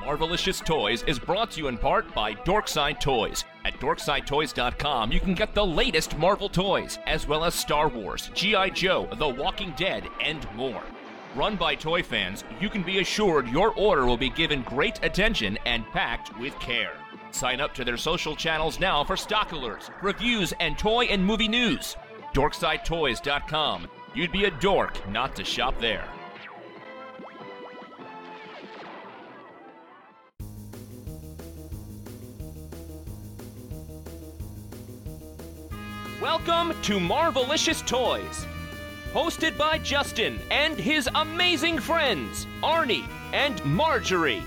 Marvelicious 0.00 0.64
Toys 0.64 1.02
is 1.02 1.18
brought 1.18 1.50
to 1.50 1.60
you 1.60 1.68
in 1.68 1.76
part 1.76 2.12
by 2.14 2.32
Dorkside 2.32 3.00
Toys. 3.00 3.44
At 3.66 3.74
dorksidetoys.com, 3.80 5.12
you 5.12 5.20
can 5.20 5.34
get 5.34 5.54
the 5.54 5.64
latest 5.64 6.16
Marvel 6.16 6.48
toys, 6.48 6.98
as 7.06 7.28
well 7.28 7.44
as 7.44 7.54
Star 7.54 7.88
Wars, 7.88 8.30
G.I. 8.34 8.70
Joe, 8.70 9.08
The 9.18 9.28
Walking 9.28 9.74
Dead, 9.76 10.08
and 10.22 10.50
more. 10.54 10.82
Run 11.36 11.56
by 11.56 11.74
toy 11.74 12.02
fans, 12.02 12.44
you 12.60 12.70
can 12.70 12.82
be 12.82 13.00
assured 13.00 13.48
your 13.48 13.74
order 13.74 14.06
will 14.06 14.16
be 14.16 14.30
given 14.30 14.62
great 14.62 14.98
attention 15.04 15.58
and 15.66 15.84
packed 15.92 16.36
with 16.38 16.58
care. 16.60 16.94
Sign 17.30 17.60
up 17.60 17.74
to 17.74 17.84
their 17.84 17.98
social 17.98 18.34
channels 18.34 18.80
now 18.80 19.04
for 19.04 19.18
stock 19.18 19.50
alerts, 19.50 19.90
reviews, 20.02 20.54
and 20.60 20.78
toy 20.78 21.04
and 21.04 21.24
movie 21.24 21.46
news. 21.46 21.94
DorksideToys.com. 22.34 23.86
You'd 24.14 24.32
be 24.32 24.46
a 24.46 24.50
dork 24.50 25.08
not 25.10 25.36
to 25.36 25.44
shop 25.44 25.78
there. 25.78 26.08
Welcome 36.20 36.74
to 36.82 36.98
Marvelicious 36.98 37.84
Toys, 37.86 38.46
hosted 39.14 39.56
by 39.56 39.78
Justin 39.78 40.38
and 40.50 40.76
his 40.78 41.08
amazing 41.14 41.78
friends, 41.78 42.46
Arnie 42.62 43.08
and 43.32 43.64
Marjorie. 43.64 44.42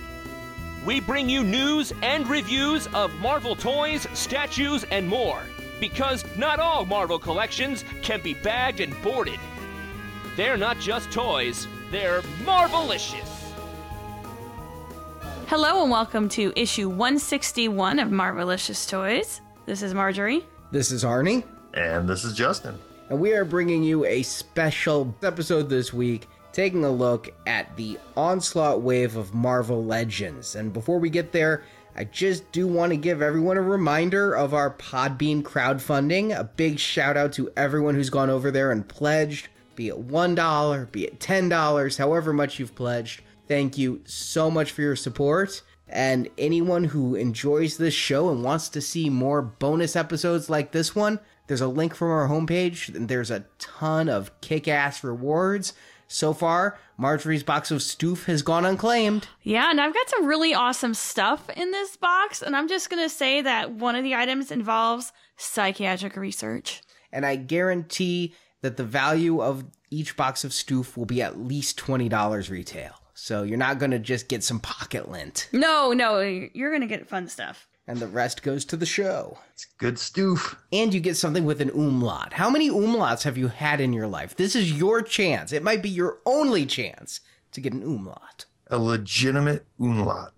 We 0.86 1.00
bring 1.00 1.28
you 1.28 1.44
news 1.44 1.92
and 2.04 2.28
reviews 2.28 2.86
of 2.94 3.12
Marvel 3.16 3.56
toys, 3.56 4.08
statues, 4.14 4.84
and 4.92 5.08
more, 5.08 5.42
because 5.80 6.24
not 6.38 6.60
all 6.60 6.86
Marvel 6.86 7.18
collections 7.18 7.84
can 8.04 8.22
be 8.22 8.36
bagged 8.36 8.80
and 8.80 8.94
boarded. 9.02 9.40
They're 10.36 10.58
not 10.58 10.78
just 10.80 11.12
toys, 11.12 11.68
they're 11.90 12.22
Marvelicious. 12.44 13.28
Hello 15.48 15.82
and 15.82 15.90
welcome 15.90 16.30
to 16.30 16.54
issue 16.56 16.88
161 16.88 17.98
of 17.98 18.10
Marvelicious 18.10 18.88
Toys. 18.88 19.42
This 19.66 19.82
is 19.82 19.96
Marjorie. 19.96 20.46
This 20.72 20.92
is 20.92 21.04
Arnie, 21.04 21.44
And 21.74 22.08
this 22.08 22.24
is 22.24 22.36
Justin. 22.36 22.78
and 23.10 23.20
we 23.20 23.34
are 23.34 23.46
bringing 23.46 23.84
you 23.84 24.06
a 24.06 24.24
special 24.24 25.14
episode 25.24 25.70
this 25.70 25.94
week, 25.94 26.28
taking 26.52 26.84
a 26.86 26.92
look 26.92 27.34
at 27.46 27.76
the 27.76 28.00
onslaught 28.16 28.82
wave 28.82 29.16
of 29.16 29.34
Marvel 29.34 29.84
Legends. 29.84 30.56
And 30.56 30.72
before 30.74 31.00
we 31.00 31.10
get 31.10 31.32
there, 31.32 31.64
I 31.96 32.06
just 32.06 32.52
do 32.52 32.68
want 32.68 32.92
to 32.92 32.98
give 32.98 33.22
everyone 33.22 33.58
a 33.58 33.62
reminder 33.62 34.34
of 34.36 34.54
our 34.54 34.72
Podbean 34.72 35.44
crowdfunding. 35.44 36.38
A 36.38 36.44
big 36.44 36.80
shout 36.80 37.18
out 37.18 37.34
to 37.34 37.52
everyone 37.56 37.94
who's 37.96 38.10
gone 38.10 38.30
over 38.30 38.50
there 38.50 38.72
and 38.72 38.88
pledged, 38.88 39.50
be 39.76 39.90
it 39.90 40.08
$1, 40.08 40.92
be 40.92 41.06
it 41.06 41.20
$10, 41.20 41.98
however 41.98 42.34
much 42.34 42.58
you've 42.58 42.76
pledged. 42.76 43.22
Thank 43.48 43.78
you 43.78 44.02
so 44.06 44.50
much 44.50 44.72
for 44.72 44.82
your 44.82 44.96
support. 44.96 45.62
And 45.88 46.30
anyone 46.40 46.86
who 46.86 47.14
enjoys 47.14 47.78
this 47.78 47.94
show 47.94 48.30
and 48.30 48.44
wants 48.44 48.70
to 48.70 48.82
see 48.82 49.10
more 49.12 49.44
bonus 49.44 49.96
episodes 49.96 50.50
like 50.50 50.72
this 50.72 50.96
one, 50.96 51.20
there's 51.48 51.62
a 51.62 51.68
link 51.68 51.96
from 51.96 52.10
our 52.10 52.28
homepage, 52.28 52.94
and 52.94 53.08
there's 53.08 53.32
a 53.32 53.46
ton 53.60 54.10
of 54.10 54.40
kick 54.42 54.68
ass 54.68 55.04
rewards. 55.04 55.74
So 56.08 56.34
far, 56.34 56.78
Marjorie's 56.98 57.44
box 57.44 57.72
of 57.72 57.80
stoof 57.80 58.26
has 58.26 58.44
gone 58.44 58.66
unclaimed. 58.66 59.28
Yeah, 59.42 59.70
and 59.70 59.82
I've 59.82 59.94
got 59.94 60.10
some 60.10 60.26
really 60.26 60.54
awesome 60.54 60.94
stuff 60.94 61.50
in 61.50 61.72
this 61.72 61.98
box, 61.98 62.42
and 62.42 62.56
I'm 62.56 62.68
just 62.68 62.90
going 62.90 63.04
to 63.04 63.10
say 63.10 63.42
that 63.42 63.72
one 63.72 63.96
of 63.96 64.04
the 64.04 64.16
items 64.16 64.52
involves 64.52 65.12
psychiatric 65.38 66.16
research. 66.16 66.82
And 67.12 67.26
I 67.26 67.36
guarantee 67.36 68.36
that 68.62 68.78
the 68.78 68.84
value 68.84 69.42
of 69.42 69.66
each 69.90 70.16
box 70.16 70.44
of 70.44 70.52
stoof 70.52 70.96
will 70.98 71.06
be 71.06 71.22
at 71.22 71.40
least 71.40 71.80
$20 71.80 72.50
retail. 72.50 72.94
So 73.14 73.44
you're 73.44 73.58
not 73.58 73.80
going 73.80 73.92
to 73.92 74.00
just 74.00 74.28
get 74.28 74.44
some 74.44 74.60
pocket 74.60 75.10
lint. 75.10 75.48
No, 75.52 75.94
no, 75.94 76.20
you're 76.20 76.72
going 76.72 76.82
to 76.82 76.88
get 76.88 77.08
fun 77.08 77.28
stuff. 77.28 77.68
And 77.86 78.00
the 78.00 78.08
rest 78.08 78.44
goes 78.44 78.64
to 78.66 78.78
the 78.78 78.86
show. 78.86 79.40
It's 79.52 79.66
good 79.78 79.96
stoof. 79.96 80.56
and 80.72 80.94
you 80.94 81.00
get 81.02 81.18
something 81.18 81.44
with 81.44 81.60
an 81.60 81.70
umlaut. 81.72 82.34
How 82.34 82.50
many 82.50 82.70
umlauts 82.70 83.24
have 83.24 83.38
you 83.38 83.50
had 83.50 83.82
in 83.82 83.92
your 83.92 84.08
life? 84.08 84.36
This 84.36 84.56
is 84.56 84.72
your 84.72 85.02
chance. 85.02 85.52
It 85.52 85.64
might 85.64 85.84
be 85.84 85.90
your 85.90 86.20
only 86.26 86.66
chance 86.66 87.20
to 87.52 87.60
get 87.62 87.74
an 87.74 87.84
umlaut. 87.84 88.46
A 88.68 88.78
legitimate 88.78 89.66
umlaut. 89.80 90.34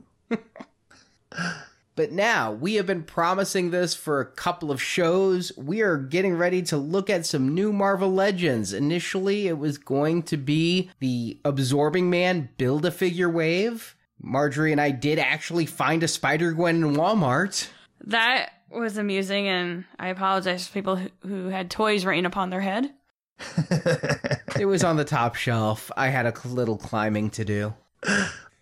But 1.96 2.12
now 2.12 2.52
we 2.52 2.74
have 2.74 2.86
been 2.86 3.04
promising 3.04 3.72
this 3.72 3.96
for 3.96 4.20
a 4.20 4.26
couple 4.26 4.70
of 4.70 4.82
shows. 4.82 5.54
We 5.58 5.82
are 5.82 5.96
getting 5.96 6.36
ready 6.36 6.62
to 6.64 6.76
look 6.76 7.10
at 7.10 7.26
some 7.26 7.56
new 7.56 7.72
Marvel 7.72 8.12
Legends. 8.12 8.74
Initially, 8.74 9.48
it 9.48 9.58
was 9.58 9.78
going 9.78 10.24
to 10.24 10.36
be 10.36 10.90
the 11.00 11.40
Absorbing 11.46 12.10
Man 12.10 12.50
Build 12.58 12.86
a 12.86 12.92
Figure 12.92 13.30
Wave. 13.30 13.96
Marjorie 14.26 14.72
and 14.72 14.82
I 14.82 14.92
did 14.92 15.20
actually 15.20 15.66
find 15.66 16.04
a 16.04 16.08
Spider 16.08 16.52
Gwen 16.52 16.78
in 16.78 16.96
Walmart. 16.96 17.70
That 18.06 18.50
was 18.70 18.98
amusing, 18.98 19.48
and 19.48 19.86
I 20.00 20.10
apologize 20.10 20.68
to 20.68 20.74
people 20.74 20.96
who, 20.98 21.10
who 21.26 21.48
had 21.48 21.70
toys 21.70 22.06
rain 22.06 22.26
upon 22.26 22.50
their 22.50 22.62
head. 22.62 22.92
It 24.58 24.66
was 24.66 24.84
on 24.84 24.96
the 24.96 25.04
top 25.04 25.36
shelf. 25.36 25.92
I 25.98 26.08
had 26.08 26.26
a 26.26 26.34
little 26.48 26.78
climbing 26.78 27.30
to 27.32 27.44
do. 27.44 27.74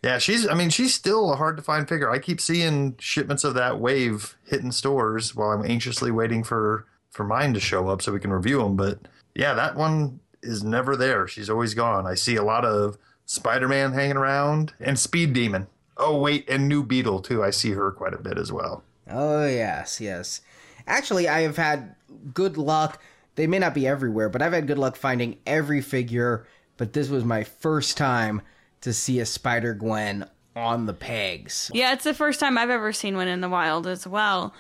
Yeah, 0.04 0.18
she's, 0.18 0.48
I 0.48 0.56
mean, 0.56 0.70
she's 0.70 0.94
still 0.94 1.32
a 1.32 1.36
hard 1.36 1.56
to 1.58 1.64
find 1.64 1.88
figure. 1.88 2.10
I 2.10 2.20
keep 2.20 2.42
seeing 2.42 2.96
shipments 3.00 3.44
of 3.44 3.54
that 3.54 3.80
wave 3.80 4.36
hitting 4.44 4.72
stores 4.72 5.36
while 5.36 5.50
I'm 5.50 5.66
anxiously 5.66 6.12
waiting 6.12 6.44
for, 6.44 6.88
for 7.12 7.24
mine 7.24 7.54
to 7.54 7.60
show 7.60 7.88
up 7.90 8.02
so 8.02 8.12
we 8.12 8.20
can 8.20 8.34
review 8.34 8.58
them. 8.58 8.76
But 8.76 9.00
yeah, 9.36 9.54
that 9.54 9.76
one 9.76 10.20
is 10.42 10.64
never 10.64 10.96
there. 10.96 11.28
She's 11.28 11.50
always 11.50 11.74
gone. 11.76 12.08
I 12.08 12.16
see 12.16 12.36
a 12.36 12.44
lot 12.44 12.66
of 12.66 12.98
Spider 13.26 13.68
Man 13.68 13.94
hanging 13.94 14.18
around 14.18 14.74
and 14.80 14.98
Speed 14.98 15.34
Demon. 15.34 15.68
Oh, 15.98 16.18
wait, 16.20 16.50
and 16.50 16.68
New 16.68 16.84
Beetle, 16.84 17.22
too. 17.22 17.44
I 17.44 17.52
see 17.52 17.72
her 17.72 17.92
quite 17.92 18.14
a 18.14 18.22
bit 18.22 18.38
as 18.38 18.52
well. 18.52 18.84
Oh, 19.10 19.46
yes, 19.46 20.02
yes. 20.02 20.42
Actually, 20.88 21.28
I 21.28 21.42
have 21.42 21.58
had 21.58 21.96
good 22.34 22.58
luck. 22.58 23.02
They 23.36 23.48
may 23.48 23.60
not 23.60 23.74
be 23.74 23.88
everywhere, 23.88 24.30
but 24.30 24.42
I've 24.42 24.54
had 24.54 24.68
good 24.68 24.78
luck 24.78 24.96
finding 24.96 25.38
every 25.46 25.82
figure. 25.82 26.48
But 26.78 26.94
this 26.94 27.10
was 27.10 27.24
my 27.24 27.44
first 27.44 27.98
time 27.98 28.42
to 28.82 28.92
see 28.92 29.20
a 29.20 29.26
Spider 29.26 29.74
Gwen 29.74 30.28
on 30.56 30.86
the 30.86 30.94
pegs. 30.94 31.72
Yeah, 31.74 31.94
it's 31.94 32.04
the 32.04 32.14
first 32.14 32.40
time 32.40 32.58
I've 32.58 32.70
ever 32.70 32.94
seen 32.94 33.16
one 33.16 33.28
in 33.28 33.42
the 33.42 33.50
wild 33.50 33.88
as 33.88 34.06
well. 34.06 34.54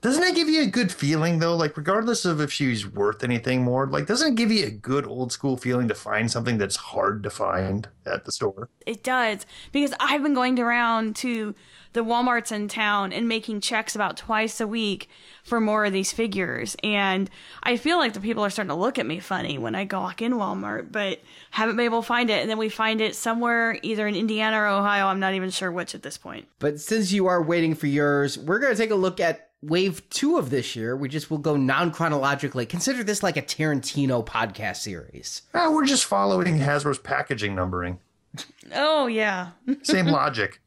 Doesn't 0.00 0.22
it 0.22 0.34
give 0.34 0.48
you 0.48 0.62
a 0.62 0.66
good 0.66 0.90
feeling 0.90 1.38
though? 1.38 1.54
Like 1.54 1.76
regardless 1.76 2.24
of 2.24 2.40
if 2.40 2.50
she's 2.50 2.86
worth 2.86 3.22
anything 3.22 3.62
more, 3.62 3.86
like 3.86 4.06
doesn't 4.06 4.32
it 4.32 4.36
give 4.36 4.50
you 4.50 4.66
a 4.66 4.70
good 4.70 5.06
old 5.06 5.30
school 5.30 5.56
feeling 5.56 5.88
to 5.88 5.94
find 5.94 6.30
something 6.30 6.56
that's 6.56 6.76
hard 6.76 7.22
to 7.22 7.30
find 7.30 7.88
at 8.06 8.24
the 8.24 8.32
store? 8.32 8.70
It 8.86 9.02
does 9.02 9.44
because 9.72 9.92
I've 10.00 10.22
been 10.22 10.34
going 10.34 10.58
around 10.58 11.16
to 11.16 11.54
the 11.92 12.04
Walmarts 12.04 12.52
in 12.52 12.68
town 12.68 13.12
and 13.12 13.28
making 13.28 13.60
checks 13.60 13.94
about 13.94 14.16
twice 14.16 14.60
a 14.60 14.66
week 14.66 15.08
for 15.42 15.60
more 15.60 15.84
of 15.84 15.92
these 15.92 16.12
figures, 16.12 16.76
and 16.84 17.28
I 17.64 17.76
feel 17.76 17.98
like 17.98 18.12
the 18.12 18.20
people 18.20 18.44
are 18.44 18.50
starting 18.50 18.68
to 18.68 18.76
look 18.76 18.98
at 18.98 19.06
me 19.06 19.18
funny 19.18 19.58
when 19.58 19.74
I 19.74 19.84
go 19.84 20.00
walk 20.00 20.22
in 20.22 20.34
Walmart, 20.34 20.92
but 20.92 21.20
haven't 21.50 21.76
been 21.76 21.86
able 21.86 22.02
to 22.02 22.06
find 22.06 22.30
it. 22.30 22.40
And 22.40 22.48
then 22.48 22.58
we 22.58 22.68
find 22.68 23.00
it 23.00 23.16
somewhere 23.16 23.76
either 23.82 24.06
in 24.06 24.14
Indiana 24.14 24.60
or 24.60 24.66
Ohio. 24.66 25.06
I'm 25.06 25.18
not 25.18 25.34
even 25.34 25.50
sure 25.50 25.72
which 25.72 25.94
at 25.96 26.02
this 26.02 26.16
point. 26.16 26.46
But 26.60 26.80
since 26.80 27.10
you 27.10 27.26
are 27.26 27.42
waiting 27.42 27.74
for 27.74 27.88
yours, 27.88 28.38
we're 28.38 28.60
going 28.60 28.72
to 28.72 28.80
take 28.80 28.92
a 28.92 28.96
look 28.96 29.18
at 29.18 29.49
wave 29.62 30.08
two 30.10 30.38
of 30.38 30.50
this 30.50 30.74
year. 30.76 30.96
We 30.96 31.08
just 31.08 31.30
will 31.30 31.38
go 31.38 31.56
non 31.56 31.90
chronologically. 31.92 32.66
Consider 32.66 33.04
this 33.04 33.22
like 33.22 33.36
a 33.36 33.42
Tarantino 33.42 34.24
podcast 34.24 34.76
series. 34.76 35.42
Ah, 35.54 35.70
we're 35.70 35.86
just 35.86 36.04
following 36.04 36.58
Hasbro's 36.58 36.98
packaging 36.98 37.54
numbering. 37.54 37.98
Oh 38.74 39.06
yeah, 39.06 39.50
Same 39.82 40.06
logic. 40.06 40.60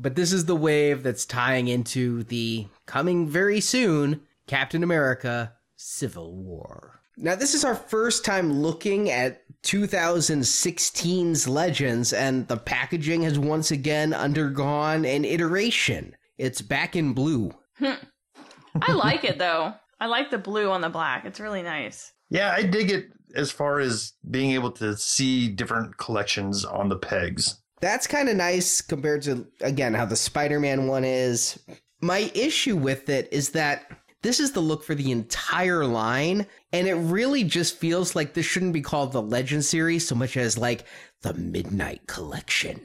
But 0.00 0.14
this 0.14 0.32
is 0.32 0.44
the 0.44 0.56
wave 0.56 1.02
that's 1.02 1.24
tying 1.26 1.66
into 1.68 2.22
the 2.24 2.68
coming 2.86 3.28
very 3.28 3.60
soon 3.60 4.20
Captain 4.46 4.82
America 4.84 5.54
Civil 5.76 6.36
War. 6.36 7.00
Now, 7.16 7.34
this 7.34 7.52
is 7.52 7.64
our 7.64 7.74
first 7.74 8.24
time 8.24 8.52
looking 8.62 9.10
at 9.10 9.42
2016's 9.64 11.48
Legends, 11.48 12.12
and 12.12 12.46
the 12.46 12.56
packaging 12.56 13.22
has 13.22 13.40
once 13.40 13.72
again 13.72 14.14
undergone 14.14 15.04
an 15.04 15.24
iteration. 15.24 16.14
It's 16.38 16.62
back 16.62 16.96
in 16.96 17.12
blue. 17.12 17.52
Hmm. 17.78 17.94
I 18.80 18.92
like 18.92 19.24
it 19.24 19.38
though. 19.38 19.74
I 20.00 20.06
like 20.06 20.30
the 20.30 20.38
blue 20.38 20.70
on 20.70 20.80
the 20.80 20.88
black. 20.88 21.24
It's 21.24 21.40
really 21.40 21.62
nice. 21.62 22.12
Yeah, 22.30 22.52
I 22.56 22.62
dig 22.62 22.90
it 22.90 23.08
as 23.34 23.50
far 23.50 23.80
as 23.80 24.12
being 24.30 24.52
able 24.52 24.70
to 24.72 24.96
see 24.96 25.48
different 25.48 25.98
collections 25.98 26.64
on 26.64 26.88
the 26.88 26.96
pegs. 26.96 27.60
That's 27.80 28.06
kind 28.06 28.28
of 28.28 28.36
nice 28.36 28.80
compared 28.80 29.22
to, 29.22 29.46
again, 29.60 29.94
how 29.94 30.04
the 30.04 30.16
Spider 30.16 30.60
Man 30.60 30.86
one 30.86 31.04
is. 31.04 31.58
My 32.00 32.30
issue 32.34 32.76
with 32.76 33.08
it 33.08 33.28
is 33.32 33.50
that 33.50 33.90
this 34.22 34.40
is 34.40 34.52
the 34.52 34.60
look 34.60 34.82
for 34.82 34.94
the 34.94 35.12
entire 35.12 35.84
line, 35.84 36.46
and 36.72 36.88
it 36.88 36.94
really 36.94 37.44
just 37.44 37.76
feels 37.76 38.16
like 38.16 38.34
this 38.34 38.46
shouldn't 38.46 38.72
be 38.72 38.80
called 38.80 39.12
the 39.12 39.22
Legend 39.22 39.64
series 39.64 40.06
so 40.06 40.14
much 40.14 40.36
as 40.36 40.58
like 40.58 40.84
the 41.22 41.34
Midnight 41.34 42.06
Collection. 42.06 42.80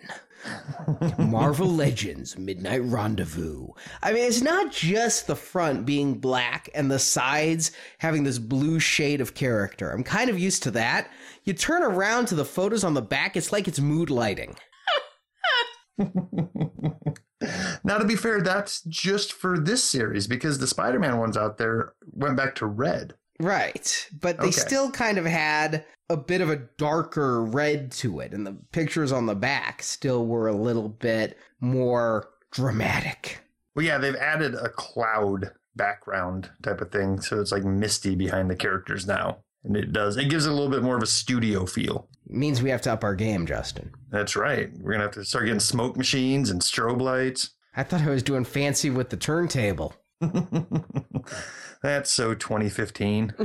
Marvel 1.17 1.67
Legends 1.67 2.37
Midnight 2.37 2.83
Rendezvous. 2.83 3.69
I 4.01 4.13
mean, 4.13 4.25
it's 4.25 4.41
not 4.41 4.71
just 4.71 5.27
the 5.27 5.35
front 5.35 5.85
being 5.85 6.15
black 6.15 6.69
and 6.73 6.89
the 6.89 6.99
sides 6.99 7.71
having 7.99 8.23
this 8.23 8.39
blue 8.39 8.79
shade 8.79 9.21
of 9.21 9.33
character. 9.33 9.91
I'm 9.91 10.03
kind 10.03 10.29
of 10.29 10.39
used 10.39 10.63
to 10.63 10.71
that. 10.71 11.09
You 11.43 11.53
turn 11.53 11.83
around 11.83 12.27
to 12.27 12.35
the 12.35 12.45
photos 12.45 12.83
on 12.83 12.93
the 12.93 13.01
back, 13.01 13.35
it's 13.35 13.51
like 13.51 13.67
it's 13.67 13.79
mood 13.79 14.09
lighting. 14.09 14.55
now, 17.83 17.97
to 17.97 18.05
be 18.05 18.15
fair, 18.15 18.41
that's 18.41 18.81
just 18.83 19.33
for 19.33 19.59
this 19.59 19.83
series 19.83 20.27
because 20.27 20.57
the 20.59 20.67
Spider 20.67 20.99
Man 20.99 21.17
ones 21.17 21.37
out 21.37 21.57
there 21.57 21.93
went 22.11 22.37
back 22.37 22.55
to 22.55 22.65
red. 22.65 23.15
Right. 23.39 24.07
But 24.19 24.37
they 24.37 24.47
Okay. 24.47 24.51
still 24.51 24.91
kind 24.91 25.17
of 25.17 25.25
had 25.25 25.85
a 26.09 26.17
bit 26.17 26.41
of 26.41 26.49
a 26.49 26.57
darker 26.77 27.43
red 27.43 27.91
to 27.93 28.19
it, 28.19 28.33
and 28.33 28.45
the 28.45 28.57
pictures 28.71 29.11
on 29.11 29.25
the 29.25 29.35
back 29.35 29.81
still 29.81 30.25
were 30.27 30.47
a 30.47 30.53
little 30.55 30.89
bit 30.89 31.37
more 31.59 32.29
dramatic. 32.51 33.39
Well, 33.75 33.85
yeah, 33.85 33.97
they've 33.97 34.15
added 34.15 34.53
a 34.55 34.69
cloud 34.69 35.51
background 35.75 36.51
type 36.61 36.81
of 36.81 36.91
thing. 36.91 37.19
So 37.21 37.41
it's 37.41 37.51
like 37.51 37.63
misty 37.63 38.13
behind 38.15 38.49
the 38.51 38.55
characters 38.55 39.07
now. 39.07 39.39
And 39.63 39.75
it 39.77 39.91
does, 39.93 40.17
it 40.17 40.29
gives 40.29 40.45
it 40.45 40.49
a 40.51 40.53
little 40.53 40.69
bit 40.69 40.83
more 40.83 40.97
of 40.97 41.01
a 41.01 41.07
studio 41.07 41.65
feel. 41.65 42.07
means 42.27 42.61
we 42.61 42.69
have 42.69 42.81
to 42.81 42.91
up 42.93 43.03
our 43.03 43.15
game, 43.15 43.45
Justin. 43.47 43.91
That's 44.11 44.35
right. 44.35 44.69
We're 44.77 44.91
going 44.91 44.99
to 44.99 45.05
have 45.05 45.13
to 45.13 45.25
start 45.25 45.45
getting 45.45 45.59
smoke 45.59 45.95
machines 45.97 46.49
and 46.49 46.61
strobe 46.61 47.01
lights. 47.01 47.51
I 47.75 47.83
thought 47.83 48.01
I 48.01 48.09
was 48.09 48.21
doing 48.23 48.43
fancy 48.43 48.89
with 48.91 49.09
the 49.09 49.17
turntable. 49.17 49.93
That's 51.83 52.09
so 52.09 52.33
2015. 52.33 53.33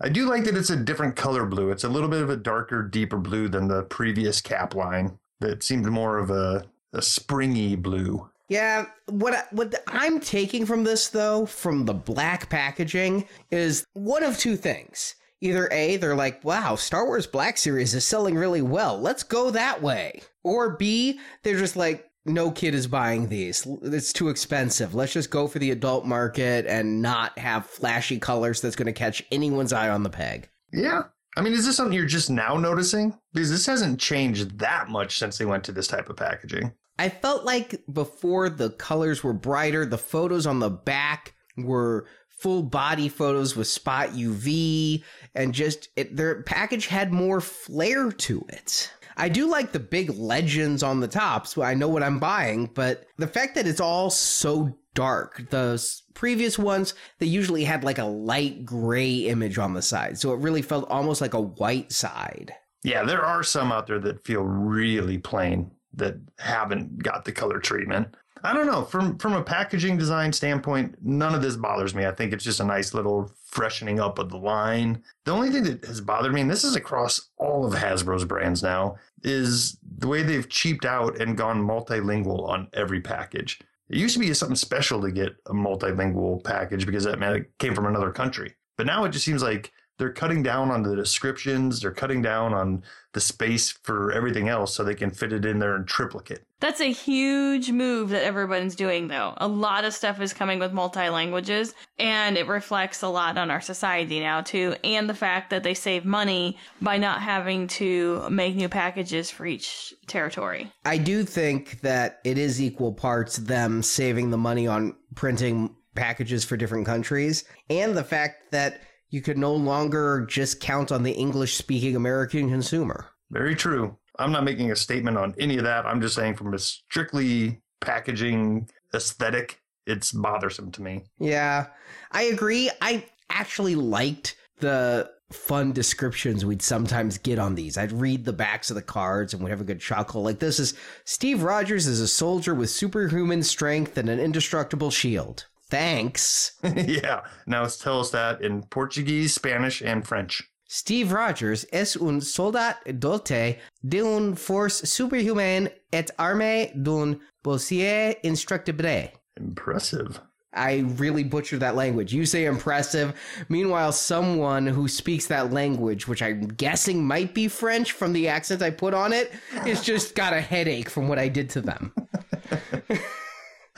I 0.00 0.08
do 0.10 0.28
like 0.28 0.44
that 0.44 0.56
it's 0.56 0.70
a 0.70 0.76
different 0.76 1.16
color 1.16 1.46
blue. 1.46 1.70
It's 1.70 1.84
a 1.84 1.88
little 1.88 2.10
bit 2.10 2.22
of 2.22 2.28
a 2.28 2.36
darker, 2.36 2.82
deeper 2.82 3.16
blue 3.16 3.48
than 3.48 3.66
the 3.66 3.84
previous 3.84 4.40
cap 4.42 4.74
line. 4.74 5.18
That 5.40 5.62
seemed 5.62 5.86
more 5.86 6.18
of 6.18 6.30
a, 6.30 6.64
a 6.92 7.00
springy 7.00 7.76
blue. 7.76 8.28
Yeah, 8.48 8.86
what 9.06 9.34
I, 9.34 9.44
what 9.52 9.74
I'm 9.88 10.20
taking 10.20 10.66
from 10.66 10.84
this 10.84 11.08
though, 11.08 11.46
from 11.46 11.86
the 11.86 11.94
black 11.94 12.50
packaging, 12.50 13.26
is 13.50 13.86
one 13.94 14.22
of 14.22 14.36
two 14.36 14.56
things. 14.56 15.14
Either 15.40 15.68
A, 15.72 15.96
they're 15.96 16.14
like, 16.14 16.44
wow, 16.44 16.76
Star 16.76 17.06
Wars 17.06 17.26
Black 17.26 17.56
Series 17.56 17.94
is 17.94 18.06
selling 18.06 18.36
really 18.36 18.62
well. 18.62 19.00
Let's 19.00 19.22
go 19.24 19.50
that 19.50 19.82
way. 19.82 20.22
Or 20.44 20.76
B, 20.76 21.18
they're 21.42 21.58
just 21.58 21.74
like, 21.74 22.11
no 22.24 22.50
kid 22.50 22.74
is 22.74 22.86
buying 22.86 23.28
these. 23.28 23.66
It's 23.82 24.12
too 24.12 24.28
expensive. 24.28 24.94
Let's 24.94 25.12
just 25.12 25.30
go 25.30 25.48
for 25.48 25.58
the 25.58 25.70
adult 25.70 26.06
market 26.06 26.66
and 26.66 27.02
not 27.02 27.38
have 27.38 27.66
flashy 27.66 28.18
colors 28.18 28.60
that's 28.60 28.76
going 28.76 28.86
to 28.86 28.92
catch 28.92 29.22
anyone's 29.32 29.72
eye 29.72 29.88
on 29.88 30.02
the 30.02 30.10
peg. 30.10 30.48
Yeah. 30.72 31.04
I 31.36 31.40
mean, 31.40 31.54
is 31.54 31.64
this 31.64 31.76
something 31.76 31.96
you're 31.96 32.06
just 32.06 32.30
now 32.30 32.56
noticing? 32.56 33.18
Because 33.32 33.50
this 33.50 33.66
hasn't 33.66 34.00
changed 34.00 34.58
that 34.58 34.88
much 34.88 35.18
since 35.18 35.38
they 35.38 35.46
went 35.46 35.64
to 35.64 35.72
this 35.72 35.88
type 35.88 36.08
of 36.10 36.16
packaging. 36.16 36.72
I 36.98 37.08
felt 37.08 37.44
like 37.44 37.82
before 37.90 38.50
the 38.50 38.70
colors 38.70 39.24
were 39.24 39.32
brighter, 39.32 39.86
the 39.86 39.98
photos 39.98 40.46
on 40.46 40.58
the 40.58 40.70
back 40.70 41.34
were 41.56 42.06
full 42.28 42.62
body 42.62 43.08
photos 43.08 43.56
with 43.56 43.66
spot 43.66 44.10
UV 44.10 45.02
and 45.34 45.54
just 45.54 45.88
it, 45.96 46.16
their 46.16 46.42
package 46.42 46.86
had 46.88 47.12
more 47.12 47.40
flair 47.40 48.10
to 48.10 48.44
it. 48.48 48.92
I 49.16 49.28
do 49.28 49.48
like 49.48 49.72
the 49.72 49.80
big 49.80 50.10
legends 50.10 50.82
on 50.82 51.00
the 51.00 51.08
top, 51.08 51.46
so 51.46 51.62
I 51.62 51.74
know 51.74 51.88
what 51.88 52.02
I'm 52.02 52.18
buying, 52.18 52.66
but 52.66 53.06
the 53.18 53.26
fact 53.26 53.54
that 53.54 53.66
it's 53.66 53.80
all 53.80 54.10
so 54.10 54.76
dark, 54.94 55.48
the 55.50 55.82
previous 56.14 56.58
ones, 56.58 56.94
they 57.18 57.26
usually 57.26 57.64
had 57.64 57.84
like 57.84 57.98
a 57.98 58.04
light 58.04 58.64
gray 58.64 59.14
image 59.26 59.58
on 59.58 59.74
the 59.74 59.82
side, 59.82 60.18
so 60.18 60.32
it 60.32 60.40
really 60.40 60.62
felt 60.62 60.88
almost 60.90 61.20
like 61.20 61.34
a 61.34 61.40
white 61.40 61.92
side. 61.92 62.54
Yeah, 62.82 63.04
there 63.04 63.24
are 63.24 63.42
some 63.42 63.70
out 63.70 63.86
there 63.86 64.00
that 64.00 64.24
feel 64.24 64.42
really 64.42 65.18
plain 65.18 65.70
that 65.94 66.16
haven't 66.38 67.02
got 67.02 67.24
the 67.24 67.32
color 67.32 67.58
treatment. 67.58 68.16
I 68.44 68.52
don't 68.52 68.66
know. 68.66 68.84
From 68.84 69.18
from 69.18 69.34
a 69.34 69.42
packaging 69.42 69.98
design 69.98 70.32
standpoint, 70.32 70.96
none 71.00 71.34
of 71.34 71.42
this 71.42 71.56
bothers 71.56 71.94
me. 71.94 72.06
I 72.06 72.12
think 72.12 72.32
it's 72.32 72.44
just 72.44 72.60
a 72.60 72.64
nice 72.64 72.92
little 72.92 73.30
freshening 73.52 74.00
up 74.00 74.18
of 74.18 74.30
the 74.30 74.38
line. 74.38 75.02
The 75.26 75.32
only 75.32 75.50
thing 75.50 75.64
that 75.64 75.84
has 75.84 76.00
bothered 76.00 76.32
me, 76.32 76.40
and 76.40 76.50
this 76.50 76.64
is 76.64 76.74
across 76.74 77.28
all 77.36 77.66
of 77.66 77.74
Hasbro's 77.74 78.24
brands 78.24 78.62
now, 78.62 78.96
is 79.22 79.76
the 79.98 80.08
way 80.08 80.22
they've 80.22 80.48
cheaped 80.48 80.86
out 80.86 81.20
and 81.20 81.36
gone 81.36 81.62
multilingual 81.62 82.48
on 82.48 82.68
every 82.72 83.00
package. 83.00 83.60
It 83.90 83.98
used 83.98 84.14
to 84.14 84.20
be 84.20 84.32
something 84.32 84.56
special 84.56 85.02
to 85.02 85.12
get 85.12 85.36
a 85.46 85.52
multilingual 85.52 86.42
package 86.42 86.86
because 86.86 87.04
that 87.04 87.18
meant 87.18 87.36
it 87.36 87.58
came 87.58 87.74
from 87.74 87.86
another 87.86 88.10
country. 88.10 88.54
But 88.78 88.86
now 88.86 89.04
it 89.04 89.10
just 89.10 89.26
seems 89.26 89.42
like 89.42 89.70
they're 89.98 90.12
cutting 90.12 90.42
down 90.42 90.70
on 90.70 90.82
the 90.82 90.96
descriptions, 90.96 91.80
they're 91.80 91.92
cutting 91.92 92.22
down 92.22 92.52
on 92.52 92.82
the 93.12 93.20
space 93.20 93.70
for 93.70 94.10
everything 94.12 94.48
else 94.48 94.74
so 94.74 94.82
they 94.82 94.94
can 94.94 95.10
fit 95.10 95.32
it 95.32 95.44
in 95.44 95.58
there 95.58 95.76
in 95.76 95.84
triplicate. 95.84 96.44
That's 96.60 96.80
a 96.80 96.92
huge 96.92 97.70
move 97.70 98.10
that 98.10 98.24
everyone's 98.24 98.74
doing, 98.74 99.08
though. 99.08 99.34
A 99.36 99.48
lot 99.48 99.84
of 99.84 99.92
stuff 99.92 100.20
is 100.20 100.32
coming 100.32 100.58
with 100.58 100.72
multi 100.72 101.08
languages, 101.08 101.74
and 101.98 102.38
it 102.38 102.46
reflects 102.46 103.02
a 103.02 103.08
lot 103.08 103.36
on 103.36 103.50
our 103.50 103.60
society 103.60 104.20
now, 104.20 104.40
too. 104.40 104.76
And 104.82 105.08
the 105.08 105.14
fact 105.14 105.50
that 105.50 105.62
they 105.62 105.74
save 105.74 106.04
money 106.04 106.56
by 106.80 106.98
not 106.98 107.20
having 107.20 107.66
to 107.68 108.28
make 108.30 108.54
new 108.54 108.68
packages 108.68 109.30
for 109.30 109.44
each 109.44 109.92
territory. 110.06 110.72
I 110.84 110.98
do 110.98 111.24
think 111.24 111.80
that 111.82 112.20
it 112.24 112.38
is 112.38 112.62
equal 112.62 112.92
parts 112.92 113.36
them 113.36 113.82
saving 113.82 114.30
the 114.30 114.38
money 114.38 114.66
on 114.66 114.94
printing 115.14 115.74
packages 115.94 116.44
for 116.44 116.56
different 116.56 116.86
countries 116.86 117.44
and 117.68 117.96
the 117.96 118.04
fact 118.04 118.50
that 118.50 118.80
you 119.12 119.20
could 119.20 119.38
no 119.38 119.54
longer 119.54 120.26
just 120.28 120.58
count 120.58 120.90
on 120.90 121.02
the 121.02 121.12
English 121.12 121.54
speaking 121.54 121.94
American 121.94 122.48
consumer. 122.48 123.10
Very 123.30 123.54
true. 123.54 123.96
I'm 124.18 124.32
not 124.32 124.42
making 124.42 124.72
a 124.72 124.76
statement 124.76 125.18
on 125.18 125.34
any 125.38 125.58
of 125.58 125.64
that. 125.64 125.86
I'm 125.86 126.00
just 126.00 126.14
saying 126.14 126.34
from 126.34 126.52
a 126.54 126.58
strictly 126.58 127.60
packaging 127.80 128.68
aesthetic, 128.94 129.60
it's 129.86 130.12
bothersome 130.12 130.72
to 130.72 130.82
me. 130.82 131.04
Yeah, 131.18 131.66
I 132.10 132.24
agree. 132.24 132.70
I 132.80 133.04
actually 133.30 133.74
liked 133.74 134.34
the 134.60 135.10
fun 135.30 135.72
descriptions 135.72 136.44
we'd 136.44 136.62
sometimes 136.62 137.18
get 137.18 137.38
on 137.38 137.54
these. 137.54 137.76
I'd 137.76 137.92
read 137.92 138.24
the 138.24 138.32
backs 138.32 138.70
of 138.70 138.76
the 138.76 138.82
cards 138.82 139.34
and 139.34 139.42
we'd 139.42 139.50
have 139.50 139.60
a 139.60 139.64
good 139.64 139.80
chuckle. 139.80 140.22
Like 140.22 140.38
this 140.38 140.58
is 140.58 140.74
Steve 141.04 141.42
Rogers 141.42 141.86
is 141.86 142.00
a 142.00 142.08
soldier 142.08 142.54
with 142.54 142.70
superhuman 142.70 143.42
strength 143.42 143.98
and 143.98 144.08
an 144.08 144.20
indestructible 144.20 144.90
shield. 144.90 145.46
Thanks. 145.72 146.52
yeah. 146.76 147.22
Now 147.46 147.64
tell 147.64 148.00
us 148.00 148.10
that 148.10 148.42
in 148.42 148.62
Portuguese, 148.64 149.32
Spanish, 149.32 149.80
and 149.80 150.06
French. 150.06 150.42
Steve 150.68 151.12
Rogers 151.12 151.64
es 151.72 151.96
un 151.96 152.20
soldat 152.20 152.76
doté 152.86 153.56
d'une 153.82 154.36
force 154.36 154.82
superhumaine 154.84 155.70
et 155.90 156.10
armé 156.18 156.72
d'un 156.74 157.18
bolsier 157.42 158.18
instructible. 158.22 159.10
Impressive. 159.38 160.20
I 160.52 160.84
really 160.98 161.24
butchered 161.24 161.60
that 161.60 161.74
language. 161.74 162.12
You 162.12 162.26
say 162.26 162.44
impressive. 162.44 163.14
Meanwhile, 163.48 163.92
someone 163.92 164.66
who 164.66 164.88
speaks 164.88 165.26
that 165.28 165.54
language, 165.54 166.06
which 166.06 166.20
I'm 166.20 166.48
guessing 166.48 167.02
might 167.02 167.32
be 167.32 167.48
French 167.48 167.92
from 167.92 168.12
the 168.12 168.28
accent 168.28 168.60
I 168.60 168.68
put 168.68 168.92
on 168.92 169.14
it, 169.14 169.32
is 169.66 169.82
just 169.82 170.14
got 170.14 170.34
a 170.34 170.40
headache 170.42 170.90
from 170.90 171.08
what 171.08 171.18
I 171.18 171.28
did 171.28 171.48
to 171.50 171.62
them. 171.62 171.94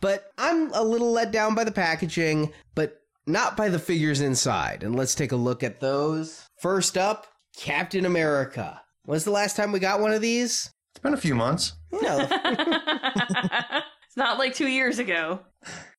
but 0.00 0.30
I'm 0.38 0.72
a 0.72 0.82
little 0.82 1.12
let 1.12 1.30
down 1.32 1.54
by 1.54 1.64
the 1.64 1.72
packaging, 1.72 2.52
but 2.74 3.00
not 3.26 3.56
by 3.56 3.68
the 3.68 3.78
figures 3.78 4.20
inside. 4.20 4.82
And 4.82 4.96
let's 4.96 5.14
take 5.14 5.32
a 5.32 5.36
look 5.36 5.62
at 5.62 5.80
those. 5.80 6.46
First 6.60 6.96
up, 6.96 7.26
Captain 7.56 8.06
America. 8.06 8.80
When's 9.04 9.24
the 9.24 9.30
last 9.30 9.56
time 9.56 9.72
we 9.72 9.78
got 9.78 10.00
one 10.00 10.12
of 10.12 10.20
these? 10.20 10.70
It's 10.92 11.02
been 11.02 11.14
a 11.14 11.18
few 11.18 11.34
months. 11.34 11.74
No. 11.92 12.26
it's 12.30 14.16
not 14.16 14.38
like 14.38 14.54
two 14.54 14.68
years 14.68 14.98
ago. 14.98 15.40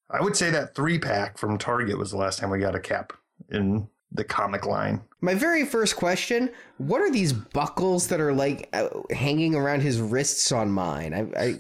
I 0.10 0.22
would 0.22 0.36
say 0.36 0.50
that 0.50 0.76
three 0.76 1.00
pack 1.00 1.38
from 1.38 1.58
Target 1.58 1.98
was 1.98 2.12
the 2.12 2.18
last 2.18 2.40
time 2.40 2.50
we 2.50 2.60
got 2.60 2.76
a 2.76 2.80
cap 2.80 3.14
in 3.50 3.88
the 4.12 4.24
comic 4.24 4.66
line. 4.66 5.02
My 5.22 5.34
very 5.34 5.66
first 5.66 5.96
question: 5.96 6.50
What 6.78 7.02
are 7.02 7.12
these 7.12 7.34
buckles 7.34 8.08
that 8.08 8.20
are 8.20 8.34
like 8.34 8.70
uh, 8.74 8.90
hanging 9.12 9.56
around 9.56 9.82
his 9.82 10.00
wrists 10.00 10.52
on 10.52 10.72
mine? 10.72 11.14
I, 11.14 11.58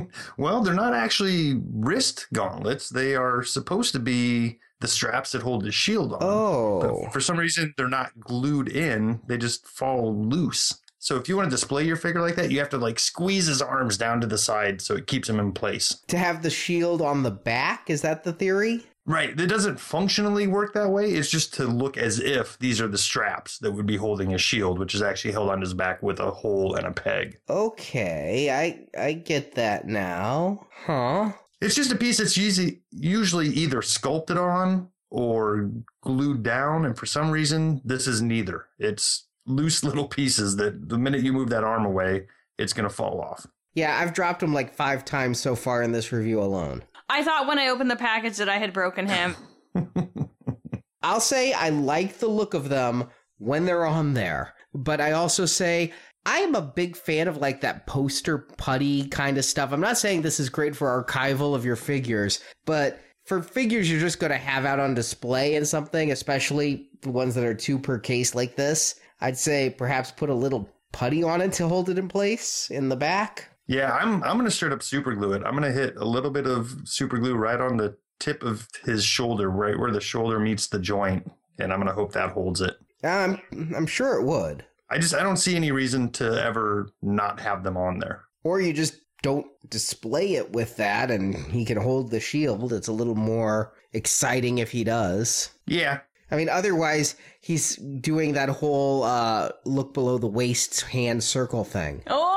I 0.00 0.06
well, 0.36 0.62
they're 0.62 0.74
not 0.74 0.94
actually 0.94 1.60
wrist 1.72 2.26
gauntlets. 2.32 2.88
They 2.88 3.14
are 3.14 3.42
supposed 3.42 3.92
to 3.92 3.98
be 3.98 4.58
the 4.80 4.88
straps 4.88 5.32
that 5.32 5.42
hold 5.42 5.64
his 5.64 5.74
shield 5.74 6.14
on. 6.14 6.18
oh, 6.22 7.02
But 7.04 7.12
for 7.12 7.20
some 7.20 7.36
reason, 7.38 7.74
they're 7.76 7.88
not 7.88 8.18
glued 8.18 8.68
in. 8.68 9.20
They 9.26 9.36
just 9.36 9.68
fall 9.68 10.16
loose. 10.16 10.80
So 11.02 11.16
if 11.16 11.28
you 11.28 11.36
want 11.36 11.50
to 11.50 11.56
display 11.56 11.84
your 11.84 11.96
figure 11.96 12.20
like 12.20 12.36
that, 12.36 12.50
you 12.50 12.58
have 12.58 12.68
to 12.70 12.78
like 12.78 12.98
squeeze 12.98 13.46
his 13.46 13.62
arms 13.62 13.96
down 13.96 14.20
to 14.20 14.26
the 14.26 14.36
side 14.36 14.82
so 14.82 14.96
it 14.96 15.06
keeps 15.06 15.28
him 15.28 15.40
in 15.40 15.52
place. 15.52 16.02
to 16.08 16.18
have 16.18 16.42
the 16.42 16.50
shield 16.50 17.00
on 17.00 17.22
the 17.22 17.30
back 17.30 17.88
is 17.88 18.02
that 18.02 18.22
the 18.24 18.32
theory? 18.34 18.86
Right. 19.06 19.38
It 19.38 19.46
doesn't 19.46 19.80
functionally 19.80 20.46
work 20.46 20.74
that 20.74 20.90
way. 20.90 21.10
It's 21.10 21.30
just 21.30 21.54
to 21.54 21.64
look 21.64 21.96
as 21.96 22.20
if 22.20 22.58
these 22.58 22.80
are 22.80 22.88
the 22.88 22.98
straps 22.98 23.58
that 23.58 23.72
would 23.72 23.86
be 23.86 23.96
holding 23.96 24.30
his 24.30 24.42
shield, 24.42 24.78
which 24.78 24.94
is 24.94 25.02
actually 25.02 25.32
held 25.32 25.50
on 25.50 25.60
his 25.60 25.74
back 25.74 26.02
with 26.02 26.20
a 26.20 26.30
hole 26.30 26.74
and 26.76 26.86
a 26.86 26.92
peg. 26.92 27.38
Okay, 27.48 28.50
I 28.50 29.00
I 29.00 29.12
get 29.14 29.54
that 29.54 29.86
now. 29.86 30.66
Huh? 30.84 31.32
It's 31.60 31.74
just 31.74 31.92
a 31.92 31.96
piece 31.96 32.18
that's 32.18 32.36
usually 32.36 32.82
usually 32.90 33.48
either 33.48 33.82
sculpted 33.82 34.38
on 34.38 34.88
or 35.10 35.70
glued 36.02 36.42
down, 36.42 36.84
and 36.84 36.96
for 36.96 37.06
some 37.06 37.30
reason, 37.30 37.80
this 37.84 38.06
is 38.06 38.22
neither. 38.22 38.66
It's 38.78 39.26
loose 39.46 39.82
little 39.84 40.08
pieces 40.08 40.56
that 40.56 40.88
the 40.88 40.98
minute 40.98 41.22
you 41.22 41.32
move 41.32 41.50
that 41.50 41.64
arm 41.64 41.84
away, 41.84 42.26
it's 42.58 42.72
going 42.72 42.88
to 42.88 42.94
fall 42.94 43.20
off. 43.20 43.46
Yeah, 43.74 43.98
I've 43.98 44.12
dropped 44.12 44.40
them 44.40 44.52
like 44.52 44.74
five 44.74 45.04
times 45.04 45.38
so 45.38 45.54
far 45.54 45.82
in 45.82 45.92
this 45.92 46.12
review 46.12 46.40
alone. 46.42 46.82
I 47.10 47.24
thought 47.24 47.48
when 47.48 47.58
I 47.58 47.68
opened 47.68 47.90
the 47.90 47.96
package 47.96 48.36
that 48.36 48.48
I 48.48 48.58
had 48.58 48.72
broken 48.72 49.08
him. 49.08 49.34
I'll 51.02 51.20
say 51.20 51.52
I 51.52 51.70
like 51.70 52.18
the 52.18 52.28
look 52.28 52.54
of 52.54 52.68
them 52.68 53.08
when 53.38 53.64
they're 53.64 53.84
on 53.84 54.14
there, 54.14 54.54
but 54.72 55.00
I 55.00 55.12
also 55.12 55.44
say 55.44 55.92
I 56.24 56.38
am 56.38 56.54
a 56.54 56.62
big 56.62 56.96
fan 56.96 57.26
of 57.26 57.38
like 57.38 57.62
that 57.62 57.86
poster 57.88 58.38
putty 58.38 59.08
kind 59.08 59.38
of 59.38 59.44
stuff. 59.44 59.72
I'm 59.72 59.80
not 59.80 59.98
saying 59.98 60.22
this 60.22 60.38
is 60.38 60.48
great 60.48 60.76
for 60.76 61.04
archival 61.04 61.54
of 61.54 61.64
your 61.64 61.76
figures, 61.76 62.40
but 62.64 63.00
for 63.24 63.42
figures 63.42 63.90
you're 63.90 64.00
just 64.00 64.20
going 64.20 64.32
to 64.32 64.38
have 64.38 64.64
out 64.64 64.78
on 64.78 64.94
display 64.94 65.56
and 65.56 65.66
something, 65.66 66.12
especially 66.12 66.90
the 67.02 67.10
ones 67.10 67.34
that 67.34 67.44
are 67.44 67.54
two 67.54 67.78
per 67.78 67.98
case 67.98 68.36
like 68.36 68.54
this, 68.54 69.00
I'd 69.20 69.36
say 69.36 69.70
perhaps 69.70 70.12
put 70.12 70.30
a 70.30 70.34
little 70.34 70.70
putty 70.92 71.24
on 71.24 71.40
it 71.40 71.52
to 71.54 71.66
hold 71.66 71.88
it 71.88 71.98
in 71.98 72.06
place 72.06 72.70
in 72.70 72.88
the 72.88 72.96
back. 72.96 73.49
Yeah, 73.70 73.92
I'm 73.92 74.20
I'm 74.24 74.36
gonna 74.36 74.50
straight 74.50 74.72
up 74.72 74.82
super 74.82 75.14
glue 75.14 75.32
it. 75.32 75.44
I'm 75.46 75.54
gonna 75.54 75.70
hit 75.70 75.96
a 75.96 76.04
little 76.04 76.32
bit 76.32 76.44
of 76.44 76.76
super 76.84 77.18
glue 77.18 77.36
right 77.36 77.60
on 77.60 77.76
the 77.76 77.96
tip 78.18 78.42
of 78.42 78.68
his 78.84 79.04
shoulder, 79.04 79.48
right 79.48 79.78
where 79.78 79.92
the 79.92 80.00
shoulder 80.00 80.40
meets 80.40 80.66
the 80.66 80.80
joint, 80.80 81.30
and 81.60 81.72
I'm 81.72 81.78
gonna 81.78 81.92
hope 81.92 82.12
that 82.14 82.32
holds 82.32 82.60
it. 82.60 82.76
I'm 83.04 83.40
I'm 83.52 83.86
sure 83.86 84.20
it 84.20 84.24
would. 84.24 84.64
I 84.90 84.98
just 84.98 85.14
I 85.14 85.22
don't 85.22 85.36
see 85.36 85.54
any 85.54 85.70
reason 85.70 86.10
to 86.14 86.44
ever 86.44 86.90
not 87.00 87.38
have 87.38 87.62
them 87.62 87.76
on 87.76 88.00
there. 88.00 88.24
Or 88.42 88.60
you 88.60 88.72
just 88.72 88.96
don't 89.22 89.46
display 89.68 90.34
it 90.34 90.52
with 90.52 90.76
that 90.78 91.12
and 91.12 91.36
he 91.52 91.64
can 91.64 91.76
hold 91.76 92.10
the 92.10 92.18
shield. 92.18 92.72
It's 92.72 92.88
a 92.88 92.92
little 92.92 93.14
more 93.14 93.72
exciting 93.92 94.58
if 94.58 94.72
he 94.72 94.82
does. 94.82 95.50
Yeah. 95.66 96.00
I 96.30 96.36
mean, 96.36 96.48
otherwise, 96.48 97.16
he's 97.40 97.76
doing 97.76 98.32
that 98.34 98.48
whole 98.48 99.02
uh, 99.02 99.50
look 99.64 99.94
below 99.94 100.18
the 100.18 100.26
waist 100.26 100.82
hand 100.82 101.22
circle 101.22 101.64
thing. 101.64 102.02
Oh! 102.12 102.30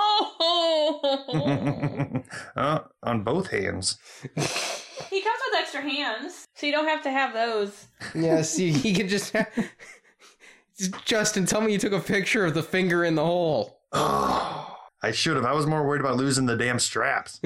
uh, 2.55 2.79
on 3.03 3.23
both 3.23 3.49
hands. 3.49 3.97
he 4.35 4.41
comes 4.41 4.99
with 5.09 5.57
extra 5.57 5.81
hands, 5.81 6.45
so 6.55 6.65
you 6.65 6.71
don't 6.71 6.87
have 6.87 7.01
to 7.03 7.11
have 7.11 7.33
those. 7.33 7.87
Yeah, 8.13 8.41
see, 8.41 8.71
he 8.71 8.93
can 8.93 9.07
just. 9.07 9.35
Justin, 11.05 11.45
tell 11.45 11.61
me 11.61 11.71
you 11.71 11.79
took 11.79 11.93
a 11.93 11.99
picture 11.99 12.45
of 12.45 12.53
the 12.53 12.63
finger 12.63 13.05
in 13.05 13.15
the 13.15 13.25
hole. 13.25 13.81
Oh, 13.91 14.75
I 15.01 15.11
should 15.11 15.35
have. 15.35 15.45
I 15.45 15.53
was 15.53 15.65
more 15.65 15.85
worried 15.85 16.01
about 16.01 16.17
losing 16.17 16.45
the 16.45 16.57
damn 16.57 16.79
straps. 16.79 17.39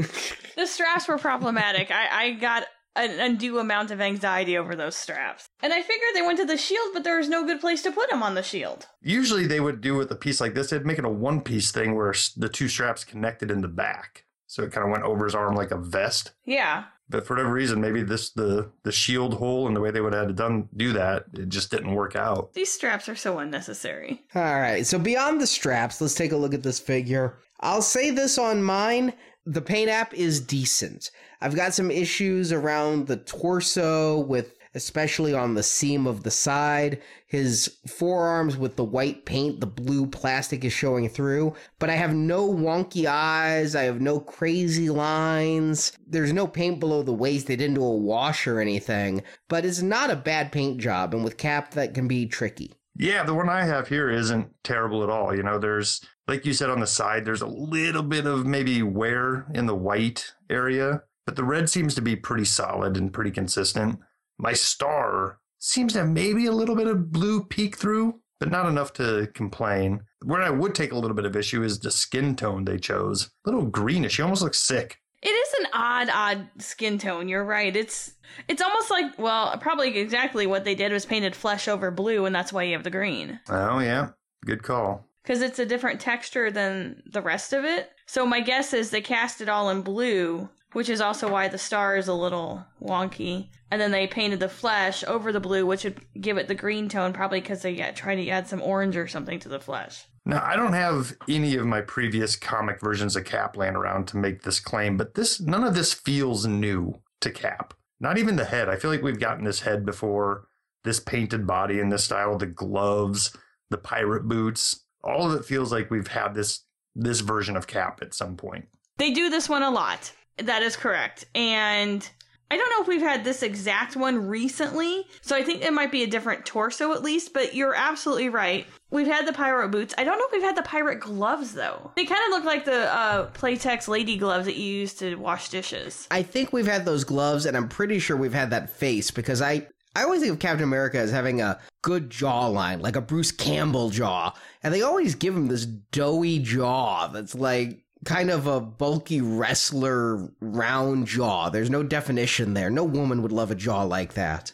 The 0.55 0.67
straps 0.67 1.07
were 1.07 1.17
problematic. 1.17 1.91
I, 1.91 2.25
I 2.25 2.31
got 2.33 2.65
an 2.97 3.19
undue 3.19 3.59
amount 3.59 3.91
of 3.91 4.01
anxiety 4.01 4.57
over 4.57 4.75
those 4.75 4.95
straps. 4.95 5.47
And 5.61 5.73
I 5.73 5.81
figured 5.81 6.09
they 6.13 6.21
went 6.21 6.39
to 6.39 6.45
the 6.45 6.57
shield, 6.57 6.89
but 6.93 7.03
there 7.03 7.17
was 7.17 7.29
no 7.29 7.45
good 7.45 7.61
place 7.61 7.83
to 7.83 7.91
put 7.91 8.09
them 8.09 8.23
on 8.23 8.35
the 8.35 8.43
shield. 8.43 8.87
Usually 9.01 9.45
they 9.45 9.59
would 9.59 9.81
do 9.81 9.95
with 9.95 10.11
a 10.11 10.15
piece 10.15 10.41
like 10.41 10.53
this, 10.53 10.69
they'd 10.69 10.85
make 10.85 10.99
it 10.99 11.05
a 11.05 11.09
one 11.09 11.41
piece 11.41 11.71
thing 11.71 11.95
where 11.95 12.13
the 12.35 12.49
two 12.49 12.67
straps 12.67 13.03
connected 13.03 13.51
in 13.51 13.61
the 13.61 13.67
back. 13.67 14.25
So 14.47 14.63
it 14.63 14.71
kind 14.71 14.85
of 14.85 14.91
went 14.91 15.03
over 15.03 15.25
his 15.25 15.35
arm 15.35 15.55
like 15.55 15.71
a 15.71 15.77
vest. 15.77 16.31
Yeah. 16.45 16.85
But 17.09 17.25
for 17.25 17.35
whatever 17.35 17.53
reason, 17.53 17.79
maybe 17.79 18.03
this 18.03 18.31
the 18.31 18.71
the 18.83 18.91
shield 18.91 19.35
hole 19.35 19.67
and 19.67 19.75
the 19.75 19.79
way 19.79 19.91
they 19.91 20.01
would 20.01 20.13
have 20.13 20.35
done 20.35 20.67
do 20.75 20.93
that, 20.93 21.25
it 21.33 21.49
just 21.49 21.71
didn't 21.71 21.95
work 21.95 22.15
out. 22.15 22.53
These 22.53 22.71
straps 22.71 23.07
are 23.07 23.15
so 23.15 23.39
unnecessary. 23.39 24.23
All 24.35 24.59
right, 24.59 24.85
so 24.85 24.99
beyond 24.99 25.39
the 25.39 25.47
straps, 25.47 26.01
let's 26.01 26.15
take 26.15 26.33
a 26.33 26.37
look 26.37 26.53
at 26.53 26.63
this 26.63 26.79
figure. 26.79 27.37
I'll 27.61 27.81
say 27.81 28.11
this 28.11 28.37
on 28.37 28.61
mine 28.61 29.13
the 29.47 29.61
paint 29.61 29.89
app 29.89 30.13
is 30.13 30.41
decent. 30.41 31.09
I've 31.41 31.55
got 31.55 31.73
some 31.73 31.91
issues 31.91 32.51
around 32.51 33.07
the 33.07 33.17
torso 33.17 34.19
with 34.19 34.57
especially 34.77 35.33
on 35.33 35.55
the 35.55 35.63
seam 35.63 36.05
of 36.05 36.21
the 36.23 36.31
side. 36.31 37.01
His 37.25 37.77
forearms 37.87 38.55
with 38.55 38.75
the 38.75 38.83
white 38.83 39.25
paint, 39.25 39.59
the 39.59 39.65
blue 39.65 40.05
plastic 40.05 40.63
is 40.63 40.71
showing 40.71 41.09
through, 41.09 41.55
but 41.79 41.89
I 41.89 41.95
have 41.95 42.13
no 42.13 42.47
wonky 42.47 43.07
eyes. 43.07 43.75
I 43.75 43.83
have 43.83 43.99
no 43.99 44.19
crazy 44.19 44.89
lines. 44.89 45.91
There's 46.07 46.31
no 46.31 46.47
paint 46.47 46.79
below 46.79 47.01
the 47.01 47.11
waist. 47.13 47.47
They 47.47 47.55
didn't 47.55 47.75
do 47.75 47.83
a 47.83 47.97
wash 47.97 48.45
or 48.45 48.61
anything, 48.61 49.23
but 49.49 49.65
it's 49.65 49.81
not 49.81 50.11
a 50.11 50.15
bad 50.15 50.51
paint 50.51 50.79
job. 50.79 51.13
And 51.13 51.23
with 51.23 51.37
Cap, 51.37 51.71
that 51.71 51.95
can 51.95 52.07
be 52.07 52.27
tricky. 52.27 52.75
Yeah, 52.95 53.23
the 53.23 53.33
one 53.33 53.49
I 53.49 53.65
have 53.65 53.87
here 53.87 54.09
isn't 54.09 54.49
terrible 54.63 55.03
at 55.03 55.09
all. 55.09 55.35
You 55.35 55.43
know, 55.43 55.59
there's 55.59 56.01
like 56.27 56.45
you 56.45 56.53
said 56.53 56.69
on 56.69 56.79
the 56.79 56.87
side, 56.87 57.25
there's 57.25 57.41
a 57.41 57.47
little 57.47 58.03
bit 58.03 58.25
of 58.25 58.45
maybe 58.45 58.83
wear 58.83 59.47
in 59.53 59.65
the 59.65 59.75
white 59.75 60.33
area, 60.49 61.03
but 61.27 61.35
the 61.35 61.43
red 61.43 61.69
seems 61.69 61.93
to 61.93 62.01
be 62.01 62.15
pretty 62.15 62.45
solid 62.45 62.95
and 62.95 63.13
pretty 63.13 63.31
consistent. 63.31 63.99
My 64.39 64.53
star 64.53 65.39
seems 65.59 65.91
to 65.93 65.99
have 65.99 66.09
maybe 66.09 66.45
a 66.45 66.53
little 66.53 66.75
bit 66.75 66.87
of 66.87 67.11
blue 67.11 67.43
peek 67.43 67.75
through, 67.75 68.21
but 68.39 68.49
not 68.49 68.65
enough 68.65 68.93
to 68.93 69.29
complain. 69.33 70.03
Where 70.23 70.41
I 70.41 70.49
would 70.49 70.73
take 70.73 70.93
a 70.93 70.97
little 70.97 71.15
bit 71.15 71.25
of 71.25 71.35
issue 71.35 71.63
is 71.63 71.79
the 71.79 71.91
skin 71.91 72.37
tone 72.37 72.63
they 72.63 72.77
chose. 72.77 73.29
A 73.45 73.49
little 73.49 73.65
greenish. 73.65 74.15
He 74.15 74.23
almost 74.23 74.41
looks 74.41 74.59
sick. 74.59 74.99
It 75.21 75.31
is 75.31 75.53
an 75.59 75.67
odd, 75.73 76.09
odd 76.13 76.47
skin 76.59 76.97
tone. 76.97 77.27
You're 77.27 77.43
right. 77.43 77.75
It's 77.75 78.13
it's 78.47 78.61
almost 78.61 78.89
like 78.89 79.19
well, 79.19 79.57
probably 79.57 79.97
exactly 79.97 80.47
what 80.47 80.63
they 80.63 80.75
did 80.75 80.93
was 80.93 81.05
painted 81.05 81.35
flesh 81.35 81.67
over 81.67 81.91
blue, 81.91 82.25
and 82.25 82.33
that's 82.33 82.53
why 82.53 82.63
you 82.63 82.73
have 82.73 82.83
the 82.83 82.89
green. 82.89 83.37
Oh 83.49 83.79
yeah, 83.79 84.11
good 84.45 84.63
call. 84.63 85.05
Because 85.23 85.41
it's 85.41 85.59
a 85.59 85.65
different 85.65 85.99
texture 85.99 86.51
than 86.51 87.03
the 87.11 87.21
rest 87.21 87.51
of 87.51 87.65
it. 87.65 87.91
So 88.05 88.25
my 88.25 88.39
guess 88.39 88.73
is 88.73 88.91
they 88.91 89.01
cast 89.01 89.41
it 89.41 89.49
all 89.49 89.69
in 89.71 89.81
blue, 89.81 90.47
which 90.77 90.89
is 90.89 91.01
also 91.01 91.27
why 91.27 91.47
the 91.47 91.57
star 91.57 91.97
is 91.97 92.07
a 92.07 92.13
little 92.13 92.63
wonky. 92.79 93.47
And 93.71 93.81
then 93.81 93.89
they 93.89 94.05
painted 94.05 94.39
the 94.39 94.47
flesh 94.47 95.03
over 95.05 95.31
the 95.31 95.39
blue, 95.39 95.65
which 95.65 95.83
would 95.83 95.99
give 96.21 96.37
it 96.37 96.47
the 96.47 96.53
green 96.53 96.87
tone, 96.87 97.13
probably 97.13 97.41
because 97.41 97.63
they 97.63 97.71
yeah, 97.71 97.89
tried 97.89 98.17
to 98.17 98.29
add 98.29 98.47
some 98.47 98.61
orange 98.61 98.95
or 98.95 99.07
something 99.07 99.39
to 99.39 99.49
the 99.49 99.59
flesh. 99.59 100.05
Now, 100.23 100.45
I 100.45 100.55
don't 100.55 100.73
have 100.73 101.15
any 101.27 101.55
of 101.55 101.65
my 101.65 101.81
previous 101.81 102.35
comic 102.35 102.79
versions 102.79 103.15
of 103.15 103.25
Cap 103.25 103.57
laying 103.57 103.75
around 103.75 104.07
to 104.09 104.17
make 104.17 104.43
this 104.43 104.59
claim, 104.59 104.97
but 104.97 105.15
this 105.15 105.41
none 105.41 105.63
of 105.63 105.73
this 105.73 105.95
feels 105.95 106.45
new 106.45 107.01
to 107.21 107.31
Cap. 107.31 107.73
Not 107.99 108.19
even 108.19 108.35
the 108.35 108.45
head. 108.45 108.69
I 108.69 108.75
feel 108.75 108.91
like 108.91 109.01
we've 109.01 109.19
gotten 109.19 109.45
this 109.45 109.61
head 109.61 109.83
before. 109.83 110.47
This 110.83 110.99
painted 110.99 111.47
body 111.47 111.79
in 111.79 111.89
this 111.89 112.03
style, 112.03 112.37
the 112.37 112.45
gloves, 112.45 113.35
the 113.71 113.79
pirate 113.79 114.27
boots, 114.27 114.85
all 115.03 115.25
of 115.25 115.39
it 115.39 115.43
feels 115.43 115.71
like 115.71 115.89
we've 115.89 116.09
had 116.09 116.35
this 116.35 116.65
this 116.93 117.21
version 117.21 117.57
of 117.57 117.65
Cap 117.65 117.97
at 118.03 118.13
some 118.13 118.37
point. 118.37 118.65
They 118.97 119.09
do 119.09 119.31
this 119.31 119.49
one 119.49 119.63
a 119.63 119.71
lot. 119.71 120.11
That 120.37 120.61
is 120.63 120.75
correct. 120.75 121.25
And 121.35 122.07
I 122.49 122.55
don't 122.55 122.69
know 122.69 122.81
if 122.81 122.87
we've 122.87 123.01
had 123.01 123.25
this 123.25 123.43
exact 123.43 123.97
one 123.97 124.27
recently, 124.27 125.05
so 125.21 125.35
I 125.35 125.43
think 125.43 125.63
it 125.63 125.73
might 125.73 125.91
be 125.91 126.03
a 126.03 126.07
different 126.07 126.45
torso 126.45 126.93
at 126.93 127.03
least, 127.03 127.33
but 127.33 127.53
you're 127.53 127.75
absolutely 127.75 128.29
right. 128.29 128.65
We've 128.89 129.07
had 129.07 129.27
the 129.27 129.33
pirate 129.33 129.67
boots. 129.69 129.93
I 129.97 130.05
don't 130.05 130.17
know 130.17 130.25
if 130.27 130.31
we've 130.31 130.41
had 130.41 130.55
the 130.55 130.63
pirate 130.63 131.01
gloves 131.01 131.53
though. 131.53 131.91
They 131.97 132.05
kind 132.05 132.21
of 132.25 132.29
look 132.29 132.45
like 132.45 132.63
the 132.63 132.93
uh, 132.93 133.29
Playtex 133.31 133.89
lady 133.89 134.15
gloves 134.17 134.45
that 134.45 134.55
you 134.55 134.63
use 134.63 134.93
to 134.95 135.15
wash 135.15 135.49
dishes. 135.49 136.07
I 136.09 136.23
think 136.23 136.53
we've 136.53 136.67
had 136.67 136.85
those 136.85 137.03
gloves, 137.03 137.45
and 137.45 137.57
I'm 137.57 137.67
pretty 137.67 137.99
sure 137.99 138.15
we've 138.15 138.33
had 138.33 138.51
that 138.51 138.69
face 138.69 139.11
because 139.11 139.41
I. 139.41 139.67
I 139.95 140.03
always 140.03 140.21
think 140.21 140.33
of 140.33 140.37
Captain 140.37 140.63
America 140.63 140.99
as 140.99 141.09
having 141.09 141.41
a 141.41 141.59
good 141.81 142.11
jawline, 142.11 142.81
like 142.81 142.95
a 142.95 143.01
Bruce 143.01 143.31
Campbell 143.31 143.89
jaw. 143.89 144.31
And 144.61 144.71
they 144.71 144.83
always 144.83 145.15
give 145.15 145.35
him 145.35 145.47
this 145.47 145.65
doughy 145.65 146.37
jaw 146.37 147.07
that's 147.07 147.33
like 147.33 147.83
kind 148.05 148.29
of 148.29 148.47
a 148.47 148.59
bulky 148.59 149.21
wrestler 149.21 150.29
round 150.39 151.07
jaw. 151.07 151.49
There's 151.49 151.69
no 151.69 151.83
definition 151.83 152.53
there. 152.53 152.69
No 152.69 152.83
woman 152.83 153.21
would 153.21 153.31
love 153.31 153.51
a 153.51 153.55
jaw 153.55 153.83
like 153.83 154.13
that. 154.13 154.51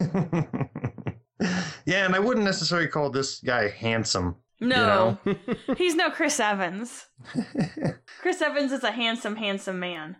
yeah, 1.84 2.04
and 2.04 2.14
I 2.14 2.18
wouldn't 2.18 2.44
necessarily 2.44 2.88
call 2.88 3.10
this 3.10 3.40
guy 3.40 3.68
handsome. 3.68 4.36
No, 4.60 5.18
he's 5.76 5.94
no 5.94 6.10
Chris 6.10 6.40
Evans. 6.40 7.06
Chris 8.20 8.40
Evans 8.40 8.72
is 8.72 8.84
a 8.84 8.90
handsome, 8.90 9.36
handsome 9.36 9.78
man. 9.78 10.16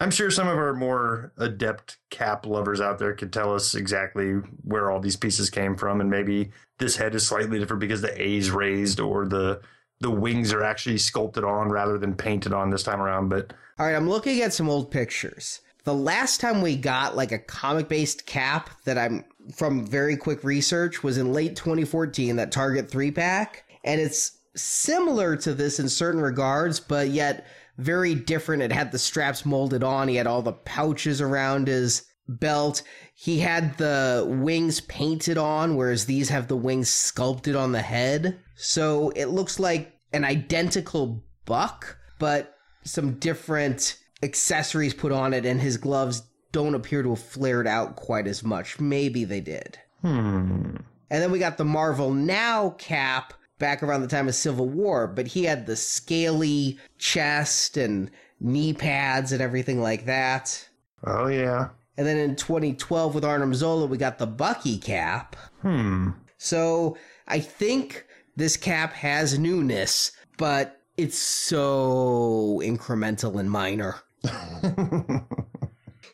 I'm 0.00 0.10
sure 0.10 0.30
some 0.30 0.48
of 0.48 0.56
our 0.56 0.74
more 0.74 1.32
adept 1.38 1.98
cap 2.10 2.46
lovers 2.46 2.80
out 2.80 2.98
there 2.98 3.14
could 3.14 3.32
tell 3.32 3.54
us 3.54 3.74
exactly 3.74 4.32
where 4.62 4.90
all 4.90 5.00
these 5.00 5.16
pieces 5.16 5.50
came 5.50 5.76
from, 5.76 6.00
and 6.00 6.10
maybe 6.10 6.50
this 6.78 6.96
head 6.96 7.14
is 7.14 7.26
slightly 7.26 7.58
different 7.58 7.80
because 7.80 8.02
the 8.02 8.20
A's 8.20 8.50
raised 8.50 8.98
or 8.98 9.26
the 9.26 9.60
the 10.00 10.10
wings 10.10 10.52
are 10.52 10.62
actually 10.62 10.98
sculpted 10.98 11.44
on 11.44 11.70
rather 11.70 11.98
than 11.98 12.14
painted 12.14 12.52
on 12.52 12.70
this 12.70 12.82
time 12.82 13.00
around. 13.00 13.28
But 13.28 13.52
All 13.78 13.86
right, 13.86 13.94
I'm 13.94 14.08
looking 14.08 14.42
at 14.42 14.52
some 14.52 14.68
old 14.68 14.90
pictures. 14.90 15.60
The 15.84 15.94
last 15.94 16.40
time 16.40 16.62
we 16.62 16.76
got 16.76 17.16
like 17.16 17.32
a 17.32 17.38
comic 17.38 17.88
based 17.88 18.26
cap 18.26 18.70
that 18.84 18.98
I'm 18.98 19.24
from 19.54 19.86
very 19.86 20.16
quick 20.16 20.42
research 20.42 21.02
was 21.02 21.18
in 21.18 21.32
late 21.32 21.56
2014, 21.56 22.36
that 22.36 22.52
Target 22.52 22.90
3 22.90 23.10
pack. 23.10 23.64
And 23.84 24.00
it's 24.00 24.38
similar 24.56 25.36
to 25.36 25.52
this 25.52 25.78
in 25.78 25.88
certain 25.88 26.20
regards, 26.20 26.80
but 26.80 27.08
yet 27.08 27.46
very 27.76 28.14
different. 28.14 28.62
It 28.62 28.72
had 28.72 28.92
the 28.92 28.98
straps 28.98 29.44
molded 29.44 29.82
on, 29.82 30.08
he 30.08 30.16
had 30.16 30.26
all 30.26 30.42
the 30.42 30.52
pouches 30.52 31.20
around 31.20 31.68
his 31.68 32.06
belt. 32.28 32.82
He 33.14 33.40
had 33.40 33.78
the 33.78 34.26
wings 34.28 34.80
painted 34.80 35.38
on, 35.38 35.76
whereas 35.76 36.06
these 36.06 36.28
have 36.28 36.48
the 36.48 36.56
wings 36.56 36.88
sculpted 36.88 37.56
on 37.56 37.72
the 37.72 37.82
head. 37.82 38.38
So 38.56 39.10
it 39.10 39.26
looks 39.26 39.58
like 39.58 39.92
an 40.12 40.24
identical 40.24 41.24
buck, 41.44 41.98
but 42.18 42.56
some 42.84 43.14
different 43.14 43.98
accessories 44.22 44.94
put 44.94 45.12
on 45.12 45.34
it, 45.34 45.44
and 45.44 45.60
his 45.60 45.76
gloves 45.76 46.22
don't 46.52 46.74
appear 46.74 47.02
to 47.02 47.10
have 47.10 47.22
flared 47.22 47.66
out 47.66 47.96
quite 47.96 48.26
as 48.26 48.44
much. 48.44 48.78
Maybe 48.80 49.24
they 49.24 49.40
did. 49.40 49.78
hmm. 50.02 50.76
And 51.10 51.22
then 51.22 51.30
we 51.30 51.38
got 51.38 51.58
the 51.58 51.64
Marvel 51.64 52.12
Now 52.12 52.70
cap 52.70 53.34
back 53.58 53.82
around 53.82 54.00
the 54.00 54.08
time 54.08 54.26
of 54.26 54.34
Civil 54.34 54.68
War, 54.68 55.06
but 55.06 55.28
he 55.28 55.44
had 55.44 55.66
the 55.66 55.76
scaly 55.76 56.78
chest 56.98 57.76
and 57.76 58.10
knee 58.40 58.72
pads 58.72 59.30
and 59.30 59.40
everything 59.40 59.80
like 59.80 60.06
that. 60.06 60.68
Oh 61.04 61.28
yeah. 61.28 61.68
And 61.96 62.06
then 62.06 62.16
in 62.18 62.36
2012 62.36 63.14
with 63.14 63.24
Arnim 63.24 63.54
Zola, 63.54 63.86
we 63.86 63.96
got 63.96 64.18
the 64.18 64.26
Bucky 64.26 64.78
cap. 64.78 65.36
Hmm. 65.62 66.10
So 66.38 66.96
I 67.28 67.38
think 67.40 68.04
this 68.36 68.56
cap 68.56 68.92
has 68.94 69.38
newness, 69.38 70.12
but 70.36 70.80
it's 70.96 71.18
so 71.18 72.60
incremental 72.64 73.38
and 73.38 73.50
minor. 73.50 73.96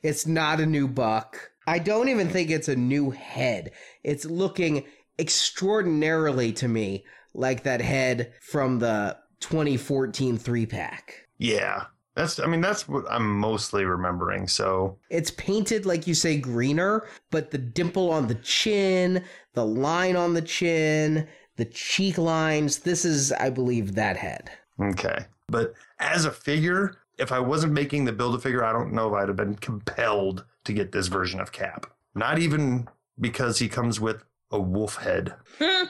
it's 0.03 0.27
not 0.27 0.61
a 0.61 0.67
new 0.67 0.87
buck. 0.87 1.51
I 1.67 1.79
don't 1.79 2.09
even 2.09 2.29
think 2.29 2.51
it's 2.51 2.69
a 2.69 2.77
new 2.77 3.11
head. 3.11 3.73
It's 4.03 4.25
looking 4.25 4.85
extraordinarily 5.19 6.53
to 6.55 6.69
me 6.69 7.05
like 7.35 7.63
that 7.63 7.81
head 7.81 8.33
from 8.41 8.79
the 8.79 9.17
2014 9.41 10.39
three 10.39 10.67
pack. 10.67 11.27
Yeah. 11.39 11.85
That's 12.17 12.39
I 12.41 12.47
mean 12.47 12.61
that's 12.61 12.89
what 12.89 13.05
I'm 13.11 13.39
mostly 13.39 13.85
remembering. 13.85 14.49
So 14.49 14.99
It's 15.11 15.31
painted 15.31 15.87
like 15.87 16.07
you 16.07 16.15
say 16.15 16.37
greener, 16.39 17.07
but 17.31 17.51
the 17.51 17.59
dimple 17.59 18.11
on 18.11 18.27
the 18.27 18.35
chin, 18.37 19.25
the 19.55 19.65
line 19.65 20.17
on 20.17 20.35
the 20.35 20.43
chin, 20.43 21.29
the 21.57 21.65
cheek 21.67 22.19
lines, 22.19 22.81
this 22.81 23.05
is 23.05 23.33
I 23.33 23.51
believe 23.51 23.95
that 23.95 24.17
head. 24.17 24.51
okay. 24.81 25.27
But 25.49 25.75
as 25.99 26.25
a 26.25 26.31
figure, 26.31 26.97
if 27.19 27.33
I 27.33 27.41
wasn't 27.41 27.73
making 27.73 28.05
the 28.05 28.13
build 28.13 28.35
a 28.35 28.39
figure, 28.39 28.65
I 28.65 28.73
don't 28.73 28.93
know 28.93 29.09
if 29.09 29.15
I'd 29.15 29.29
have 29.29 29.37
been 29.37 29.57
compelled 29.57 30.45
to 30.65 30.73
get 30.73 30.93
this 30.93 31.09
version 31.09 31.41
of 31.41 31.51
Cap. 31.53 31.87
Not 32.15 32.39
even 32.39 32.87
because 33.21 33.59
he 33.59 33.69
comes 33.69 34.01
with 34.01 34.23
a 34.53 34.61
wolf 34.61 34.97
head. 34.97 35.35
Hmm. 35.59 35.85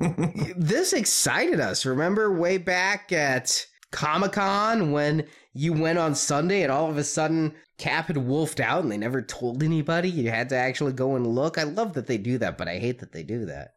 this 0.56 0.92
excited 0.92 1.60
us. 1.60 1.84
Remember 1.84 2.32
way 2.32 2.56
back 2.58 3.12
at 3.12 3.66
Comic 3.96 4.32
Con 4.32 4.92
when 4.92 5.26
you 5.52 5.72
went 5.72 5.98
on 5.98 6.14
Sunday 6.14 6.62
and 6.62 6.70
all 6.70 6.90
of 6.90 6.96
a 6.98 7.04
sudden 7.04 7.54
Cap 7.78 8.06
had 8.06 8.16
wolfed 8.18 8.60
out 8.60 8.82
and 8.82 8.92
they 8.92 8.98
never 8.98 9.22
told 9.22 9.62
anybody? 9.62 10.08
You 10.08 10.30
had 10.30 10.48
to 10.50 10.56
actually 10.56 10.92
go 10.92 11.16
and 11.16 11.26
look. 11.26 11.58
I 11.58 11.64
love 11.64 11.94
that 11.94 12.06
they 12.06 12.18
do 12.18 12.38
that, 12.38 12.58
but 12.58 12.68
I 12.68 12.78
hate 12.78 13.00
that 13.00 13.12
they 13.12 13.22
do 13.22 13.46
that. 13.46 13.74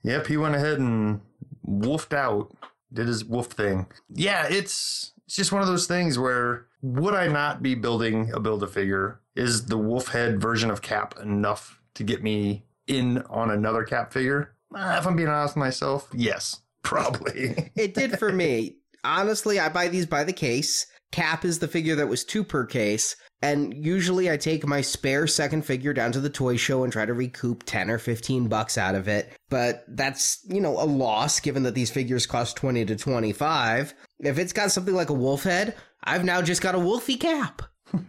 Yep, 0.08 0.28
he 0.28 0.38
went 0.38 0.56
ahead 0.56 0.80
and 0.80 1.20
wolfed 1.64 2.14
out, 2.14 2.56
did 2.94 3.08
his 3.08 3.26
wolf 3.26 3.48
thing. 3.48 3.88
Yeah, 4.10 4.48
it's 4.50 5.12
it's 5.26 5.36
just 5.36 5.52
one 5.52 5.62
of 5.62 5.68
those 5.68 5.86
things 5.86 6.18
where 6.18 6.68
would 6.82 7.14
I 7.14 7.28
not 7.28 7.62
be 7.62 7.76
building 7.76 8.32
a 8.34 8.40
build 8.40 8.64
a 8.64 8.68
figure? 8.68 9.20
Is 9.36 9.66
the 9.66 9.78
wolf 9.78 10.10
head 10.10 10.42
version 10.42 10.72
of 10.72 10.82
Cap 10.82 11.20
enough 11.22 11.82
to 11.96 12.06
get 12.06 12.24
me 12.24 12.64
in 12.88 13.18
on 13.24 13.52
another 13.52 13.84
Cap 13.84 14.14
figure? 14.14 14.56
Uh, 14.74 14.96
if 14.98 15.06
I'm 15.06 15.18
being 15.18 15.28
honest 15.28 15.56
with 15.56 15.66
myself, 15.66 16.08
yes, 16.14 16.62
probably. 16.88 17.72
It 17.76 17.94
did 17.94 18.18
for 18.18 18.32
me. 18.32 18.78
Honestly, 19.04 19.60
I 19.60 19.70
buy 19.70 19.90
these 19.90 20.06
by 20.06 20.24
the 20.24 20.34
case. 20.34 20.88
Cap 21.12 21.46
is 21.46 21.60
the 21.60 21.68
figure 21.68 21.96
that 21.96 22.08
was 22.08 22.24
two 22.24 22.44
per 22.44 22.66
case. 22.66 23.16
And 23.42 23.74
usually 23.74 24.32
I 24.32 24.38
take 24.38 24.66
my 24.66 24.82
spare 24.82 25.28
second 25.28 25.64
figure 25.64 25.94
down 25.94 26.12
to 26.14 26.20
the 26.20 26.30
toy 26.30 26.56
show 26.56 26.84
and 26.84 26.92
try 26.92 27.06
to 27.06 27.14
recoup 27.14 27.64
10 27.66 27.92
or 27.92 28.00
15 28.00 28.48
bucks 28.48 28.78
out 28.78 28.96
of 28.96 29.08
it. 29.08 29.32
But 29.50 29.84
that's, 29.90 30.40
you 30.50 30.60
know, 30.60 30.82
a 30.82 30.88
loss 30.88 31.40
given 31.40 31.64
that 31.64 31.76
these 31.76 31.92
figures 31.92 32.26
cost 32.26 32.56
20 32.58 32.86
to 32.86 32.96
25. 32.96 33.94
If 34.22 34.40
it's 34.40 34.54
got 34.54 34.72
something 34.72 34.96
like 34.96 35.10
a 35.10 35.14
wolf 35.14 35.44
head, 35.44 35.76
I've 36.04 36.26
now 36.26 36.42
just 36.42 36.62
got 36.62 36.74
a 36.74 36.80
wolfy 36.80 37.20
cap. 37.20 37.62
I, 37.94 38.00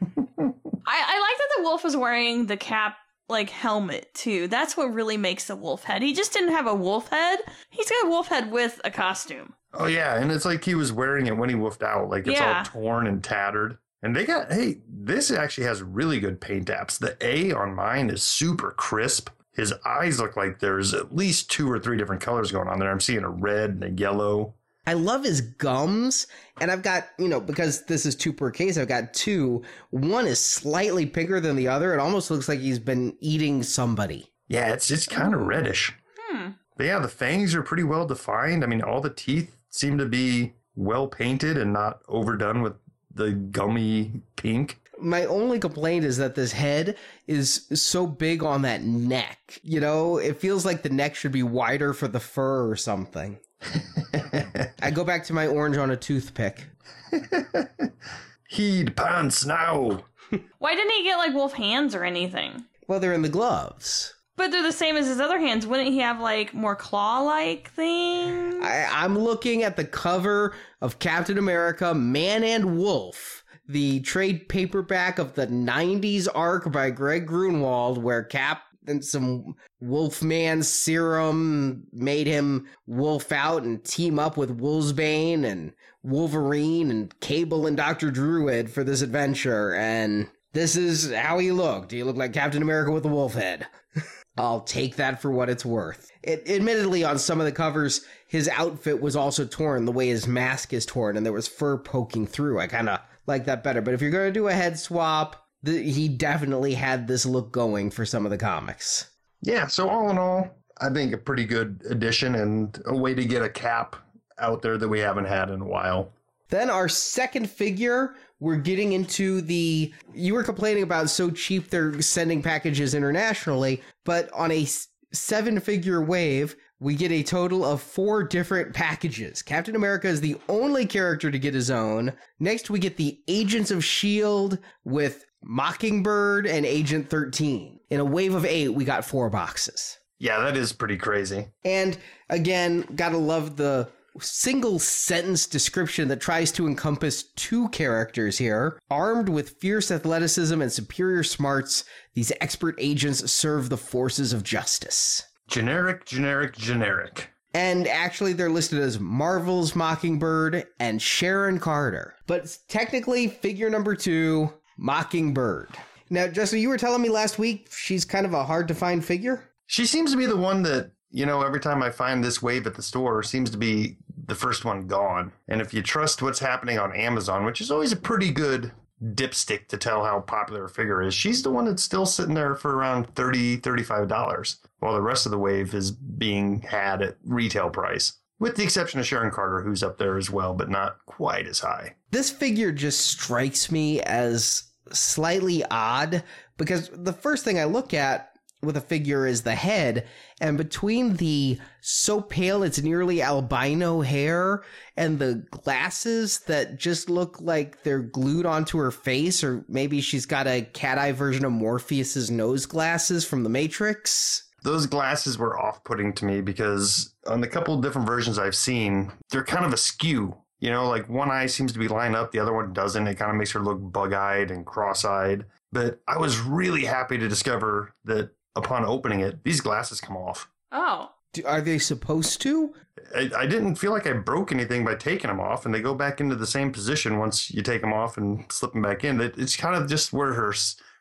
I 0.86 1.20
like 1.20 1.38
that 1.38 1.50
the 1.56 1.62
wolf 1.62 1.84
is 1.84 1.96
wearing 1.96 2.46
the 2.46 2.56
cap 2.56 2.96
like 3.28 3.50
helmet 3.50 4.12
too. 4.14 4.48
That's 4.48 4.76
what 4.76 4.92
really 4.94 5.16
makes 5.16 5.46
the 5.46 5.56
wolf 5.56 5.84
head. 5.84 6.02
He 6.02 6.12
just 6.14 6.32
didn't 6.32 6.52
have 6.52 6.66
a 6.66 6.74
wolf 6.74 7.08
head. 7.08 7.38
He's 7.70 7.90
got 7.90 8.06
a 8.06 8.08
wolf 8.08 8.28
head 8.28 8.50
with 8.50 8.80
a 8.84 8.90
costume. 8.90 9.54
oh 9.74 9.86
yeah, 9.86 10.16
and 10.20 10.30
it's 10.32 10.44
like 10.44 10.64
he 10.64 10.74
was 10.74 10.92
wearing 10.92 11.26
it 11.26 11.36
when 11.36 11.48
he 11.48 11.54
wolfed 11.54 11.82
out, 11.82 12.08
like 12.08 12.26
it's 12.26 12.38
Yeah. 12.38 12.58
all 12.58 12.64
torn 12.64 13.06
and 13.06 13.22
tattered. 13.22 13.78
And 14.02 14.14
they 14.14 14.24
got 14.24 14.52
hey, 14.52 14.78
this 14.88 15.30
actually 15.30 15.66
has 15.66 15.82
really 15.82 16.20
good 16.20 16.40
paint 16.40 16.68
apps. 16.68 16.98
The 16.98 17.16
A 17.20 17.52
on 17.52 17.74
mine 17.74 18.10
is 18.10 18.22
super 18.22 18.70
crisp. 18.70 19.30
His 19.52 19.74
eyes 19.84 20.20
look 20.20 20.36
like 20.36 20.60
there's 20.60 20.94
at 20.94 21.14
least 21.16 21.50
two 21.50 21.68
or 21.70 21.80
three 21.80 21.96
different 21.96 22.22
colors 22.22 22.52
going 22.52 22.68
on 22.68 22.78
there. 22.78 22.90
I'm 22.92 23.00
seeing 23.00 23.24
a 23.24 23.28
red 23.28 23.70
and 23.70 23.82
a 23.84 23.90
yellow. 23.90 24.54
I 24.88 24.94
love 24.94 25.22
his 25.22 25.42
gums, 25.42 26.26
and 26.62 26.70
I've 26.70 26.82
got, 26.82 27.08
you 27.18 27.28
know, 27.28 27.40
because 27.40 27.84
this 27.84 28.06
is 28.06 28.14
two 28.14 28.32
per 28.32 28.50
case, 28.50 28.78
I've 28.78 28.88
got 28.88 29.12
two. 29.12 29.62
One 29.90 30.26
is 30.26 30.40
slightly 30.40 31.04
pinker 31.04 31.40
than 31.40 31.56
the 31.56 31.68
other. 31.68 31.92
It 31.92 32.00
almost 32.00 32.30
looks 32.30 32.48
like 32.48 32.60
he's 32.60 32.78
been 32.78 33.14
eating 33.20 33.62
somebody. 33.62 34.32
Yeah, 34.48 34.72
it's 34.72 34.90
it's 34.90 35.06
kind 35.06 35.34
of 35.34 35.42
reddish. 35.42 35.94
Hmm. 36.18 36.52
But 36.78 36.86
yeah, 36.86 37.00
the 37.00 37.08
fangs 37.08 37.54
are 37.54 37.62
pretty 37.62 37.82
well 37.82 38.06
defined. 38.06 38.64
I 38.64 38.66
mean, 38.66 38.80
all 38.80 39.02
the 39.02 39.10
teeth 39.10 39.54
seem 39.68 39.98
to 39.98 40.06
be 40.06 40.54
well 40.74 41.06
painted 41.06 41.58
and 41.58 41.70
not 41.70 42.00
overdone 42.08 42.62
with 42.62 42.76
the 43.14 43.32
gummy 43.32 44.22
pink. 44.36 44.80
My 44.98 45.26
only 45.26 45.58
complaint 45.58 46.06
is 46.06 46.16
that 46.16 46.34
this 46.34 46.52
head 46.52 46.96
is 47.26 47.66
so 47.74 48.06
big 48.06 48.42
on 48.42 48.62
that 48.62 48.84
neck. 48.84 49.60
You 49.62 49.80
know, 49.80 50.16
it 50.16 50.40
feels 50.40 50.64
like 50.64 50.82
the 50.82 50.88
neck 50.88 51.14
should 51.14 51.32
be 51.32 51.42
wider 51.42 51.92
for 51.92 52.08
the 52.08 52.20
fur 52.20 52.70
or 52.70 52.74
something. 52.74 53.38
I 54.82 54.90
go 54.90 55.04
back 55.04 55.24
to 55.24 55.32
my 55.32 55.46
orange 55.46 55.76
on 55.76 55.90
a 55.90 55.96
toothpick. 55.96 56.66
Heed 58.48 58.96
pants 58.96 59.44
now. 59.44 60.04
Why 60.58 60.74
didn't 60.74 60.92
he 60.92 61.04
get 61.04 61.16
like 61.16 61.34
wolf 61.34 61.54
hands 61.54 61.94
or 61.94 62.04
anything? 62.04 62.64
Well, 62.86 63.00
they're 63.00 63.12
in 63.12 63.22
the 63.22 63.28
gloves. 63.28 64.14
But 64.36 64.52
they're 64.52 64.62
the 64.62 64.72
same 64.72 64.96
as 64.96 65.08
his 65.08 65.20
other 65.20 65.38
hands. 65.38 65.66
Wouldn't 65.66 65.88
he 65.88 65.98
have 65.98 66.20
like 66.20 66.54
more 66.54 66.76
claw-like 66.76 67.70
things? 67.72 68.54
I, 68.62 68.86
I'm 68.90 69.18
looking 69.18 69.64
at 69.64 69.76
the 69.76 69.84
cover 69.84 70.54
of 70.80 71.00
Captain 71.00 71.38
America 71.38 71.92
Man 71.92 72.44
and 72.44 72.78
Wolf, 72.78 73.44
the 73.66 74.00
trade 74.00 74.48
paperback 74.48 75.18
of 75.18 75.34
the 75.34 75.48
90s 75.48 76.28
arc 76.32 76.70
by 76.70 76.90
Greg 76.90 77.26
Gruenwald, 77.26 77.98
where 77.98 78.22
Cap 78.22 78.62
and 78.86 79.04
some 79.04 79.56
Wolfman 79.80 80.62
serum 80.62 81.84
made 81.92 82.26
him 82.26 82.66
wolf 82.86 83.30
out 83.30 83.62
and 83.62 83.84
team 83.84 84.18
up 84.18 84.36
with 84.36 84.58
Wolfsbane 84.58 85.44
and 85.44 85.72
Wolverine 86.02 86.90
and 86.90 87.18
Cable 87.20 87.66
and 87.66 87.76
Dr. 87.76 88.10
Druid 88.10 88.70
for 88.70 88.82
this 88.82 89.02
adventure. 89.02 89.74
And 89.74 90.28
this 90.52 90.76
is 90.76 91.12
how 91.12 91.38
he 91.38 91.52
looked. 91.52 91.92
He 91.92 92.02
looked 92.02 92.18
like 92.18 92.32
Captain 92.32 92.62
America 92.62 92.90
with 92.90 93.04
a 93.04 93.08
wolf 93.08 93.34
head. 93.34 93.66
I'll 94.36 94.60
take 94.60 94.96
that 94.96 95.20
for 95.20 95.30
what 95.30 95.50
it's 95.50 95.64
worth. 95.64 96.10
It, 96.22 96.48
admittedly, 96.48 97.04
on 97.04 97.18
some 97.18 97.40
of 97.40 97.46
the 97.46 97.52
covers, 97.52 98.04
his 98.26 98.48
outfit 98.48 99.00
was 99.00 99.16
also 99.16 99.44
torn 99.44 99.84
the 99.84 99.92
way 99.92 100.08
his 100.08 100.28
mask 100.28 100.72
is 100.72 100.86
torn, 100.86 101.16
and 101.16 101.26
there 101.26 101.32
was 101.32 101.48
fur 101.48 101.76
poking 101.76 102.26
through. 102.26 102.60
I 102.60 102.68
kind 102.68 102.88
of 102.88 103.00
like 103.26 103.46
that 103.46 103.64
better. 103.64 103.80
But 103.80 103.94
if 103.94 104.02
you're 104.02 104.10
going 104.10 104.32
to 104.32 104.40
do 104.40 104.48
a 104.48 104.52
head 104.52 104.78
swap, 104.78 105.44
the, 105.62 105.82
he 105.82 106.08
definitely 106.08 106.74
had 106.74 107.08
this 107.08 107.26
look 107.26 107.52
going 107.52 107.90
for 107.90 108.04
some 108.04 108.24
of 108.24 108.30
the 108.30 108.38
comics. 108.38 109.10
Yeah, 109.42 109.66
so 109.66 109.88
all 109.88 110.10
in 110.10 110.18
all, 110.18 110.50
I 110.80 110.90
think 110.90 111.12
a 111.12 111.18
pretty 111.18 111.44
good 111.44 111.82
addition 111.88 112.34
and 112.34 112.80
a 112.86 112.96
way 112.96 113.14
to 113.14 113.24
get 113.24 113.42
a 113.42 113.48
cap 113.48 113.96
out 114.38 114.62
there 114.62 114.78
that 114.78 114.88
we 114.88 115.00
haven't 115.00 115.26
had 115.26 115.50
in 115.50 115.60
a 115.60 115.66
while. 115.66 116.12
Then 116.50 116.70
our 116.70 116.88
second 116.88 117.50
figure, 117.50 118.14
we're 118.40 118.56
getting 118.56 118.92
into 118.92 119.40
the. 119.42 119.92
You 120.14 120.34
were 120.34 120.44
complaining 120.44 120.82
about 120.82 121.10
so 121.10 121.30
cheap 121.30 121.68
they're 121.68 122.00
sending 122.00 122.42
packages 122.42 122.94
internationally, 122.94 123.82
but 124.04 124.32
on 124.32 124.50
a 124.50 124.66
seven 125.12 125.60
figure 125.60 126.00
wave, 126.02 126.56
we 126.80 126.94
get 126.94 127.12
a 127.12 127.22
total 127.22 127.64
of 127.64 127.82
four 127.82 128.22
different 128.22 128.72
packages. 128.74 129.42
Captain 129.42 129.76
America 129.76 130.08
is 130.08 130.20
the 130.20 130.36
only 130.48 130.86
character 130.86 131.30
to 131.30 131.38
get 131.38 131.54
his 131.54 131.70
own. 131.70 132.12
Next, 132.38 132.70
we 132.70 132.78
get 132.78 132.96
the 132.96 133.20
Agents 133.28 133.70
of 133.70 133.78
S.H.I.E.L.D. 133.78 134.58
With 134.84 135.26
Mockingbird 135.42 136.46
and 136.46 136.64
Agent 136.64 137.10
13. 137.10 137.77
In 137.90 138.00
a 138.00 138.04
wave 138.04 138.34
of 138.34 138.44
eight, 138.44 138.68
we 138.68 138.84
got 138.84 139.04
four 139.04 139.30
boxes. 139.30 139.98
Yeah, 140.18 140.40
that 140.40 140.56
is 140.56 140.72
pretty 140.72 140.96
crazy. 140.96 141.48
And 141.64 141.96
again, 142.28 142.82
gotta 142.94 143.18
love 143.18 143.56
the 143.56 143.88
single 144.20 144.78
sentence 144.78 145.46
description 145.46 146.08
that 146.08 146.20
tries 146.20 146.50
to 146.52 146.66
encompass 146.66 147.22
two 147.36 147.68
characters 147.68 148.38
here. 148.38 148.78
Armed 148.90 149.28
with 149.28 149.60
fierce 149.60 149.90
athleticism 149.90 150.60
and 150.60 150.72
superior 150.72 151.22
smarts, 151.22 151.84
these 152.14 152.32
expert 152.40 152.74
agents 152.78 153.30
serve 153.30 153.68
the 153.68 153.76
forces 153.76 154.32
of 154.32 154.42
justice. 154.42 155.22
Generic, 155.48 156.04
generic, 156.04 156.56
generic. 156.56 157.30
And 157.54 157.88
actually, 157.88 158.34
they're 158.34 158.50
listed 158.50 158.78
as 158.80 159.00
Marvel's 159.00 159.74
Mockingbird 159.74 160.66
and 160.78 161.00
Sharon 161.00 161.58
Carter. 161.58 162.14
But 162.26 162.54
technically, 162.68 163.28
figure 163.28 163.70
number 163.70 163.94
two, 163.94 164.52
Mockingbird. 164.76 165.70
Now, 166.10 166.26
Justin, 166.28 166.60
you 166.60 166.68
were 166.68 166.78
telling 166.78 167.02
me 167.02 167.08
last 167.08 167.38
week 167.38 167.68
she's 167.72 168.04
kind 168.04 168.26
of 168.26 168.34
a 168.34 168.44
hard 168.44 168.68
to 168.68 168.74
find 168.74 169.04
figure. 169.04 169.50
She 169.66 169.86
seems 169.86 170.10
to 170.12 170.16
be 170.16 170.26
the 170.26 170.36
one 170.36 170.62
that, 170.62 170.90
you 171.10 171.26
know, 171.26 171.42
every 171.42 171.60
time 171.60 171.82
I 171.82 171.90
find 171.90 172.22
this 172.22 172.42
wave 172.42 172.66
at 172.66 172.74
the 172.74 172.82
store, 172.82 173.22
seems 173.22 173.50
to 173.50 173.58
be 173.58 173.96
the 174.26 174.34
first 174.34 174.64
one 174.64 174.86
gone. 174.86 175.32
And 175.48 175.60
if 175.60 175.74
you 175.74 175.82
trust 175.82 176.22
what's 176.22 176.38
happening 176.38 176.78
on 176.78 176.94
Amazon, 176.94 177.44
which 177.44 177.60
is 177.60 177.70
always 177.70 177.92
a 177.92 177.96
pretty 177.96 178.30
good 178.30 178.72
dipstick 179.02 179.68
to 179.68 179.76
tell 179.76 180.04
how 180.04 180.20
popular 180.20 180.64
a 180.64 180.68
figure 180.68 181.02
is, 181.02 181.14
she's 181.14 181.42
the 181.42 181.50
one 181.50 181.66
that's 181.66 181.82
still 181.82 182.06
sitting 182.06 182.34
there 182.34 182.54
for 182.54 182.74
around 182.76 183.14
$30, 183.14 183.60
$35, 183.60 184.56
while 184.80 184.94
the 184.94 185.02
rest 185.02 185.26
of 185.26 185.32
the 185.32 185.38
wave 185.38 185.74
is 185.74 185.90
being 185.90 186.62
had 186.62 187.02
at 187.02 187.16
retail 187.24 187.70
price. 187.70 188.14
With 188.38 188.54
the 188.54 188.62
exception 188.62 189.00
of 189.00 189.06
Sharon 189.06 189.32
Carter, 189.32 189.62
who's 189.62 189.82
up 189.82 189.98
there 189.98 190.16
as 190.16 190.30
well, 190.30 190.54
but 190.54 190.70
not 190.70 191.04
quite 191.06 191.46
as 191.46 191.58
high. 191.58 191.96
This 192.12 192.30
figure 192.30 192.70
just 192.70 193.06
strikes 193.06 193.70
me 193.70 194.00
as 194.02 194.67
slightly 194.92 195.64
odd 195.70 196.22
because 196.56 196.90
the 196.92 197.12
first 197.12 197.44
thing 197.44 197.58
I 197.58 197.64
look 197.64 197.94
at 197.94 198.32
with 198.60 198.76
a 198.76 198.80
figure 198.80 199.24
is 199.24 199.42
the 199.42 199.54
head, 199.54 200.04
and 200.40 200.58
between 200.58 201.14
the 201.14 201.58
so 201.80 202.20
pale 202.20 202.64
it's 202.64 202.82
nearly 202.82 203.22
albino 203.22 204.00
hair 204.00 204.64
and 204.96 205.18
the 205.18 205.46
glasses 205.50 206.40
that 206.40 206.76
just 206.76 207.08
look 207.08 207.40
like 207.40 207.84
they're 207.84 208.00
glued 208.00 208.46
onto 208.46 208.78
her 208.78 208.90
face, 208.90 209.44
or 209.44 209.64
maybe 209.68 210.00
she's 210.00 210.26
got 210.26 210.48
a 210.48 210.62
cat 210.72 210.98
eye 210.98 211.12
version 211.12 211.44
of 211.44 211.52
Morpheus's 211.52 212.32
nose 212.32 212.66
glasses 212.66 213.24
from 213.24 213.44
The 213.44 213.48
Matrix. 213.48 214.50
Those 214.64 214.86
glasses 214.86 215.38
were 215.38 215.56
off 215.56 215.84
putting 215.84 216.12
to 216.14 216.24
me 216.24 216.40
because 216.40 217.14
on 217.28 217.40
the 217.40 217.46
couple 217.46 217.80
different 217.80 218.08
versions 218.08 218.40
I've 218.40 218.56
seen, 218.56 219.12
they're 219.30 219.44
kind 219.44 219.64
of 219.64 219.72
askew. 219.72 220.36
You 220.60 220.70
know, 220.70 220.88
like 220.88 221.08
one 221.08 221.30
eye 221.30 221.46
seems 221.46 221.72
to 221.72 221.78
be 221.78 221.88
lined 221.88 222.16
up, 222.16 222.32
the 222.32 222.40
other 222.40 222.52
one 222.52 222.72
doesn't. 222.72 223.06
It 223.06 223.14
kind 223.14 223.30
of 223.30 223.36
makes 223.36 223.52
her 223.52 223.60
look 223.60 223.78
bug 223.80 224.12
eyed 224.12 224.50
and 224.50 224.66
cross 224.66 225.04
eyed. 225.04 225.44
But 225.70 226.00
I 226.08 226.18
was 226.18 226.40
really 226.40 226.84
happy 226.84 227.18
to 227.18 227.28
discover 227.28 227.94
that 228.04 228.30
upon 228.56 228.84
opening 228.84 229.20
it, 229.20 229.44
these 229.44 229.60
glasses 229.60 230.00
come 230.00 230.16
off. 230.16 230.50
Oh. 230.72 231.12
Do, 231.32 231.44
are 231.44 231.60
they 231.60 231.78
supposed 231.78 232.40
to? 232.42 232.74
I, 233.14 233.30
I 233.36 233.46
didn't 233.46 233.76
feel 233.76 233.92
like 233.92 234.06
I 234.06 234.14
broke 234.14 234.50
anything 234.50 234.84
by 234.84 234.94
taking 234.94 235.28
them 235.28 235.40
off, 235.40 235.64
and 235.64 235.74
they 235.74 235.80
go 235.80 235.94
back 235.94 236.20
into 236.20 236.34
the 236.34 236.46
same 236.46 236.72
position 236.72 237.18
once 237.18 237.50
you 237.50 237.62
take 237.62 237.82
them 237.82 237.92
off 237.92 238.16
and 238.16 238.50
slip 238.50 238.72
them 238.72 238.82
back 238.82 239.04
in. 239.04 239.20
It, 239.20 239.34
it's 239.38 239.56
kind 239.56 239.76
of 239.76 239.88
just 239.88 240.12
where 240.12 240.32
her 240.32 240.54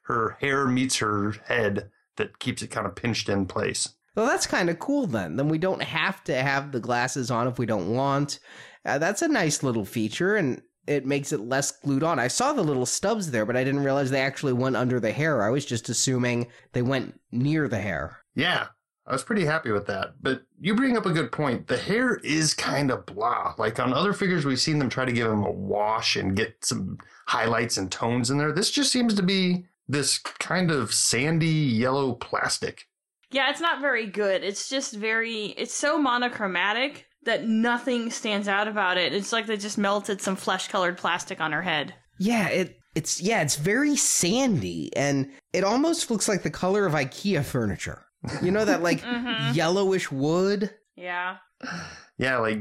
her 0.03 0.37
hair 0.39 0.67
meets 0.67 0.97
her 0.97 1.31
head 1.47 1.89
that 2.17 2.39
keeps 2.39 2.61
it 2.61 2.71
kind 2.71 2.85
of 2.85 2.95
pinched 2.95 3.29
in 3.29 3.45
place. 3.45 3.89
Well, 4.15 4.25
that's 4.25 4.47
kind 4.47 4.69
of 4.69 4.79
cool 4.79 5.05
then. 5.05 5.35
Then 5.35 5.47
we 5.47 5.59
don't 5.59 5.83
have 5.83 6.23
to 6.23 6.35
have 6.35 6.71
the 6.71 6.79
glasses 6.79 7.29
on 7.29 7.47
if 7.47 7.59
we 7.59 7.65
don't 7.65 7.93
want. 7.93 8.39
Uh, 8.87 8.97
that's 8.97 9.21
a 9.21 9.27
nice 9.27 9.61
little 9.61 9.85
feature, 9.85 10.37
and 10.37 10.61
it 10.87 11.05
makes 11.05 11.33
it 11.33 11.41
less 11.41 11.71
glued 11.71 12.03
on. 12.03 12.17
I 12.19 12.29
saw 12.29 12.53
the 12.53 12.63
little 12.63 12.85
stubs 12.85 13.29
there, 13.29 13.45
but 13.45 13.57
I 13.57 13.63
didn't 13.63 13.83
realize 13.83 14.09
they 14.09 14.21
actually 14.21 14.53
went 14.53 14.77
under 14.77 14.99
the 14.99 15.11
hair. 15.11 15.43
I 15.43 15.49
was 15.49 15.65
just 15.65 15.89
assuming 15.89 16.47
they 16.71 16.81
went 16.81 17.19
near 17.31 17.67
the 17.67 17.79
hair. 17.79 18.19
Yeah, 18.35 18.67
I 19.05 19.11
was 19.11 19.23
pretty 19.23 19.43
happy 19.43 19.71
with 19.71 19.85
that. 19.87 20.15
But 20.21 20.43
you 20.59 20.73
bring 20.73 20.95
up 20.95 21.05
a 21.05 21.11
good 21.11 21.31
point. 21.31 21.67
The 21.67 21.77
hair 21.77 22.15
is 22.23 22.53
kind 22.53 22.89
of 22.89 23.05
blah. 23.05 23.55
Like 23.57 23.79
on 23.79 23.93
other 23.93 24.13
figures, 24.13 24.45
we've 24.45 24.59
seen 24.59 24.79
them 24.79 24.89
try 24.89 25.03
to 25.03 25.11
give 25.11 25.27
them 25.27 25.43
a 25.43 25.51
wash 25.51 26.15
and 26.15 26.35
get 26.35 26.63
some 26.63 26.97
highlights 27.27 27.77
and 27.77 27.91
tones 27.91 28.29
in 28.29 28.37
there. 28.37 28.53
This 28.53 28.71
just 28.71 28.91
seems 28.91 29.13
to 29.15 29.23
be 29.23 29.65
this 29.89 30.17
kind 30.19 30.71
of 30.71 30.93
sandy 30.93 31.47
yellow 31.47 32.13
plastic. 32.13 32.87
Yeah, 33.31 33.49
it's 33.49 33.59
not 33.59 33.81
very 33.81 34.07
good. 34.07 34.43
It's 34.45 34.69
just 34.69 34.93
very, 34.93 35.47
it's 35.57 35.73
so 35.73 35.97
monochromatic 35.97 37.06
that 37.27 37.47
nothing 37.47 38.09
stands 38.11 38.47
out 38.47 38.67
about 38.67 38.97
it. 38.97 39.13
It's 39.13 39.31
like 39.31 39.45
they 39.45 39.55
just 39.57 39.77
melted 39.77 40.21
some 40.21 40.35
flesh 40.35 40.67
colored 40.67 40.97
plastic 40.97 41.39
on 41.39 41.51
her 41.53 41.61
head. 41.61 41.93
Yeah, 42.19 42.49
it 42.49 42.79
it's 42.95 43.21
yeah, 43.21 43.41
it's 43.43 43.55
very 43.55 43.95
sandy 43.95 44.89
and 44.95 45.31
it 45.53 45.63
almost 45.63 46.09
looks 46.09 46.27
like 46.27 46.41
the 46.43 46.49
color 46.49 46.85
of 46.85 46.93
IKEA 46.93 47.45
furniture. 47.45 48.03
You 48.41 48.51
know 48.51 48.65
that 48.65 48.81
like 48.81 49.01
Mhm. 49.03 49.55
yellowish 49.55 50.11
wood? 50.11 50.71
Yeah. 50.95 51.37
Yeah, 52.19 52.39
like 52.39 52.57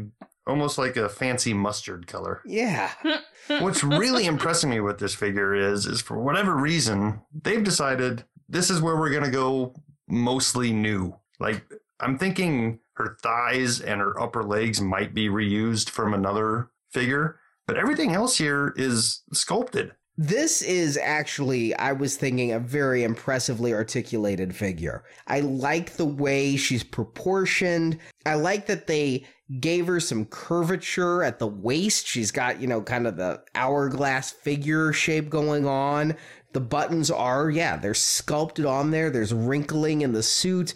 almost 0.46 0.76
like 0.76 0.98
a 0.98 1.09
fancy 1.09 1.55
mustard 1.55 2.07
color. 2.07 2.42
Yeah. 2.44 2.90
What's 3.48 3.83
really 3.83 4.26
impressing 4.26 4.68
me 4.68 4.81
with 4.81 4.98
this 4.98 5.14
figure 5.14 5.55
is, 5.55 5.87
is 5.87 6.02
for 6.02 6.18
whatever 6.20 6.55
reason, 6.55 7.22
they've 7.33 7.64
decided 7.64 8.24
this 8.50 8.68
is 8.68 8.83
where 8.83 8.96
we're 8.96 9.09
going 9.09 9.24
to 9.24 9.31
go 9.31 9.72
mostly 10.09 10.74
new. 10.74 11.16
Like, 11.40 11.64
I'm 12.00 12.18
thinking 12.18 12.81
her 12.96 13.16
thighs 13.22 13.80
and 13.80 14.00
her 14.00 14.20
upper 14.20 14.42
legs 14.42 14.80
might 14.80 15.14
be 15.14 15.28
reused 15.28 15.90
from 15.90 16.14
another 16.14 16.70
figure, 16.90 17.38
but 17.66 17.76
everything 17.76 18.12
else 18.12 18.38
here 18.38 18.72
is 18.76 19.22
sculpted. 19.32 19.92
This 20.18 20.62
is 20.62 20.96
actually, 20.96 21.74
I 21.74 21.92
was 21.92 22.16
thinking, 22.16 22.52
a 22.52 22.59
very 22.59 23.04
impressively 23.04 23.74
articulated 23.74 24.56
figure. 24.56 25.04
I 25.26 25.40
like 25.40 25.96
the 25.96 26.06
way 26.06 26.56
she's 26.56 26.82
proportioned. 26.82 27.98
I 28.24 28.35
like 28.35 28.66
that 28.66 28.87
they 28.87 29.26
gave 29.61 29.87
her 29.88 30.00
some 30.00 30.24
curvature 30.24 31.22
at 31.22 31.38
the 31.38 31.46
waist. 31.46 32.06
She's 32.06 32.30
got, 32.30 32.62
you 32.62 32.66
know, 32.66 32.80
kind 32.80 33.06
of 33.06 33.18
the 33.18 33.42
hourglass 33.54 34.30
figure 34.30 34.90
shape 34.94 35.28
going 35.28 35.66
on. 35.66 36.16
The 36.54 36.61
buttons 36.61 37.11
are, 37.11 37.50
yeah, 37.50 37.76
they're 37.76 37.92
sculpted 37.92 38.64
on 38.64 38.90
there. 38.90 39.11
There's 39.11 39.35
wrinkling 39.35 40.00
in 40.00 40.12
the 40.12 40.22
suit. 40.22 40.72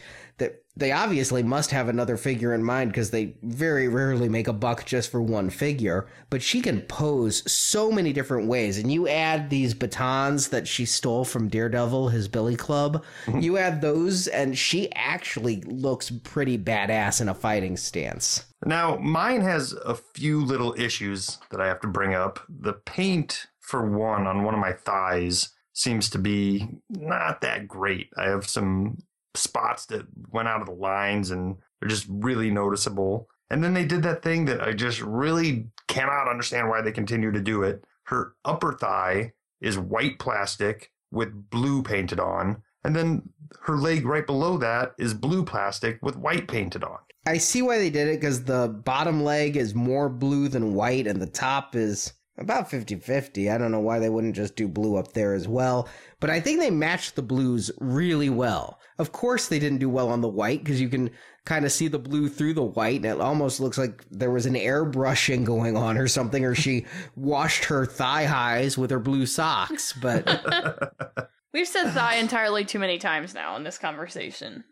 They 0.80 0.92
obviously 0.92 1.42
must 1.42 1.70
have 1.72 1.90
another 1.90 2.16
figure 2.16 2.54
in 2.54 2.64
mind 2.64 2.90
because 2.90 3.10
they 3.10 3.34
very 3.42 3.86
rarely 3.86 4.30
make 4.30 4.48
a 4.48 4.52
buck 4.54 4.86
just 4.86 5.10
for 5.10 5.20
one 5.20 5.50
figure. 5.50 6.08
But 6.30 6.40
she 6.40 6.62
can 6.62 6.80
pose 6.80 7.50
so 7.50 7.92
many 7.92 8.14
different 8.14 8.48
ways. 8.48 8.78
And 8.78 8.90
you 8.90 9.06
add 9.06 9.50
these 9.50 9.74
batons 9.74 10.48
that 10.48 10.66
she 10.66 10.86
stole 10.86 11.26
from 11.26 11.48
Daredevil, 11.48 12.08
his 12.08 12.28
Billy 12.28 12.56
Club, 12.56 13.04
mm-hmm. 13.26 13.40
you 13.40 13.58
add 13.58 13.82
those, 13.82 14.26
and 14.26 14.56
she 14.56 14.90
actually 14.94 15.60
looks 15.66 16.10
pretty 16.10 16.56
badass 16.56 17.20
in 17.20 17.28
a 17.28 17.34
fighting 17.34 17.76
stance. 17.76 18.46
Now, 18.64 18.96
mine 18.96 19.42
has 19.42 19.74
a 19.84 19.94
few 19.94 20.42
little 20.42 20.74
issues 20.78 21.38
that 21.50 21.60
I 21.60 21.66
have 21.66 21.80
to 21.80 21.88
bring 21.88 22.14
up. 22.14 22.40
The 22.48 22.72
paint, 22.72 23.48
for 23.60 23.86
one, 23.90 24.26
on 24.26 24.44
one 24.44 24.54
of 24.54 24.60
my 24.60 24.72
thighs 24.72 25.50
seems 25.74 26.08
to 26.10 26.18
be 26.18 26.68
not 26.88 27.42
that 27.42 27.68
great. 27.68 28.08
I 28.16 28.24
have 28.24 28.48
some 28.48 28.98
spots 29.34 29.86
that 29.86 30.06
went 30.30 30.48
out 30.48 30.60
of 30.60 30.66
the 30.66 30.74
lines 30.74 31.30
and 31.30 31.56
they're 31.80 31.88
just 31.88 32.06
really 32.08 32.50
noticeable. 32.50 33.28
And 33.50 33.64
then 33.64 33.74
they 33.74 33.84
did 33.84 34.02
that 34.04 34.22
thing 34.22 34.44
that 34.44 34.60
I 34.60 34.72
just 34.72 35.00
really 35.00 35.68
cannot 35.88 36.28
understand 36.28 36.68
why 36.68 36.82
they 36.82 36.92
continue 36.92 37.32
to 37.32 37.40
do 37.40 37.62
it. 37.62 37.84
Her 38.04 38.34
upper 38.44 38.72
thigh 38.72 39.32
is 39.60 39.78
white 39.78 40.18
plastic 40.18 40.92
with 41.10 41.50
blue 41.50 41.82
painted 41.82 42.20
on. 42.20 42.62
And 42.84 42.96
then 42.96 43.30
her 43.62 43.76
leg 43.76 44.06
right 44.06 44.26
below 44.26 44.56
that 44.58 44.94
is 44.98 45.14
blue 45.14 45.44
plastic 45.44 45.98
with 46.02 46.16
white 46.16 46.48
painted 46.48 46.84
on. 46.84 46.98
I 47.26 47.36
see 47.36 47.60
why 47.60 47.78
they 47.78 47.90
did 47.90 48.08
it 48.08 48.20
because 48.20 48.44
the 48.44 48.68
bottom 48.68 49.22
leg 49.22 49.56
is 49.56 49.74
more 49.74 50.08
blue 50.08 50.48
than 50.48 50.74
white, 50.74 51.06
and 51.06 51.20
the 51.20 51.26
top 51.26 51.76
is 51.76 52.14
about 52.38 52.70
50 52.70 52.96
50. 52.96 53.50
I 53.50 53.58
don't 53.58 53.72
know 53.72 53.80
why 53.80 53.98
they 53.98 54.08
wouldn't 54.08 54.34
just 54.34 54.56
do 54.56 54.66
blue 54.66 54.96
up 54.96 55.12
there 55.12 55.34
as 55.34 55.46
well, 55.46 55.86
but 56.20 56.30
I 56.30 56.40
think 56.40 56.60
they 56.60 56.70
matched 56.70 57.16
the 57.16 57.22
blues 57.22 57.70
really 57.80 58.30
well. 58.30 58.78
Of 58.98 59.12
course, 59.12 59.48
they 59.48 59.58
didn't 59.58 59.78
do 59.78 59.88
well 59.88 60.10
on 60.10 60.20
the 60.20 60.28
white 60.28 60.62
because 60.62 60.80
you 60.80 60.88
can 60.90 61.10
kind 61.46 61.64
of 61.64 61.72
see 61.72 61.88
the 61.88 61.98
blue 61.98 62.28
through 62.28 62.54
the 62.54 62.62
white, 62.62 62.96
and 62.96 63.06
it 63.06 63.20
almost 63.20 63.60
looks 63.60 63.78
like 63.78 64.04
there 64.10 64.30
was 64.30 64.46
an 64.46 64.54
airbrushing 64.54 65.44
going 65.44 65.76
on 65.76 65.96
or 65.96 66.06
something, 66.06 66.44
or 66.44 66.54
she 66.54 66.84
washed 67.16 67.64
her 67.64 67.86
thigh 67.86 68.24
highs 68.24 68.76
with 68.76 68.90
her 68.90 69.00
blue 69.00 69.26
socks. 69.26 69.92
But 69.94 71.30
We've 71.52 71.66
said 71.66 71.90
thigh 71.92 72.16
entirely 72.16 72.64
too 72.64 72.78
many 72.78 72.98
times 72.98 73.34
now 73.34 73.56
in 73.56 73.64
this 73.64 73.78
conversation. 73.78 74.64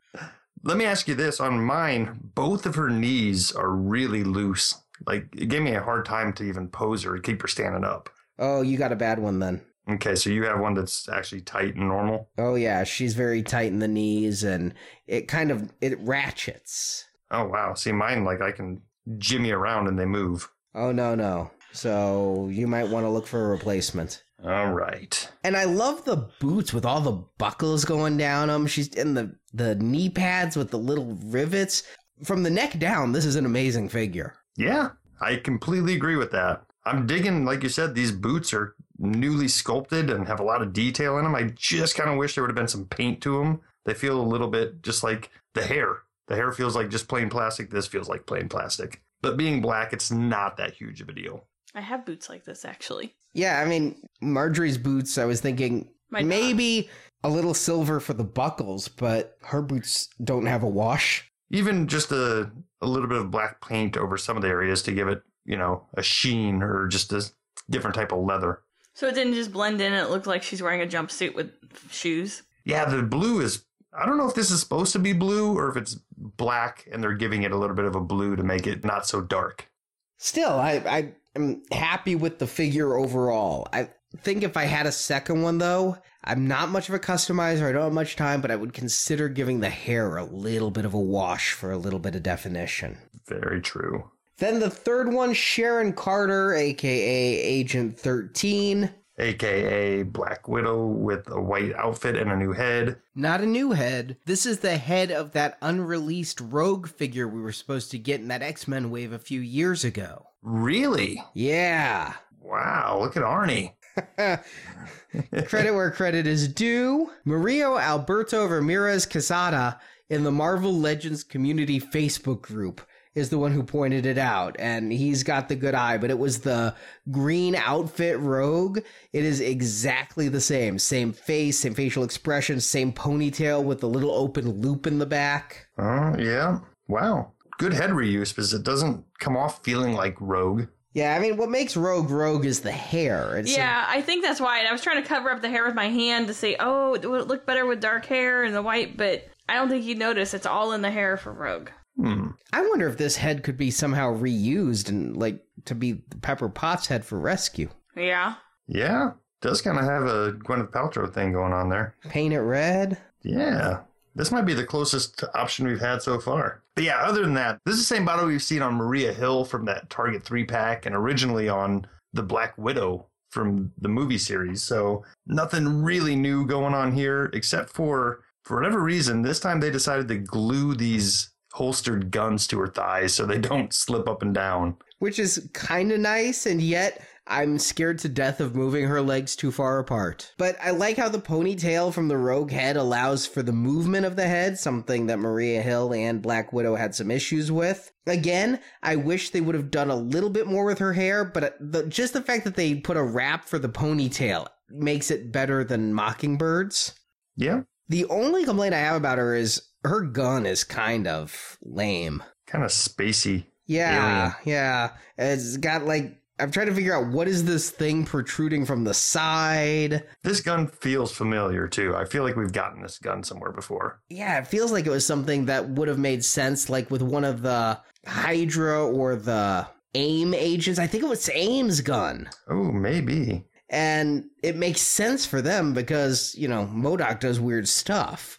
Let 0.62 0.76
me 0.76 0.84
ask 0.84 1.08
you 1.08 1.14
this 1.14 1.40
on 1.40 1.64
mine, 1.64 2.18
both 2.34 2.66
of 2.66 2.74
her 2.74 2.90
knees 2.90 3.52
are 3.52 3.70
really 3.70 4.22
loose. 4.22 4.74
Like 5.06 5.28
it 5.36 5.46
gave 5.46 5.62
me 5.62 5.74
a 5.74 5.82
hard 5.82 6.04
time 6.04 6.32
to 6.34 6.44
even 6.44 6.68
pose 6.68 7.04
her 7.04 7.14
and 7.14 7.24
keep 7.24 7.42
her 7.42 7.48
standing 7.48 7.84
up. 7.84 8.10
oh, 8.38 8.62
you 8.62 8.76
got 8.76 8.92
a 8.92 8.96
bad 8.96 9.18
one 9.18 9.38
then. 9.38 9.62
Okay, 9.90 10.14
so 10.14 10.30
you 10.30 10.44
have 10.44 10.60
one 10.60 10.74
that's 10.74 11.08
actually 11.08 11.40
tight 11.40 11.74
and 11.76 11.88
normal. 11.88 12.28
Oh 12.36 12.56
yeah, 12.56 12.84
she's 12.84 13.14
very 13.14 13.42
tight 13.42 13.68
in 13.68 13.78
the 13.78 13.88
knees, 13.88 14.44
and 14.44 14.74
it 15.06 15.28
kind 15.28 15.50
of 15.50 15.72
it 15.80 15.98
ratchets. 16.00 17.06
Oh 17.30 17.46
wow. 17.46 17.74
See 17.74 17.92
mine 17.92 18.24
like 18.24 18.40
I 18.42 18.52
can 18.52 18.82
jimmy 19.16 19.50
around 19.50 19.88
and 19.88 19.98
they 19.98 20.04
move. 20.04 20.50
Oh 20.74 20.92
no 20.92 21.14
no. 21.14 21.50
So 21.72 22.48
you 22.50 22.66
might 22.66 22.88
want 22.88 23.04
to 23.04 23.10
look 23.10 23.26
for 23.26 23.46
a 23.46 23.48
replacement. 23.48 24.22
All 24.44 24.72
right. 24.72 25.28
And 25.42 25.56
I 25.56 25.64
love 25.64 26.04
the 26.04 26.28
boots 26.38 26.72
with 26.72 26.84
all 26.84 27.00
the 27.00 27.24
buckles 27.38 27.84
going 27.84 28.16
down 28.16 28.48
them. 28.48 28.66
She's 28.66 28.88
in 28.88 29.14
the 29.14 29.34
the 29.52 29.74
knee 29.76 30.10
pads 30.10 30.56
with 30.56 30.70
the 30.70 30.78
little 30.78 31.18
rivets. 31.24 31.82
From 32.24 32.42
the 32.42 32.50
neck 32.50 32.78
down, 32.78 33.12
this 33.12 33.24
is 33.24 33.36
an 33.36 33.46
amazing 33.46 33.88
figure. 33.88 34.34
Yeah, 34.56 34.90
I 35.20 35.36
completely 35.36 35.94
agree 35.94 36.16
with 36.16 36.32
that. 36.32 36.64
I'm 36.84 37.06
digging, 37.06 37.44
like 37.44 37.62
you 37.62 37.68
said, 37.68 37.94
these 37.94 38.12
boots 38.12 38.52
are 38.54 38.74
newly 38.98 39.48
sculpted 39.48 40.10
and 40.10 40.26
have 40.26 40.40
a 40.40 40.44
lot 40.44 40.62
of 40.62 40.72
detail 40.72 41.18
in 41.18 41.24
them. 41.24 41.34
I 41.34 41.44
just 41.54 41.94
kind 41.96 42.10
of 42.10 42.16
wish 42.16 42.34
there 42.34 42.42
would 42.42 42.50
have 42.50 42.56
been 42.56 42.68
some 42.68 42.86
paint 42.86 43.20
to 43.22 43.38
them. 43.38 43.60
They 43.84 43.94
feel 43.94 44.20
a 44.20 44.22
little 44.22 44.48
bit 44.48 44.82
just 44.82 45.02
like 45.02 45.30
the 45.54 45.64
hair. 45.64 45.98
The 46.26 46.34
hair 46.36 46.52
feels 46.52 46.76
like 46.76 46.90
just 46.90 47.08
plain 47.08 47.30
plastic. 47.30 47.70
This 47.70 47.86
feels 47.86 48.08
like 48.08 48.26
plain 48.26 48.48
plastic. 48.48 49.02
But 49.22 49.36
being 49.36 49.60
black, 49.60 49.92
it's 49.92 50.10
not 50.10 50.56
that 50.58 50.74
huge 50.74 51.00
of 51.00 51.08
a 51.08 51.12
deal. 51.12 51.44
I 51.74 51.80
have 51.80 52.04
boots 52.04 52.28
like 52.28 52.44
this 52.44 52.64
actually. 52.64 53.14
Yeah, 53.34 53.60
I 53.60 53.64
mean 53.66 53.96
Marjorie's 54.20 54.78
boots. 54.78 55.16
I 55.18 55.24
was 55.26 55.40
thinking 55.40 55.88
My 56.10 56.20
dog. 56.20 56.28
maybe 56.28 56.88
a 57.24 57.28
little 57.28 57.54
silver 57.54 58.00
for 58.00 58.14
the 58.14 58.24
buckles, 58.24 58.88
but 58.88 59.36
her 59.42 59.62
boots 59.62 60.08
don't 60.22 60.46
have 60.46 60.62
a 60.62 60.68
wash. 60.68 61.30
Even 61.50 61.86
just 61.88 62.12
a, 62.12 62.50
a 62.80 62.86
little 62.86 63.08
bit 63.08 63.18
of 63.18 63.30
black 63.30 63.66
paint 63.66 63.96
over 63.96 64.16
some 64.18 64.36
of 64.36 64.42
the 64.42 64.48
areas 64.48 64.82
to 64.82 64.92
give 64.92 65.08
it, 65.08 65.22
you 65.44 65.56
know, 65.56 65.86
a 65.94 66.02
sheen 66.02 66.62
or 66.62 66.86
just 66.88 67.12
a 67.12 67.30
different 67.70 67.96
type 67.96 68.12
of 68.12 68.20
leather. 68.24 68.60
So 68.98 69.06
it 69.06 69.14
didn't 69.14 69.34
just 69.34 69.52
blend 69.52 69.80
in. 69.80 69.92
It 69.92 70.10
looked 70.10 70.26
like 70.26 70.42
she's 70.42 70.60
wearing 70.60 70.82
a 70.82 70.86
jumpsuit 70.86 71.36
with 71.36 71.52
shoes. 71.88 72.42
Yeah, 72.64 72.84
the 72.84 73.00
blue 73.00 73.40
is. 73.40 73.64
I 73.96 74.04
don't 74.04 74.18
know 74.18 74.28
if 74.28 74.34
this 74.34 74.50
is 74.50 74.58
supposed 74.58 74.92
to 74.94 74.98
be 74.98 75.12
blue 75.12 75.56
or 75.56 75.70
if 75.70 75.76
it's 75.76 76.00
black 76.16 76.88
and 76.90 77.00
they're 77.00 77.14
giving 77.14 77.44
it 77.44 77.52
a 77.52 77.56
little 77.56 77.76
bit 77.76 77.84
of 77.84 77.94
a 77.94 78.00
blue 78.00 78.34
to 78.34 78.42
make 78.42 78.66
it 78.66 78.84
not 78.84 79.06
so 79.06 79.20
dark. 79.20 79.68
Still, 80.16 80.50
I 80.50 80.82
I 80.84 81.12
am 81.36 81.62
happy 81.70 82.16
with 82.16 82.40
the 82.40 82.48
figure 82.48 82.96
overall. 82.96 83.68
I 83.72 83.90
think 84.16 84.42
if 84.42 84.56
I 84.56 84.64
had 84.64 84.86
a 84.86 84.90
second 84.90 85.42
one 85.42 85.58
though, 85.58 85.96
I'm 86.24 86.48
not 86.48 86.70
much 86.70 86.88
of 86.88 86.94
a 86.96 86.98
customizer. 86.98 87.68
I 87.68 87.70
don't 87.70 87.84
have 87.84 87.92
much 87.92 88.16
time, 88.16 88.40
but 88.40 88.50
I 88.50 88.56
would 88.56 88.72
consider 88.72 89.28
giving 89.28 89.60
the 89.60 89.70
hair 89.70 90.16
a 90.16 90.24
little 90.24 90.72
bit 90.72 90.84
of 90.84 90.92
a 90.92 90.98
wash 90.98 91.52
for 91.52 91.70
a 91.70 91.78
little 91.78 92.00
bit 92.00 92.16
of 92.16 92.24
definition. 92.24 92.98
Very 93.28 93.60
true. 93.60 94.10
Then 94.38 94.60
the 94.60 94.70
third 94.70 95.12
one, 95.12 95.34
Sharon 95.34 95.92
Carter, 95.92 96.54
aka 96.54 96.92
Agent 96.92 97.98
13. 97.98 98.90
AKA 99.18 100.04
Black 100.04 100.46
Widow 100.46 100.86
with 100.86 101.28
a 101.28 101.40
white 101.40 101.74
outfit 101.74 102.14
and 102.14 102.30
a 102.30 102.36
new 102.36 102.52
head. 102.52 103.00
Not 103.16 103.40
a 103.40 103.46
new 103.46 103.72
head. 103.72 104.16
This 104.26 104.46
is 104.46 104.60
the 104.60 104.76
head 104.76 105.10
of 105.10 105.32
that 105.32 105.58
unreleased 105.60 106.40
rogue 106.40 106.88
figure 106.88 107.26
we 107.26 107.40
were 107.40 107.50
supposed 107.50 107.90
to 107.90 107.98
get 107.98 108.20
in 108.20 108.28
that 108.28 108.42
X 108.42 108.68
Men 108.68 108.90
wave 108.90 109.12
a 109.12 109.18
few 109.18 109.40
years 109.40 109.84
ago. 109.84 110.28
Really? 110.40 111.20
Yeah. 111.34 112.14
Wow, 112.40 112.98
look 113.00 113.16
at 113.16 113.24
Arnie. 113.24 113.72
credit 115.48 115.74
where 115.74 115.90
credit 115.90 116.28
is 116.28 116.46
due. 116.46 117.10
Mario 117.24 117.76
Alberto 117.76 118.46
Ramirez 118.46 119.04
Casada 119.04 119.80
in 120.08 120.22
the 120.22 120.30
Marvel 120.30 120.72
Legends 120.72 121.24
community 121.24 121.80
Facebook 121.80 122.40
group 122.42 122.80
is 123.14 123.30
the 123.30 123.38
one 123.38 123.52
who 123.52 123.62
pointed 123.62 124.06
it 124.06 124.18
out 124.18 124.56
and 124.58 124.92
he's 124.92 125.22
got 125.22 125.48
the 125.48 125.56
good 125.56 125.74
eye 125.74 125.98
but 125.98 126.10
it 126.10 126.18
was 126.18 126.40
the 126.40 126.74
green 127.10 127.54
outfit 127.54 128.18
rogue 128.18 128.78
it 129.12 129.24
is 129.24 129.40
exactly 129.40 130.28
the 130.28 130.40
same 130.40 130.78
same 130.78 131.12
face 131.12 131.58
same 131.58 131.74
facial 131.74 132.04
expression 132.04 132.60
same 132.60 132.92
ponytail 132.92 133.62
with 133.62 133.80
the 133.80 133.88
little 133.88 134.12
open 134.12 134.48
loop 134.60 134.86
in 134.86 134.98
the 134.98 135.06
back 135.06 135.66
Oh, 135.78 136.14
yeah. 136.18 136.58
Wow. 136.88 137.32
Good 137.58 137.72
head 137.72 137.90
reuse 137.90 138.30
because 138.30 138.52
it 138.54 138.62
doesn't 138.64 139.04
come 139.18 139.36
off 139.36 139.62
feeling 139.64 139.94
like 139.94 140.16
Rogue. 140.20 140.66
yeah 140.94 141.14
i 141.14 141.18
mean 141.18 141.36
what 141.36 141.50
makes 141.50 141.76
rogue 141.76 142.10
rogue 142.10 142.44
is 142.44 142.60
the 142.60 142.72
hair 142.72 143.36
it's 143.36 143.54
Yeah, 143.56 143.84
I 143.88 144.00
think 144.00 144.24
that's 144.24 144.40
why. 144.40 144.58
And 144.58 144.68
I 144.68 144.72
was 144.72 144.80
trying 144.82 145.02
to 145.02 145.08
cover 145.08 145.30
up 145.30 145.42
the 145.42 145.48
hair 145.50 145.64
with 145.66 145.74
my 145.74 145.88
hand 145.88 146.26
to 146.28 146.34
say, 146.34 146.56
oh, 146.58 146.94
it 146.94 147.08
would 147.08 147.28
look 147.28 147.46
better 147.46 147.66
with 147.66 147.80
dark 147.80 148.06
hair 148.06 148.42
and 148.44 148.54
the 148.54 148.62
white, 148.62 148.96
but 148.96 149.28
I 149.48 149.54
don't 149.54 149.68
think 149.68 149.84
you'd 149.84 149.98
notice. 149.98 150.34
It's 150.34 150.46
all 150.46 150.72
in 150.72 150.82
the 150.82 150.90
hair 150.90 151.16
for 151.16 151.32
Rogue. 151.32 151.70
Hmm. 151.98 152.28
i 152.52 152.60
wonder 152.62 152.86
if 152.88 152.96
this 152.96 153.16
head 153.16 153.42
could 153.42 153.56
be 153.56 153.70
somehow 153.72 154.14
reused 154.14 154.88
and 154.88 155.16
like 155.16 155.42
to 155.64 155.74
be 155.74 155.94
pepper 156.22 156.48
potts 156.48 156.86
head 156.86 157.04
for 157.04 157.18
rescue 157.18 157.68
Yeah. 157.96 158.34
Yeah. 158.68 159.12
Does 159.40 159.62
kind 159.62 159.78
of 159.78 159.84
have 159.84 160.04
a 160.04 160.32
Gwyneth 160.32 160.70
Paltrow 160.70 161.12
thing 161.12 161.32
going 161.32 161.52
on 161.52 161.68
there. 161.68 161.94
paint 162.08 162.34
it 162.34 162.40
red 162.40 162.98
Yeah. 163.22 163.80
This 164.14 164.30
might 164.32 164.46
be 164.46 164.54
the 164.54 164.64
closest 164.66 165.22
option 165.34 165.66
we've 165.66 165.80
had 165.80 166.02
so 166.02 166.18
far. 166.20 166.62
But 166.74 166.82
yeah, 166.84 166.98
other 166.98 167.22
than 167.22 167.34
that, 167.34 167.58
this 167.64 167.74
is 167.76 167.80
the 167.88 167.94
same 167.94 168.04
bottle 168.04 168.26
we've 168.26 168.42
seen 168.42 168.62
on 168.62 168.74
Maria 168.74 169.12
Hill 169.12 169.44
from 169.44 169.64
that 169.66 169.90
Target 169.90 170.24
3 170.24 170.44
pack 170.44 170.86
and 170.86 170.94
originally 170.94 171.48
on 171.48 171.86
the 172.12 172.22
Black 172.22 172.56
Widow 172.58 173.06
from 173.30 173.72
the 173.80 173.88
movie 173.88 174.18
series. 174.18 174.62
So 174.62 175.04
nothing 175.26 175.82
really 175.82 176.16
new 176.16 176.46
going 176.46 176.74
on 176.74 176.92
here, 176.92 177.30
except 177.32 177.70
for, 177.70 178.24
for 178.44 178.56
whatever 178.56 178.80
reason, 178.82 179.22
this 179.22 179.38
time 179.38 179.60
they 179.60 179.70
decided 179.70 180.08
to 180.08 180.18
glue 180.18 180.74
these 180.74 181.30
holstered 181.52 182.10
guns 182.10 182.46
to 182.48 182.58
her 182.58 182.68
thighs 182.68 183.14
so 183.14 183.24
they 183.26 183.38
don't 183.38 183.72
slip 183.72 184.08
up 184.08 184.22
and 184.22 184.34
down. 184.34 184.76
which 184.98 185.18
is 185.18 185.48
kind 185.52 185.92
of 185.92 186.00
nice, 186.00 186.44
and 186.46 186.60
yet 186.60 187.00
I'm 187.30 187.58
scared 187.58 187.98
to 188.00 188.08
death 188.08 188.40
of 188.40 188.56
moving 188.56 188.86
her 188.86 189.02
legs 189.02 189.36
too 189.36 189.52
far 189.52 189.78
apart. 189.78 190.32
But 190.38 190.56
I 190.62 190.70
like 190.70 190.96
how 190.96 191.08
the 191.10 191.20
ponytail 191.20 191.92
from 191.92 192.08
the 192.08 192.16
rogue 192.16 192.50
head 192.50 192.76
allows 192.76 193.26
for 193.26 193.42
the 193.42 193.52
movement 193.52 194.06
of 194.06 194.16
the 194.16 194.26
head, 194.26 194.58
something 194.58 195.06
that 195.06 195.18
Maria 195.18 195.60
Hill 195.62 195.92
and 195.92 196.22
Black 196.22 196.52
Widow 196.52 196.74
had 196.74 196.94
some 196.94 197.10
issues 197.10 197.52
with. 197.52 197.92
Again, 198.06 198.60
I 198.82 198.96
wish 198.96 199.30
they 199.30 199.42
would 199.42 199.54
have 199.54 199.70
done 199.70 199.90
a 199.90 199.96
little 199.96 200.30
bit 200.30 200.46
more 200.46 200.64
with 200.64 200.78
her 200.78 200.94
hair, 200.94 201.24
but 201.24 201.44
uh, 201.44 201.50
the, 201.60 201.86
just 201.86 202.14
the 202.14 202.22
fact 202.22 202.44
that 202.44 202.56
they 202.56 202.76
put 202.76 202.96
a 202.96 203.02
wrap 203.02 203.44
for 203.44 203.58
the 203.58 203.68
ponytail 203.68 204.48
makes 204.70 205.10
it 205.10 205.30
better 205.30 205.64
than 205.64 205.92
Mockingbird's. 205.94 206.94
Yeah, 207.36 207.60
The 207.88 208.06
only 208.06 208.44
complaint 208.44 208.74
I 208.74 208.78
have 208.78 208.96
about 208.96 209.18
her 209.18 209.34
is 209.34 209.62
her 209.84 210.02
gun 210.02 210.46
is 210.46 210.64
kind 210.64 211.06
of 211.06 211.58
lame. 211.62 212.22
kind 212.46 212.64
of 212.64 212.70
spacey. 212.70 213.46
Yeah, 213.66 214.34
yeah. 214.44 214.92
It's 215.18 215.56
got 215.58 215.84
like 215.84 216.18
I'm 216.40 216.50
trying 216.50 216.68
to 216.68 216.74
figure 216.74 216.96
out 216.96 217.12
what 217.12 217.26
is 217.26 217.44
this 217.44 217.70
thing 217.70 218.04
protruding 218.04 218.64
from 218.64 218.84
the 218.84 218.94
side. 218.94 220.04
This 220.22 220.40
gun 220.40 220.68
feels 220.68 221.12
familiar 221.12 221.66
too. 221.66 221.96
I 221.96 222.04
feel 222.04 222.22
like 222.22 222.36
we've 222.36 222.52
gotten 222.52 222.82
this 222.82 222.98
gun 222.98 223.24
somewhere 223.24 223.52
before. 223.52 224.00
Yeah, 224.08 224.38
it 224.38 224.46
feels 224.46 224.70
like 224.70 224.86
it 224.86 224.90
was 224.90 225.04
something 225.04 225.46
that 225.46 225.68
would 225.70 225.88
have 225.88 225.98
made 225.98 226.24
sense, 226.24 226.70
like 226.70 226.90
with 226.90 227.02
one 227.02 227.24
of 227.24 227.42
the 227.42 227.80
Hydra 228.06 228.86
or 228.86 229.16
the 229.16 229.66
AIM 229.94 230.32
agents. 230.32 230.78
I 230.78 230.86
think 230.86 231.02
it 231.02 231.08
was 231.08 231.28
AIM's 231.32 231.80
gun. 231.80 232.28
Oh, 232.48 232.70
maybe. 232.70 233.44
And 233.68 234.24
it 234.42 234.56
makes 234.56 234.80
sense 234.80 235.26
for 235.26 235.42
them 235.42 235.74
because, 235.74 236.34
you 236.38 236.48
know, 236.48 236.66
MODOK 236.72 237.20
does 237.20 237.38
weird 237.40 237.68
stuff. 237.68 238.38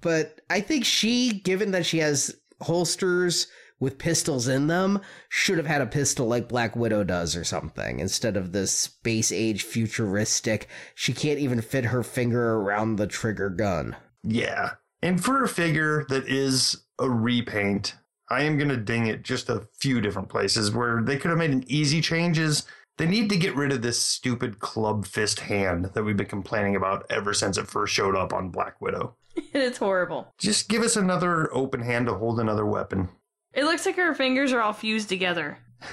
But 0.00 0.40
I 0.48 0.60
think 0.60 0.84
she, 0.84 1.32
given 1.32 1.72
that 1.72 1.86
she 1.86 1.98
has 1.98 2.34
holsters 2.60 3.46
with 3.78 3.98
pistols 3.98 4.46
in 4.46 4.66
them, 4.66 5.00
should 5.28 5.56
have 5.56 5.66
had 5.66 5.80
a 5.80 5.86
pistol 5.86 6.26
like 6.26 6.48
Black 6.48 6.76
Widow 6.76 7.02
does 7.02 7.34
or 7.34 7.44
something 7.44 7.98
instead 7.98 8.36
of 8.36 8.52
this 8.52 8.72
space 8.72 9.32
age 9.32 9.62
futuristic. 9.62 10.68
She 10.94 11.12
can't 11.12 11.38
even 11.38 11.62
fit 11.62 11.86
her 11.86 12.02
finger 12.02 12.54
around 12.56 12.96
the 12.96 13.06
trigger 13.06 13.48
gun. 13.48 13.96
Yeah. 14.22 14.72
And 15.02 15.22
for 15.22 15.42
a 15.42 15.48
figure 15.48 16.04
that 16.10 16.28
is 16.28 16.84
a 16.98 17.08
repaint, 17.08 17.94
I 18.28 18.42
am 18.42 18.58
going 18.58 18.68
to 18.68 18.76
ding 18.76 19.06
it 19.06 19.22
just 19.22 19.48
a 19.48 19.66
few 19.78 20.00
different 20.02 20.28
places 20.28 20.70
where 20.70 21.02
they 21.02 21.16
could 21.16 21.30
have 21.30 21.38
made 21.38 21.50
an 21.50 21.64
easy 21.66 22.02
changes. 22.02 22.64
They 22.98 23.06
need 23.06 23.30
to 23.30 23.38
get 23.38 23.56
rid 23.56 23.72
of 23.72 23.80
this 23.80 24.00
stupid 24.00 24.58
club 24.58 25.06
fist 25.06 25.40
hand 25.40 25.86
that 25.94 26.02
we've 26.04 26.18
been 26.18 26.26
complaining 26.26 26.76
about 26.76 27.06
ever 27.08 27.32
since 27.32 27.56
it 27.56 27.66
first 27.66 27.94
showed 27.94 28.14
up 28.14 28.34
on 28.34 28.50
Black 28.50 28.78
Widow. 28.78 29.16
it's 29.52 29.78
horrible. 29.78 30.32
Just 30.38 30.68
give 30.68 30.82
us 30.82 30.96
another 30.96 31.52
open 31.54 31.80
hand 31.80 32.06
to 32.06 32.14
hold 32.14 32.40
another 32.40 32.66
weapon. 32.66 33.08
It 33.52 33.64
looks 33.64 33.86
like 33.86 33.96
her 33.96 34.14
fingers 34.14 34.52
are 34.52 34.60
all 34.60 34.72
fused 34.72 35.08
together. 35.08 35.58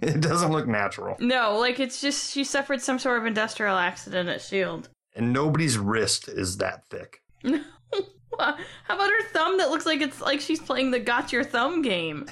It 0.00 0.22
doesn't 0.22 0.50
look 0.50 0.66
natural. 0.66 1.14
No, 1.20 1.58
like 1.58 1.78
it's 1.78 2.00
just 2.00 2.32
she 2.32 2.42
suffered 2.42 2.80
some 2.80 2.98
sort 2.98 3.18
of 3.18 3.26
industrial 3.26 3.76
accident 3.76 4.30
at 4.30 4.36
S.H.I.E.L.D. 4.36 4.88
And 5.14 5.30
nobody's 5.30 5.76
wrist 5.76 6.26
is 6.26 6.56
that 6.56 6.86
thick. 6.88 7.20
How 7.44 8.56
about 8.88 9.10
her 9.10 9.22
thumb 9.34 9.58
that 9.58 9.68
looks 9.68 9.84
like 9.84 10.00
it's 10.00 10.22
like 10.22 10.40
she's 10.40 10.58
playing 10.58 10.90
the 10.90 11.00
Got 11.00 11.34
Your 11.34 11.44
Thumb 11.44 11.82
game? 11.82 12.24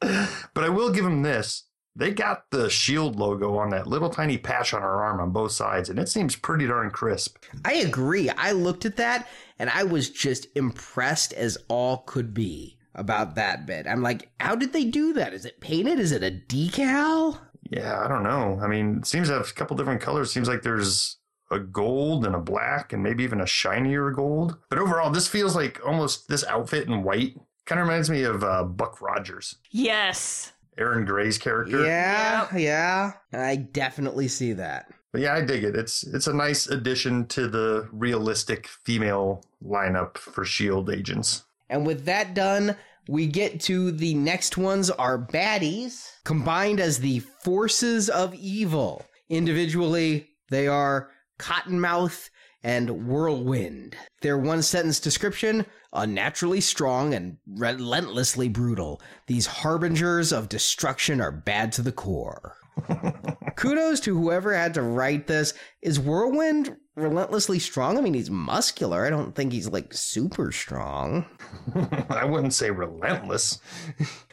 But 0.00 0.64
I 0.64 0.68
will 0.68 0.90
give 0.90 1.04
him 1.04 1.20
this. 1.22 1.64
They 1.94 2.12
got 2.12 2.50
the 2.50 2.70
shield 2.70 3.16
logo 3.16 3.56
on 3.58 3.70
that 3.70 3.86
little 3.86 4.08
tiny 4.08 4.38
patch 4.38 4.72
on 4.72 4.80
her 4.82 5.02
arm 5.04 5.20
on 5.20 5.30
both 5.30 5.52
sides, 5.52 5.90
and 5.90 5.98
it 5.98 6.08
seems 6.08 6.34
pretty 6.36 6.66
darn 6.66 6.90
crisp. 6.90 7.36
I 7.64 7.74
agree. 7.74 8.30
I 8.30 8.52
looked 8.52 8.86
at 8.86 8.96
that 8.96 9.28
and 9.58 9.68
I 9.68 9.82
was 9.84 10.08
just 10.08 10.46
impressed 10.56 11.32
as 11.34 11.58
all 11.68 11.98
could 11.98 12.32
be 12.32 12.78
about 12.94 13.34
that 13.34 13.66
bit. 13.66 13.86
I'm 13.86 14.02
like, 14.02 14.30
how 14.40 14.54
did 14.54 14.72
they 14.72 14.84
do 14.84 15.12
that? 15.14 15.34
Is 15.34 15.44
it 15.44 15.60
painted? 15.60 15.98
Is 15.98 16.12
it 16.12 16.22
a 16.22 16.30
decal? 16.30 17.38
Yeah, 17.70 18.02
I 18.02 18.08
don't 18.08 18.22
know. 18.22 18.58
I 18.62 18.66
mean, 18.68 18.98
it 18.98 19.06
seems 19.06 19.28
to 19.28 19.34
have 19.34 19.48
a 19.48 19.52
couple 19.52 19.76
different 19.76 20.00
colors. 20.00 20.32
Seems 20.32 20.48
like 20.48 20.62
there's 20.62 21.18
a 21.50 21.58
gold 21.58 22.24
and 22.26 22.34
a 22.34 22.40
black 22.40 22.92
and 22.92 23.02
maybe 23.02 23.22
even 23.24 23.40
a 23.40 23.46
shinier 23.46 24.10
gold. 24.10 24.56
But 24.70 24.78
overall, 24.78 25.10
this 25.10 25.28
feels 25.28 25.54
like 25.54 25.78
almost 25.86 26.28
this 26.28 26.44
outfit 26.44 26.86
in 26.88 27.02
white 27.02 27.36
kind 27.66 27.80
of 27.80 27.86
reminds 27.86 28.10
me 28.10 28.22
of 28.22 28.42
uh, 28.42 28.64
Buck 28.64 29.00
Rogers, 29.00 29.56
Yes. 29.70 30.52
Erin 30.78 31.04
Gray's 31.04 31.38
character. 31.38 31.84
Yeah, 31.84 32.54
yeah. 32.56 33.12
I 33.32 33.56
definitely 33.56 34.28
see 34.28 34.52
that. 34.54 34.86
But 35.12 35.20
yeah, 35.20 35.34
I 35.34 35.42
dig 35.42 35.62
it. 35.64 35.76
It's 35.76 36.04
it's 36.04 36.26
a 36.26 36.32
nice 36.32 36.66
addition 36.66 37.26
to 37.28 37.46
the 37.46 37.88
realistic 37.92 38.66
female 38.66 39.44
lineup 39.62 40.16
for 40.16 40.44
Shield 40.44 40.88
agents. 40.88 41.44
And 41.68 41.86
with 41.86 42.06
that 42.06 42.34
done, 42.34 42.76
we 43.08 43.26
get 43.26 43.60
to 43.62 43.92
the 43.92 44.14
next 44.14 44.56
ones 44.56 44.90
are 44.90 45.18
baddies, 45.18 46.08
combined 46.24 46.80
as 46.80 46.98
the 46.98 47.18
forces 47.18 48.08
of 48.08 48.34
evil. 48.34 49.04
Individually, 49.28 50.30
they 50.50 50.66
are 50.66 51.10
Cottonmouth 51.38 52.30
and 52.62 53.06
Whirlwind. 53.08 53.96
Their 54.20 54.38
one 54.38 54.62
sentence 54.62 55.00
description 55.00 55.66
unnaturally 55.92 56.60
strong 56.60 57.12
and 57.14 57.36
relentlessly 57.46 58.48
brutal. 58.48 59.00
These 59.26 59.46
harbingers 59.46 60.32
of 60.32 60.48
destruction 60.48 61.20
are 61.20 61.32
bad 61.32 61.72
to 61.72 61.82
the 61.82 61.92
core. 61.92 62.56
Kudos 63.56 64.00
to 64.00 64.18
whoever 64.18 64.54
had 64.54 64.74
to 64.74 64.82
write 64.82 65.26
this. 65.26 65.52
Is 65.82 66.00
Whirlwind 66.00 66.76
relentlessly 66.96 67.58
strong? 67.58 67.98
I 67.98 68.00
mean, 68.00 68.14
he's 68.14 68.30
muscular. 68.30 69.04
I 69.04 69.10
don't 69.10 69.34
think 69.34 69.52
he's 69.52 69.68
like 69.68 69.92
super 69.92 70.52
strong. 70.52 71.26
I 72.08 72.24
wouldn't 72.24 72.54
say 72.54 72.70
relentless. 72.70 73.58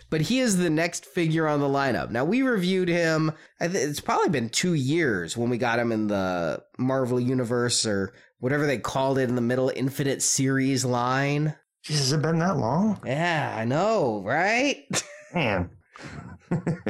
But 0.09 0.21
he 0.21 0.39
is 0.39 0.57
the 0.57 0.69
next 0.69 1.05
figure 1.05 1.47
on 1.47 1.59
the 1.59 1.67
lineup. 1.67 2.09
Now, 2.09 2.25
we 2.25 2.41
reviewed 2.41 2.89
him, 2.89 3.31
it's 3.59 3.99
probably 3.99 4.29
been 4.29 4.49
two 4.49 4.73
years 4.73 5.37
when 5.37 5.49
we 5.49 5.57
got 5.57 5.79
him 5.79 5.91
in 5.91 6.07
the 6.07 6.63
Marvel 6.77 7.19
Universe 7.19 7.85
or 7.85 8.13
whatever 8.39 8.65
they 8.65 8.79
called 8.79 9.19
it 9.19 9.29
in 9.29 9.35
the 9.35 9.41
middle 9.41 9.71
Infinite 9.75 10.21
Series 10.21 10.83
line. 10.83 11.55
Jeez, 11.85 11.97
has 11.97 12.11
it 12.11 12.21
been 12.21 12.39
that 12.39 12.57
long? 12.57 12.99
Yeah, 13.05 13.55
I 13.55 13.65
know, 13.65 14.21
right? 14.25 14.85
Man. 15.33 15.69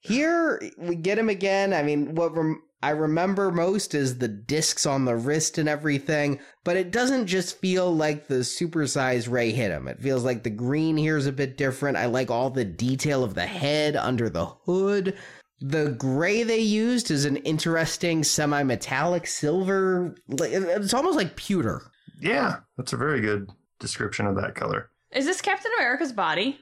Here 0.00 0.60
we 0.78 0.96
get 0.96 1.18
him 1.18 1.28
again. 1.28 1.72
I 1.72 1.82
mean, 1.82 2.14
what 2.14 2.34
rem- 2.34 2.62
I 2.82 2.90
remember 2.90 3.52
most 3.52 3.94
is 3.94 4.18
the 4.18 4.28
discs 4.28 4.86
on 4.86 5.04
the 5.04 5.14
wrist 5.14 5.56
and 5.56 5.68
everything, 5.68 6.40
but 6.64 6.76
it 6.76 6.90
doesn't 6.90 7.28
just 7.28 7.58
feel 7.58 7.94
like 7.94 8.26
the 8.26 8.36
supersized 8.36 9.30
Ray 9.30 9.52
hit 9.52 9.70
him. 9.70 9.86
It 9.86 10.00
feels 10.00 10.24
like 10.24 10.42
the 10.42 10.50
green 10.50 10.96
here 10.96 11.16
is 11.16 11.26
a 11.26 11.32
bit 11.32 11.56
different. 11.56 11.96
I 11.96 12.06
like 12.06 12.30
all 12.30 12.50
the 12.50 12.64
detail 12.64 13.22
of 13.22 13.34
the 13.34 13.46
head 13.46 13.94
under 13.94 14.28
the 14.28 14.46
hood. 14.46 15.16
The 15.60 15.90
gray 15.90 16.42
they 16.42 16.58
used 16.58 17.12
is 17.12 17.24
an 17.24 17.36
interesting 17.36 18.24
semi 18.24 18.64
metallic 18.64 19.28
silver. 19.28 20.16
It's 20.28 20.92
almost 20.92 21.16
like 21.16 21.36
pewter. 21.36 21.82
Yeah, 22.20 22.56
that's 22.76 22.92
a 22.92 22.96
very 22.96 23.20
good 23.20 23.48
description 23.78 24.26
of 24.26 24.34
that 24.36 24.56
color. 24.56 24.90
Is 25.12 25.24
this 25.24 25.40
Captain 25.40 25.70
America's 25.78 26.12
body? 26.12 26.58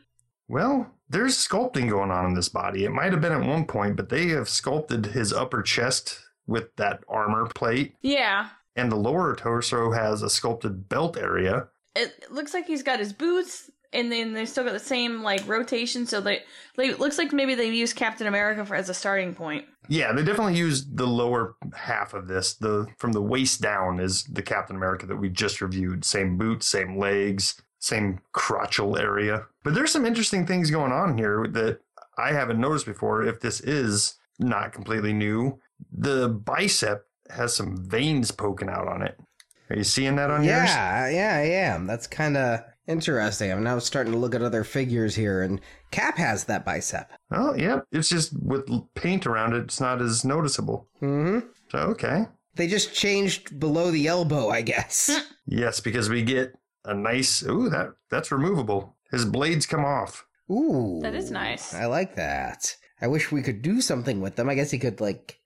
Well, 0.48 0.90
there's 1.10 1.36
sculpting 1.36 1.90
going 1.90 2.10
on 2.10 2.24
in 2.26 2.34
this 2.34 2.48
body. 2.48 2.84
It 2.84 2.92
might 2.92 3.12
have 3.12 3.20
been 3.20 3.32
at 3.32 3.46
one 3.46 3.66
point, 3.66 3.96
but 3.96 4.08
they 4.08 4.28
have 4.28 4.48
sculpted 4.48 5.06
his 5.06 5.32
upper 5.32 5.60
chest 5.60 6.20
with 6.46 6.74
that 6.76 7.02
armor 7.08 7.46
plate. 7.46 7.94
Yeah. 8.00 8.48
And 8.76 8.90
the 8.90 8.96
lower 8.96 9.34
torso 9.34 9.90
has 9.90 10.22
a 10.22 10.30
sculpted 10.30 10.88
belt 10.88 11.16
area. 11.16 11.68
It 11.96 12.30
looks 12.30 12.54
like 12.54 12.66
he's 12.66 12.84
got 12.84 13.00
his 13.00 13.12
boots, 13.12 13.68
and 13.92 14.10
then 14.12 14.32
they 14.32 14.46
still 14.46 14.62
got 14.62 14.72
the 14.72 14.78
same 14.78 15.22
like 15.22 15.46
rotation. 15.48 16.06
So 16.06 16.20
they, 16.20 16.44
they 16.76 16.94
looks 16.94 17.18
like 17.18 17.32
maybe 17.32 17.56
they 17.56 17.68
used 17.68 17.96
Captain 17.96 18.28
America 18.28 18.64
for 18.64 18.76
as 18.76 18.88
a 18.88 18.94
starting 18.94 19.34
point. 19.34 19.64
Yeah, 19.88 20.12
they 20.12 20.22
definitely 20.22 20.56
used 20.56 20.96
the 20.96 21.06
lower 21.06 21.56
half 21.74 22.14
of 22.14 22.28
this. 22.28 22.54
The 22.54 22.86
from 22.98 23.10
the 23.10 23.22
waist 23.22 23.60
down 23.60 23.98
is 23.98 24.22
the 24.24 24.42
Captain 24.42 24.76
America 24.76 25.06
that 25.06 25.16
we 25.16 25.28
just 25.28 25.60
reviewed. 25.60 26.04
Same 26.04 26.38
boots, 26.38 26.68
same 26.68 26.96
legs, 26.96 27.60
same 27.80 28.20
crotchal 28.34 28.98
area. 29.00 29.46
But 29.64 29.74
there's 29.74 29.90
some 29.90 30.06
interesting 30.06 30.46
things 30.46 30.70
going 30.70 30.92
on 30.92 31.18
here 31.18 31.46
that 31.50 31.80
I 32.16 32.32
haven't 32.32 32.60
noticed 32.60 32.86
before. 32.86 33.24
If 33.24 33.40
this 33.40 33.60
is 33.60 34.14
not 34.38 34.72
completely 34.72 35.12
new, 35.12 35.58
the 35.92 36.28
bicep 36.28 37.06
has 37.30 37.54
some 37.54 37.76
veins 37.76 38.30
poking 38.30 38.68
out 38.68 38.86
on 38.86 39.02
it. 39.02 39.18
Are 39.70 39.76
you 39.76 39.84
seeing 39.84 40.16
that 40.16 40.30
on 40.30 40.44
yours? 40.44 40.68
Yeah, 40.68 41.08
yeah, 41.08 41.36
I 41.36 41.46
am. 41.72 41.86
That's 41.86 42.06
kind 42.06 42.36
of 42.36 42.60
interesting. 42.88 43.52
I'm 43.52 43.62
now 43.62 43.78
starting 43.78 44.12
to 44.12 44.18
look 44.18 44.34
at 44.34 44.42
other 44.42 44.64
figures 44.64 45.14
here, 45.14 45.42
and 45.42 45.60
Cap 45.92 46.18
has 46.18 46.44
that 46.44 46.64
bicep. 46.64 47.10
Oh, 47.30 47.54
yeah. 47.54 47.80
It's 47.92 48.08
just 48.08 48.32
with 48.42 48.68
paint 48.94 49.26
around 49.26 49.54
it, 49.54 49.62
it's 49.62 49.80
not 49.80 50.02
as 50.02 50.24
noticeable. 50.24 50.88
Mm-hmm. 51.00 51.46
So, 51.70 51.78
okay. 51.78 52.26
They 52.56 52.66
just 52.66 52.92
changed 52.92 53.60
below 53.60 53.92
the 53.92 54.08
elbow, 54.08 54.48
I 54.48 54.62
guess. 54.62 55.24
yes, 55.46 55.78
because 55.78 56.10
we 56.10 56.22
get 56.22 56.52
a 56.84 56.94
nice. 56.94 57.42
Ooh, 57.44 57.68
that 57.70 57.92
that's 58.10 58.32
removable. 58.32 58.96
His 59.10 59.24
blades 59.24 59.66
come 59.66 59.84
off. 59.84 60.26
Ooh, 60.50 60.98
That 61.02 61.14
is 61.14 61.30
nice. 61.30 61.74
I 61.74 61.86
like 61.86 62.16
that. 62.16 62.76
I 63.00 63.06
wish 63.06 63.30
we 63.32 63.42
could 63.42 63.62
do 63.62 63.80
something 63.80 64.20
with 64.20 64.36
them. 64.36 64.48
I 64.48 64.54
guess 64.54 64.70
he 64.70 64.78
could 64.78 65.00
like, 65.00 65.38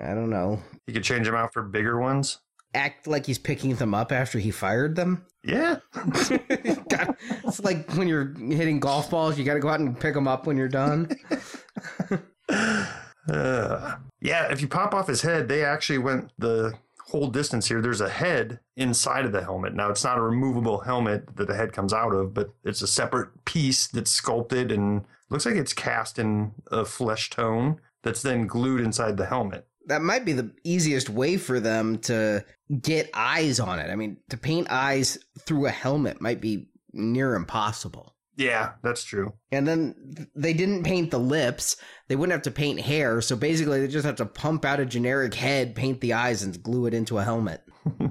I 0.00 0.14
don't 0.14 0.30
know, 0.30 0.60
He 0.86 0.92
could 0.92 1.04
change 1.04 1.26
them 1.26 1.34
out 1.34 1.52
for 1.52 1.62
bigger 1.62 1.98
ones. 2.00 2.38
act 2.74 3.06
like 3.06 3.26
he's 3.26 3.38
picking 3.38 3.74
them 3.74 3.92
up 3.94 4.12
after 4.12 4.38
he 4.38 4.50
fired 4.50 4.96
them. 4.96 5.26
Yeah. 5.44 5.78
God, 5.94 7.16
it's 7.44 7.60
like 7.60 7.90
when 7.94 8.06
you're 8.08 8.32
hitting 8.38 8.80
golf 8.80 9.10
balls, 9.10 9.36
you 9.38 9.44
got 9.44 9.54
to 9.54 9.60
go 9.60 9.68
out 9.68 9.80
and 9.80 9.98
pick 9.98 10.14
them 10.14 10.26
up 10.28 10.46
when 10.46 10.56
you're 10.56 10.68
done. 10.68 11.08
Uh, 13.30 13.94
yeah, 14.20 14.50
if 14.50 14.60
you 14.60 14.66
pop 14.66 14.92
off 14.94 15.06
his 15.06 15.22
head, 15.22 15.46
they 15.48 15.64
actually 15.64 15.98
went 15.98 16.32
the 16.38 16.72
whole 17.12 17.28
distance 17.28 17.68
here. 17.68 17.80
There's 17.80 18.00
a 18.00 18.08
head 18.08 18.58
inside 18.76 19.24
of 19.24 19.32
the 19.32 19.42
helmet. 19.42 19.74
Now, 19.74 19.90
it's 19.90 20.02
not 20.02 20.18
a 20.18 20.22
removable 20.22 20.80
helmet 20.80 21.36
that 21.36 21.46
the 21.46 21.54
head 21.54 21.72
comes 21.72 21.92
out 21.92 22.12
of, 22.12 22.34
but 22.34 22.50
it's 22.64 22.82
a 22.82 22.86
separate 22.86 23.44
piece 23.44 23.86
that's 23.86 24.10
sculpted 24.10 24.72
and 24.72 25.04
looks 25.30 25.46
like 25.46 25.56
it's 25.56 25.72
cast 25.72 26.18
in 26.18 26.52
a 26.70 26.84
flesh 26.84 27.30
tone 27.30 27.80
that's 28.02 28.22
then 28.22 28.46
glued 28.46 28.80
inside 28.80 29.16
the 29.16 29.26
helmet. 29.26 29.66
that 29.86 30.02
might 30.02 30.24
be 30.24 30.32
the 30.32 30.50
easiest 30.64 31.08
way 31.10 31.36
for 31.36 31.60
them 31.60 31.98
to 31.98 32.44
get 32.80 33.10
eyes 33.14 33.58
on 33.60 33.78
it. 33.78 33.90
I 33.90 33.96
mean, 33.96 34.16
to 34.30 34.36
paint 34.36 34.68
eyes 34.70 35.18
through 35.40 35.66
a 35.66 35.70
helmet 35.70 36.20
might 36.20 36.40
be 36.40 36.68
near 36.92 37.34
impossible. 37.34 38.14
Yeah, 38.36 38.72
that's 38.82 39.04
true. 39.04 39.34
And 39.50 39.66
then 39.66 40.28
they 40.34 40.54
didn't 40.54 40.84
paint 40.84 41.10
the 41.10 41.18
lips. 41.18 41.76
They 42.08 42.16
wouldn't 42.16 42.32
have 42.32 42.42
to 42.42 42.50
paint 42.50 42.80
hair. 42.80 43.20
So 43.20 43.36
basically, 43.36 43.80
they 43.80 43.88
just 43.88 44.06
have 44.06 44.16
to 44.16 44.26
pump 44.26 44.64
out 44.64 44.80
a 44.80 44.86
generic 44.86 45.34
head, 45.34 45.74
paint 45.74 46.00
the 46.00 46.14
eyes, 46.14 46.42
and 46.42 46.62
glue 46.62 46.86
it 46.86 46.94
into 46.94 47.18
a 47.18 47.24
helmet. 47.24 47.62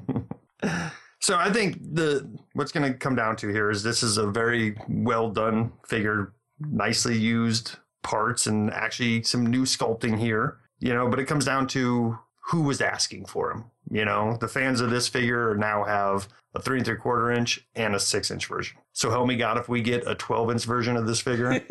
So 1.21 1.37
I 1.37 1.53
think 1.53 1.77
the 1.81 2.27
what's 2.53 2.71
going 2.71 2.91
to 2.91 2.97
come 2.97 3.15
down 3.15 3.35
to 3.37 3.47
here 3.47 3.69
is 3.69 3.83
this 3.83 4.01
is 4.01 4.17
a 4.17 4.25
very 4.25 4.75
well 4.89 5.29
done 5.29 5.71
figure, 5.87 6.33
nicely 6.59 7.15
used 7.15 7.77
parts, 8.01 8.47
and 8.47 8.71
actually 8.71 9.21
some 9.21 9.45
new 9.45 9.63
sculpting 9.63 10.17
here. 10.17 10.57
You 10.79 10.95
know, 10.95 11.07
but 11.07 11.19
it 11.19 11.25
comes 11.25 11.45
down 11.45 11.67
to 11.67 12.17
who 12.47 12.63
was 12.63 12.81
asking 12.81 13.27
for 13.27 13.51
him. 13.51 13.65
You 13.91 14.03
know, 14.03 14.35
the 14.41 14.47
fans 14.47 14.81
of 14.81 14.89
this 14.89 15.07
figure 15.07 15.55
now 15.55 15.83
have 15.83 16.27
a 16.53 16.61
three 16.61 16.77
and 16.77 16.85
three 16.85 16.97
quarter 16.97 17.31
inch 17.31 17.65
and 17.75 17.95
a 17.95 17.99
six 17.99 18.31
inch 18.31 18.45
version. 18.47 18.77
So 18.93 19.09
help 19.09 19.27
me 19.27 19.37
God 19.37 19.57
if 19.57 19.69
we 19.69 19.81
get 19.81 20.07
a 20.07 20.15
twelve 20.15 20.51
inch 20.51 20.65
version 20.65 20.97
of 20.97 21.07
this 21.07 21.21
figure. 21.21 21.61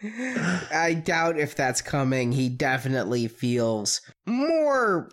I 0.72 0.94
doubt 0.94 1.38
if 1.38 1.54
that's 1.56 1.82
coming. 1.82 2.32
He 2.32 2.48
definitely 2.48 3.28
feels 3.28 4.00
more 4.26 5.10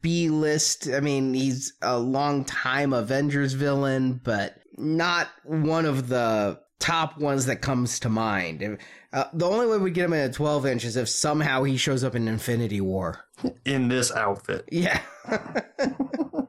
B 0.00 0.28
list. 0.28 0.88
I 0.88 1.00
mean, 1.00 1.34
he's 1.34 1.72
a 1.82 1.98
long 1.98 2.44
time 2.44 2.92
Avengers 2.92 3.52
villain, 3.54 4.20
but 4.22 4.58
not 4.76 5.28
one 5.44 5.86
of 5.86 6.08
the 6.08 6.60
top 6.78 7.18
ones 7.18 7.46
that 7.46 7.60
comes 7.60 7.98
to 8.00 8.08
mind. 8.08 8.78
Uh, 9.12 9.24
the 9.32 9.46
only 9.46 9.66
way 9.66 9.78
we 9.78 9.90
get 9.90 10.04
him 10.04 10.12
in 10.12 10.30
a 10.30 10.32
12 10.32 10.66
inch 10.66 10.84
is 10.84 10.96
if 10.96 11.08
somehow 11.08 11.64
he 11.64 11.76
shows 11.76 12.04
up 12.04 12.14
in 12.14 12.28
Infinity 12.28 12.80
War. 12.80 13.24
in 13.64 13.88
this 13.88 14.12
outfit. 14.12 14.68
Yeah. 14.70 15.00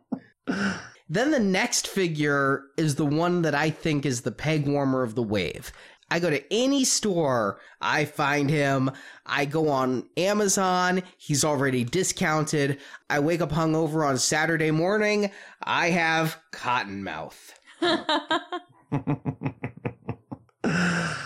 then 1.09 1.31
the 1.31 1.39
next 1.39 1.87
figure 1.87 2.63
is 2.77 2.95
the 2.95 3.05
one 3.05 3.41
that 3.43 3.55
I 3.55 3.69
think 3.69 4.05
is 4.05 4.21
the 4.21 4.31
peg 4.31 4.67
warmer 4.67 5.03
of 5.03 5.15
the 5.15 5.23
wave. 5.23 5.71
I 6.11 6.19
go 6.19 6.29
to 6.29 6.53
any 6.53 6.85
store, 6.85 7.59
I 7.81 8.05
find 8.05 8.49
him. 8.49 8.89
I 9.25 9.45
go 9.45 9.69
on 9.69 10.09
Amazon, 10.17 11.03
he's 11.17 11.45
already 11.45 11.83
discounted. 11.83 12.79
I 13.09 13.19
wake 13.19 13.41
up 13.41 13.51
hungover 13.51 14.07
on 14.07 14.17
Saturday 14.17 14.71
morning, 14.71 15.31
I 15.63 15.91
have 15.91 16.39
Cottonmouth. 16.51 17.53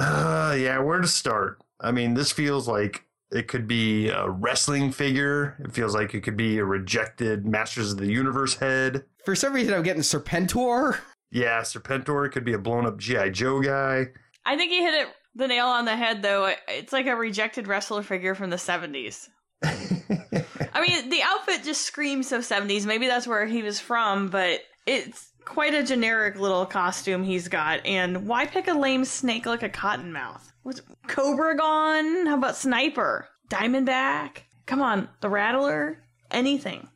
Uh, 0.00 0.56
yeah, 0.58 0.78
where 0.78 0.98
to 1.00 1.06
start? 1.06 1.58
I 1.78 1.92
mean, 1.92 2.14
this 2.14 2.32
feels 2.32 2.66
like 2.66 3.04
it 3.30 3.48
could 3.48 3.66
be 3.66 4.08
a 4.08 4.28
wrestling 4.28 4.90
figure. 4.90 5.56
It 5.64 5.72
feels 5.72 5.94
like 5.94 6.14
it 6.14 6.22
could 6.22 6.36
be 6.36 6.58
a 6.58 6.64
rejected 6.64 7.46
Masters 7.46 7.92
of 7.92 7.98
the 7.98 8.10
Universe 8.10 8.56
head. 8.56 9.04
For 9.24 9.34
some 9.34 9.52
reason, 9.52 9.74
I'm 9.74 9.82
getting 9.82 10.02
Serpentor. 10.02 10.98
Yeah, 11.30 11.60
Serpentor. 11.60 12.26
It 12.26 12.30
could 12.30 12.44
be 12.44 12.54
a 12.54 12.58
blown 12.58 12.86
up 12.86 12.98
G.I. 12.98 13.30
Joe 13.30 13.60
guy. 13.60 14.06
I 14.44 14.56
think 14.56 14.72
he 14.72 14.82
hit 14.82 14.94
it 14.94 15.08
the 15.34 15.46
nail 15.46 15.66
on 15.66 15.84
the 15.84 15.96
head, 15.96 16.22
though. 16.22 16.52
It's 16.68 16.92
like 16.92 17.06
a 17.06 17.14
rejected 17.14 17.68
wrestler 17.68 18.02
figure 18.02 18.34
from 18.34 18.50
the 18.50 18.56
70s. 18.56 19.28
I 19.62 20.86
mean, 20.86 21.08
the 21.10 21.22
outfit 21.22 21.62
just 21.62 21.82
screams 21.82 22.28
so 22.28 22.38
70s. 22.38 22.86
Maybe 22.86 23.06
that's 23.06 23.26
where 23.26 23.46
he 23.46 23.62
was 23.62 23.78
from, 23.78 24.28
but 24.28 24.60
it's 24.86 25.30
quite 25.44 25.74
a 25.74 25.84
generic 25.84 26.38
little 26.38 26.66
costume 26.66 27.22
he's 27.22 27.48
got. 27.48 27.84
And 27.86 28.26
why 28.26 28.46
pick 28.46 28.68
a 28.68 28.72
lame 28.72 29.04
snake 29.04 29.46
like 29.46 29.62
a 29.62 29.68
cottonmouth? 29.68 30.49
What's 30.62 30.82
Cobra 31.06 31.56
gone? 31.56 32.26
How 32.26 32.34
about 32.34 32.56
Sniper? 32.56 33.28
Diamondback? 33.50 34.42
Come 34.66 34.82
on, 34.82 35.08
the 35.20 35.30
Rattler? 35.30 36.04
Anything. 36.30 36.88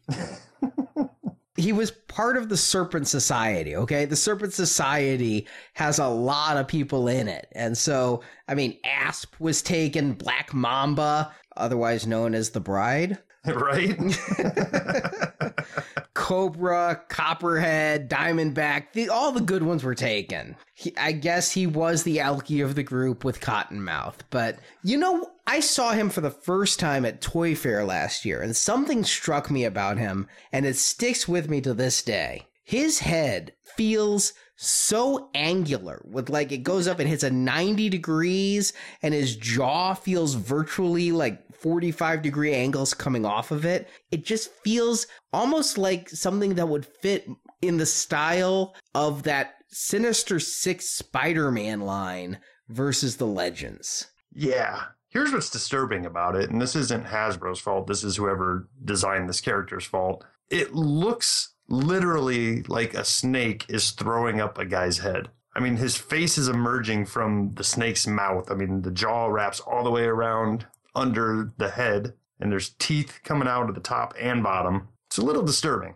he 1.57 1.73
was 1.73 1.91
part 1.91 2.37
of 2.37 2.49
the 2.49 2.57
Serpent 2.57 3.09
Society, 3.09 3.75
okay? 3.75 4.05
The 4.05 4.17
Serpent 4.17 4.53
Society 4.53 5.49
has 5.75 5.99
a 5.99 6.09
lot 6.09 6.59
of 6.59 6.69
people 6.69 7.09
in 7.09 7.27
it. 7.27 7.49
And 7.53 7.77
so, 7.77 8.23
I 8.49 8.55
mean, 8.55 8.79
Asp 8.85 9.35
was 9.41 9.63
taken, 9.63 10.13
Black 10.13 10.53
Mamba, 10.53 11.33
otherwise 11.57 12.07
known 12.07 12.35
as 12.35 12.51
the 12.51 12.61
Bride, 12.61 13.19
right? 13.47 13.99
Cobra, 16.15 17.03
Copperhead, 17.09 18.09
Diamondback, 18.09 18.93
the, 18.93 19.11
all 19.11 19.33
the 19.33 19.41
good 19.41 19.63
ones 19.63 19.85
were 19.85 19.95
taken. 19.95 20.57
He, 20.75 20.97
I 20.97 21.13
guess 21.13 21.51
he 21.51 21.67
was 21.67 22.03
the 22.03 22.19
Alky 22.19 22.65
of 22.65 22.77
the 22.77 22.83
group 22.83 23.25
with 23.25 23.41
Cottonmouth. 23.41 24.21
But, 24.31 24.59
you 24.83 24.97
know, 24.97 25.31
I 25.47 25.61
saw 25.61 25.93
him 25.93 26.09
for 26.09 26.23
the 26.23 26.31
first 26.31 26.81
time 26.81 27.05
at 27.05 27.21
Toy 27.21 27.55
Fair 27.55 27.85
last 27.85 28.25
year, 28.25 28.41
and 28.41 28.57
something 28.57 29.05
struck 29.05 29.51
me 29.51 29.65
about 29.65 29.99
him, 29.99 30.27
and 30.53 30.65
it 30.65 30.77
sticks 30.77 31.29
with 31.29 31.51
me 31.51 31.61
to 31.61 31.75
this 31.75 32.03
day. 32.03 32.47
His 32.63 33.01
head 33.01 33.53
feels 33.77 34.33
so 34.57 35.29
angular 35.35 36.01
with 36.09 36.31
like 36.31 36.53
it 36.53 36.59
goes 36.59 36.87
up 36.87 37.01
and 37.01 37.09
hits 37.09 37.25
a 37.25 37.31
90 37.31 37.89
degrees 37.89 38.73
and 39.03 39.13
his 39.13 39.37
jaw 39.37 39.95
feels 39.95 40.35
virtually 40.35 41.11
like 41.11 41.43
45 41.57 42.23
degree 42.23 42.55
angles 42.55 42.95
coming 42.95 43.25
off 43.25 43.51
of 43.51 43.65
it. 43.65 43.89
It 44.11 44.25
just 44.25 44.51
feels 44.65 45.07
almost 45.33 45.79
like 45.79 46.09
something 46.09 46.55
that 46.55 46.69
would 46.69 46.87
fit 46.87 47.29
in 47.63 47.77
the 47.77 47.87
style 47.87 48.75
of 48.95 49.23
that 49.25 49.55
Sinister 49.69 50.39
Six 50.39 50.91
Spider 50.91 51.51
Man 51.51 51.81
line 51.81 52.39
versus 52.69 53.17
the 53.17 53.27
Legends. 53.27 54.07
Yeah. 54.33 54.83
Here's 55.09 55.33
what's 55.33 55.51
disturbing 55.51 56.07
about 56.07 56.35
it, 56.35 56.51
and 56.51 56.61
this 56.61 56.75
isn't 56.75 57.07
Hasbro's 57.07 57.61
fault. 57.61 57.87
This 57.87 58.03
is 58.03 58.17
whoever 58.17 58.69
designed 58.85 59.29
this 59.29 59.41
character's 59.41 59.85
fault. 59.85 60.25
It 60.51 60.75
looks 60.75 61.55
literally 61.69 62.63
like 62.65 62.95
a 62.95 63.05
snake 63.05 63.65
is 63.69 63.93
throwing 63.93 64.41
up 64.41 64.59
a 64.59 64.65
guy's 64.65 64.99
head. 64.99 65.29
I 65.57 65.61
mean, 65.61 65.77
his 65.77 65.97
face 65.97 66.37
is 66.37 66.49
emerging 66.49 67.07
from 67.07 67.55
the 67.55 67.63
snake's 67.63 68.09
mouth. 68.09 68.51
I 68.51 68.55
mean, 68.55 68.83
the 68.83 68.91
jaw 68.91 69.27
wraps 69.27 69.61
all 69.61 69.85
the 69.85 69.91
way 69.91 70.03
around 70.03 70.67
under 70.95 71.53
the 71.59 71.71
head, 71.71 72.15
and 72.41 72.51
there's 72.51 72.71
teeth 72.79 73.21
coming 73.25 73.49
out 73.49 73.69
of 73.69 73.75
the 73.75 73.81
top 73.81 74.15
and 74.21 74.43
bottom. 74.43 74.89
It's 75.07 75.19
a 75.19 75.23
little 75.23 75.43
disturbing. 75.43 75.95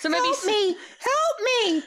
So 0.00 0.08
maybe 0.08 0.24
Help 0.24 0.44
me! 0.44 0.76
Help 0.98 1.74
me! 1.74 1.82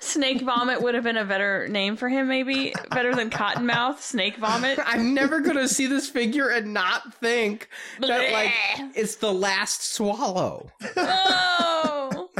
Snake 0.00 0.42
Vomit 0.42 0.80
would 0.80 0.94
have 0.94 1.04
been 1.04 1.16
a 1.16 1.24
better 1.24 1.68
name 1.68 1.96
for 1.96 2.08
him, 2.08 2.28
maybe 2.28 2.74
better 2.90 3.14
than 3.14 3.30
Cottonmouth. 3.30 3.98
Snake 4.00 4.36
Vomit. 4.36 4.78
I'm 4.84 5.14
never 5.14 5.40
gonna 5.40 5.68
see 5.68 5.86
this 5.86 6.08
figure 6.08 6.48
and 6.50 6.72
not 6.72 7.14
think 7.14 7.68
that 8.00 8.32
like 8.32 8.52
it's 8.96 9.16
the 9.16 9.32
last 9.32 9.92
swallow. 9.94 10.70
Oh, 10.96 12.30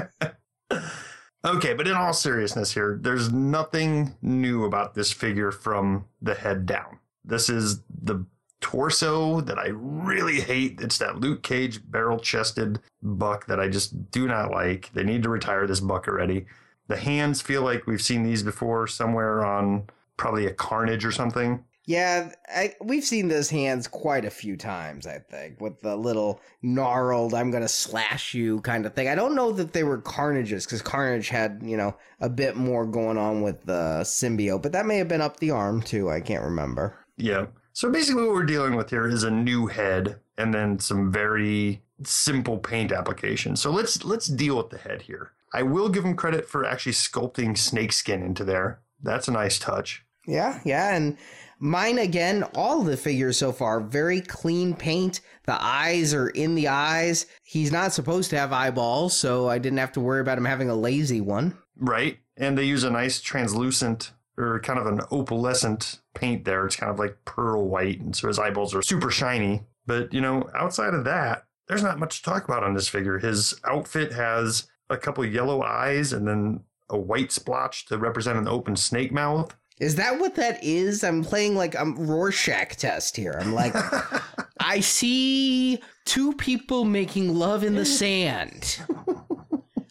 Okay, 1.45 1.73
but 1.73 1.87
in 1.87 1.95
all 1.95 2.13
seriousness 2.13 2.73
here, 2.73 2.99
there's 3.01 3.33
nothing 3.33 4.17
new 4.21 4.65
about 4.65 4.95
this 4.95 5.13
figure 5.13 5.53
from 5.53 6.05
the 6.21 6.35
head 6.35 6.67
down. 6.67 6.99
This 7.25 7.49
is 7.49 7.81
the 8.03 8.27
torso 8.61 9.41
that 9.43 9.59
I 9.59 9.69
really 9.69 10.41
hate. 10.41 10.81
It's 10.81 10.99
that 10.99 11.21
Luke 11.21 11.43
Cage 11.43 11.81
barrel 11.91 12.19
chested 12.19 12.81
buck 13.03 13.47
that 13.47 13.61
I 13.61 13.69
just 13.69 14.11
do 14.11 14.27
not 14.27 14.51
like. 14.51 14.91
They 14.93 15.05
need 15.05 15.23
to 15.23 15.29
retire 15.29 15.67
this 15.67 15.81
buck 15.81 16.09
already. 16.09 16.47
The 16.89 16.97
hands 16.97 17.43
feel 17.43 17.63
like 17.63 17.87
we've 17.87 18.03
seen 18.03 18.23
these 18.25 18.43
before 18.43 18.87
somewhere 18.87 19.45
on 19.45 19.85
probably 20.17 20.47
a 20.47 20.53
Carnage 20.53 21.05
or 21.05 21.13
something. 21.13 21.65
Yeah, 21.85 22.33
I, 22.55 22.75
we've 22.83 23.05
seen 23.05 23.29
those 23.29 23.49
hands 23.49 23.89
quite 23.89 24.27
a 24.27 24.31
few 24.31 24.59
times, 24.59 25.07
I 25.07 25.21
think, 25.21 25.59
with 25.59 25.81
the 25.81 25.97
little 25.97 26.39
gnarled, 26.61 27.33
I'm 27.33 27.51
gonna 27.51 27.67
slash 27.67 28.35
you 28.35 28.61
kind 28.61 28.85
of 28.85 28.93
thing. 28.93 29.09
I 29.09 29.15
don't 29.15 29.35
know 29.35 29.53
that 29.53 29.73
they 29.73 29.85
were 29.85 29.97
Carnages, 29.97 30.67
because 30.67 30.83
Carnage 30.83 31.31
had, 31.31 31.63
you 31.63 31.79
know, 31.79 31.97
a 32.21 32.29
bit 32.29 32.57
more 32.57 32.85
going 32.85 33.17
on 33.17 33.41
with 33.41 33.65
the 33.65 34.01
symbiote, 34.03 34.61
but 34.61 34.73
that 34.73 34.85
may 34.85 34.99
have 34.99 35.09
been 35.09 35.23
up 35.23 35.39
the 35.39 35.51
arm 35.51 35.81
too, 35.81 36.11
I 36.11 36.21
can't 36.21 36.45
remember. 36.45 36.95
Yeah. 37.17 37.47
So 37.79 37.89
basically, 37.89 38.25
what 38.25 38.33
we're 38.33 38.43
dealing 38.43 38.75
with 38.75 38.91
here 38.91 39.07
is 39.07 39.23
a 39.23 39.31
new 39.31 39.69
head 39.69 40.19
and 40.37 40.53
then 40.53 40.81
some 40.81 41.13
very 41.13 41.81
simple 42.03 42.59
paint 42.59 42.91
application. 42.91 43.55
So 43.55 43.71
let's 43.71 44.03
let's 44.03 44.27
deal 44.27 44.57
with 44.57 44.71
the 44.71 44.79
head 44.79 45.03
here. 45.03 45.31
I 45.55 45.63
will 45.63 45.89
give 45.89 46.05
him 46.05 46.17
credit 46.17 46.49
for 46.49 46.65
actually 46.65 46.95
sculpting 46.95 47.57
snakeskin 47.57 48.21
into 48.21 48.43
there. 48.43 48.81
That's 49.01 49.29
a 49.29 49.31
nice 49.31 49.61
touch. 49.61 50.05
Yeah, 50.27 50.59
yeah, 50.65 50.97
and 50.97 51.19
mine 51.61 51.99
again, 51.99 52.43
all 52.57 52.83
the 52.83 52.97
figures 52.97 53.37
so 53.37 53.53
far, 53.53 53.79
very 53.79 54.23
clean 54.23 54.75
paint. 54.75 55.21
The 55.47 55.57
eyes 55.63 56.13
are 56.13 56.31
in 56.31 56.57
the 56.57 56.67
eyes. 56.67 57.27
He's 57.45 57.71
not 57.71 57.93
supposed 57.93 58.31
to 58.31 58.39
have 58.41 58.53
eyeballs, 58.53 59.17
so 59.17 59.49
I 59.49 59.59
didn't 59.59 59.79
have 59.79 59.93
to 59.93 60.01
worry 60.01 60.21
about 60.21 60.37
him 60.37 60.47
having 60.47 60.69
a 60.69 60.75
lazy 60.75 61.21
one. 61.21 61.57
Right. 61.77 62.19
And 62.37 62.59
they 62.59 62.65
use 62.65 62.83
a 62.83 62.91
nice 62.91 63.21
translucent 63.21 64.11
or 64.39 64.61
kind 64.61 64.79
of 64.79 64.87
an 64.87 65.01
opalescent 65.11 66.01
paint 66.15 66.45
there. 66.45 66.65
It's 66.67 66.77
kind 66.77 66.91
of 66.91 66.99
like 66.99 67.17
pearl 67.25 67.69
white. 67.69 68.01
And 68.01 68.15
so 68.15 68.29
his 68.29 68.39
eyeballs 68.39 68.75
are 68.75 68.83
super 68.83 69.11
shiny. 69.11 69.63
But, 69.87 70.13
you 70.13 70.21
know, 70.21 70.49
outside 70.55 70.95
of 70.95 71.05
that, 71.05 71.45
there's 71.67 71.83
not 71.83 71.99
much 71.99 72.19
to 72.19 72.31
talk 72.31 72.45
about 72.45 72.63
on 72.63 72.75
this 72.75 72.89
figure. 72.89 73.19
His 73.19 73.59
outfit 73.65 74.13
has 74.13 74.69
a 74.91 74.97
couple 74.97 75.25
yellow 75.25 75.63
eyes 75.63 76.13
and 76.13 76.27
then 76.27 76.61
a 76.89 76.97
white 76.97 77.33
splotch 77.33 77.87
to 77.87 77.99
represent 77.99 78.39
an 78.39 78.49
open 78.49 78.77
snake 78.77 79.13
mouth. 79.13 79.55
Is 79.79 79.95
that 79.97 80.19
what 80.19 80.35
that 80.37 80.63
is? 80.65 81.05
I'm 81.05 81.23
playing 81.23 81.55
like 81.55 81.75
a 81.75 81.85
Rorschach 81.85 82.77
test 82.77 83.17
here. 83.17 83.39
I'm 83.41 83.53
like, 83.53 83.75
I 84.61 84.81
see 84.81 85.81
two 86.05 86.33
people 86.35 86.85
making 86.85 87.35
love 87.35 87.63
in 87.63 87.75
the 87.75 87.85
sand. 87.85 88.81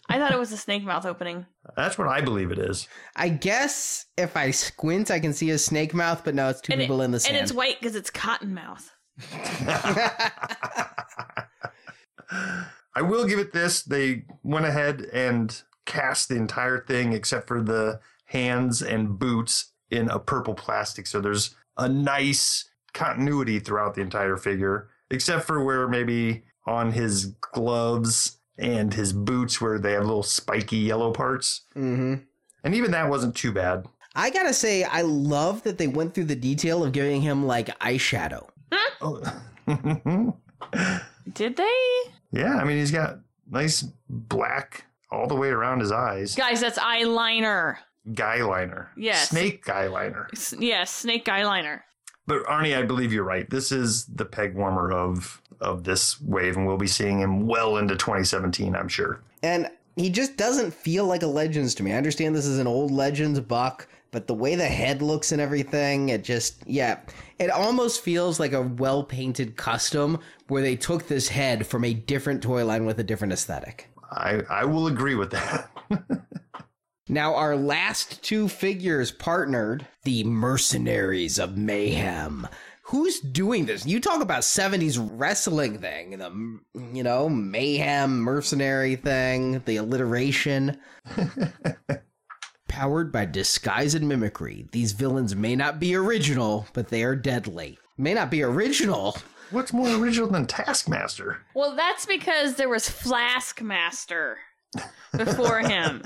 I 0.08 0.18
thought 0.18 0.32
it 0.32 0.38
was 0.38 0.52
a 0.52 0.56
snake 0.56 0.84
mouth 0.84 1.04
opening. 1.04 1.44
That's 1.76 1.98
what 1.98 2.08
I 2.08 2.20
believe 2.22 2.50
it 2.50 2.58
is. 2.58 2.88
I 3.16 3.28
guess 3.28 4.06
if 4.16 4.36
I 4.36 4.50
squint, 4.52 5.10
I 5.10 5.20
can 5.20 5.32
see 5.34 5.50
a 5.50 5.58
snake 5.58 5.92
mouth, 5.92 6.22
but 6.24 6.34
no, 6.34 6.48
it's 6.48 6.60
two 6.62 6.72
And, 6.72 6.80
people 6.80 7.02
it- 7.02 7.04
in 7.06 7.10
the 7.10 7.20
sand. 7.20 7.36
and 7.36 7.42
it's 7.44 7.52
white 7.52 7.78
because 7.80 7.94
it's 7.94 8.10
Cottonmouth. 8.10 8.90
I 12.30 13.02
will 13.02 13.26
give 13.26 13.38
it 13.38 13.52
this. 13.52 13.82
They 13.82 14.24
went 14.42 14.66
ahead 14.66 15.02
and 15.12 15.60
cast 15.86 16.28
the 16.28 16.36
entire 16.36 16.84
thing 16.84 17.12
except 17.12 17.46
for 17.48 17.62
the 17.62 18.00
hands 18.26 18.82
and 18.82 19.18
boots 19.18 19.72
in 19.90 20.08
a 20.10 20.18
purple 20.18 20.54
plastic. 20.54 21.06
So 21.06 21.20
there's 21.20 21.54
a 21.76 21.88
nice 21.88 22.68
continuity 22.94 23.58
throughout 23.60 23.94
the 23.94 24.00
entire 24.02 24.36
figure, 24.36 24.88
except 25.10 25.46
for 25.46 25.62
where 25.64 25.86
maybe 25.88 26.44
on 26.66 26.92
his 26.92 27.26
gloves 27.52 28.37
and 28.58 28.92
his 28.94 29.12
boots 29.12 29.60
where 29.60 29.78
they 29.78 29.92
have 29.92 30.04
little 30.04 30.22
spiky 30.22 30.78
yellow 30.78 31.12
parts. 31.12 31.62
hmm 31.74 32.14
And 32.64 32.74
even 32.74 32.90
that 32.90 33.08
wasn't 33.08 33.34
too 33.36 33.52
bad. 33.52 33.86
I 34.14 34.30
gotta 34.30 34.52
say, 34.54 34.82
I 34.84 35.02
love 35.02 35.62
that 35.62 35.78
they 35.78 35.86
went 35.86 36.14
through 36.14 36.24
the 36.24 36.34
detail 36.36 36.82
of 36.84 36.92
giving 36.92 37.20
him 37.20 37.46
like 37.46 37.68
eyeshadow. 37.78 38.48
Oh. 39.00 39.22
Did 41.32 41.56
they? 41.56 42.00
yeah, 42.32 42.56
I 42.56 42.64
mean, 42.64 42.78
he's 42.78 42.90
got 42.90 43.18
nice 43.50 43.84
black 44.08 44.84
all 45.10 45.26
the 45.26 45.34
way 45.36 45.48
around 45.48 45.80
his 45.80 45.92
eyes. 45.92 46.34
Guys, 46.34 46.60
that's 46.60 46.78
eyeliner. 46.78 47.76
Guy 48.14 48.42
liner. 48.42 48.90
Yes. 48.96 49.28
Snake 49.30 49.64
guy 49.64 49.86
liner. 49.88 50.28
S- 50.32 50.54
Yes, 50.58 50.90
snake 50.90 51.26
eyeliner. 51.26 51.80
But 52.26 52.44
Arnie, 52.44 52.76
I 52.76 52.82
believe 52.82 53.12
you're 53.12 53.24
right. 53.24 53.48
This 53.48 53.70
is 53.72 54.04
the 54.06 54.24
peg 54.24 54.54
warmer 54.54 54.90
of 54.92 55.40
of 55.60 55.84
this 55.84 56.20
wave, 56.20 56.56
and 56.56 56.66
we'll 56.66 56.76
be 56.76 56.86
seeing 56.86 57.20
him 57.20 57.46
well 57.46 57.76
into 57.76 57.96
2017, 57.96 58.74
I'm 58.74 58.88
sure. 58.88 59.20
And 59.42 59.70
he 59.96 60.10
just 60.10 60.36
doesn't 60.36 60.72
feel 60.72 61.06
like 61.06 61.22
a 61.22 61.26
Legends 61.26 61.74
to 61.76 61.82
me. 61.82 61.92
I 61.92 61.96
understand 61.96 62.34
this 62.34 62.46
is 62.46 62.58
an 62.58 62.66
old 62.66 62.90
Legends 62.90 63.40
buck, 63.40 63.88
but 64.10 64.26
the 64.26 64.34
way 64.34 64.54
the 64.54 64.66
head 64.66 65.02
looks 65.02 65.32
and 65.32 65.40
everything, 65.40 66.08
it 66.08 66.24
just, 66.24 66.62
yeah, 66.66 67.00
it 67.38 67.50
almost 67.50 68.02
feels 68.02 68.40
like 68.40 68.52
a 68.52 68.62
well 68.62 69.02
painted 69.02 69.56
custom 69.56 70.20
where 70.48 70.62
they 70.62 70.76
took 70.76 71.06
this 71.06 71.28
head 71.28 71.66
from 71.66 71.84
a 71.84 71.94
different 71.94 72.42
toy 72.42 72.64
line 72.64 72.86
with 72.86 72.98
a 73.00 73.04
different 73.04 73.32
aesthetic. 73.32 73.88
I 74.10 74.42
I 74.48 74.64
will 74.64 74.86
agree 74.86 75.14
with 75.14 75.32
that. 75.32 75.70
Now, 77.10 77.36
our 77.36 77.56
last 77.56 78.22
two 78.22 78.48
figures 78.48 79.10
partnered 79.10 79.86
the 80.04 80.24
Mercenaries 80.24 81.38
of 81.38 81.56
Mayhem. 81.56 82.46
Who's 82.88 83.20
doing 83.20 83.66
this? 83.66 83.84
You 83.84 84.00
talk 84.00 84.22
about 84.22 84.40
70s 84.40 84.98
wrestling 85.12 85.78
thing, 85.78 86.16
the, 86.16 86.58
you 86.94 87.02
know, 87.02 87.28
mayhem 87.28 88.18
mercenary 88.20 88.96
thing, 88.96 89.60
the 89.66 89.76
alliteration. 89.76 90.78
Powered 92.68 93.12
by 93.12 93.26
disguise 93.26 93.94
and 93.94 94.08
mimicry, 94.08 94.68
these 94.72 94.92
villains 94.92 95.36
may 95.36 95.54
not 95.54 95.78
be 95.78 95.94
original, 95.94 96.66
but 96.72 96.88
they 96.88 97.02
are 97.02 97.14
deadly. 97.14 97.78
May 97.98 98.14
not 98.14 98.30
be 98.30 98.42
original. 98.42 99.18
What's 99.50 99.74
more 99.74 99.94
original 99.94 100.30
than 100.30 100.46
Taskmaster? 100.46 101.42
Well, 101.52 101.76
that's 101.76 102.06
because 102.06 102.54
there 102.54 102.70
was 102.70 102.88
Flaskmaster 102.88 104.36
before 105.16 105.58
him. 105.68 106.02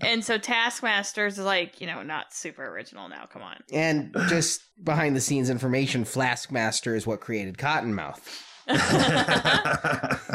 and 0.00 0.24
so 0.24 0.38
Taskmaster's 0.38 1.38
is 1.38 1.44
like, 1.44 1.80
you 1.80 1.86
know, 1.86 2.02
not 2.02 2.32
super 2.32 2.64
original 2.66 3.08
now. 3.08 3.26
Come 3.26 3.42
on. 3.42 3.56
And 3.72 4.14
just 4.28 4.62
behind 4.82 5.14
the 5.16 5.20
scenes 5.20 5.50
information, 5.50 6.04
Flaskmaster 6.04 6.96
is 6.96 7.06
what 7.06 7.20
created 7.20 7.58
Cottonmouth. 7.58 8.20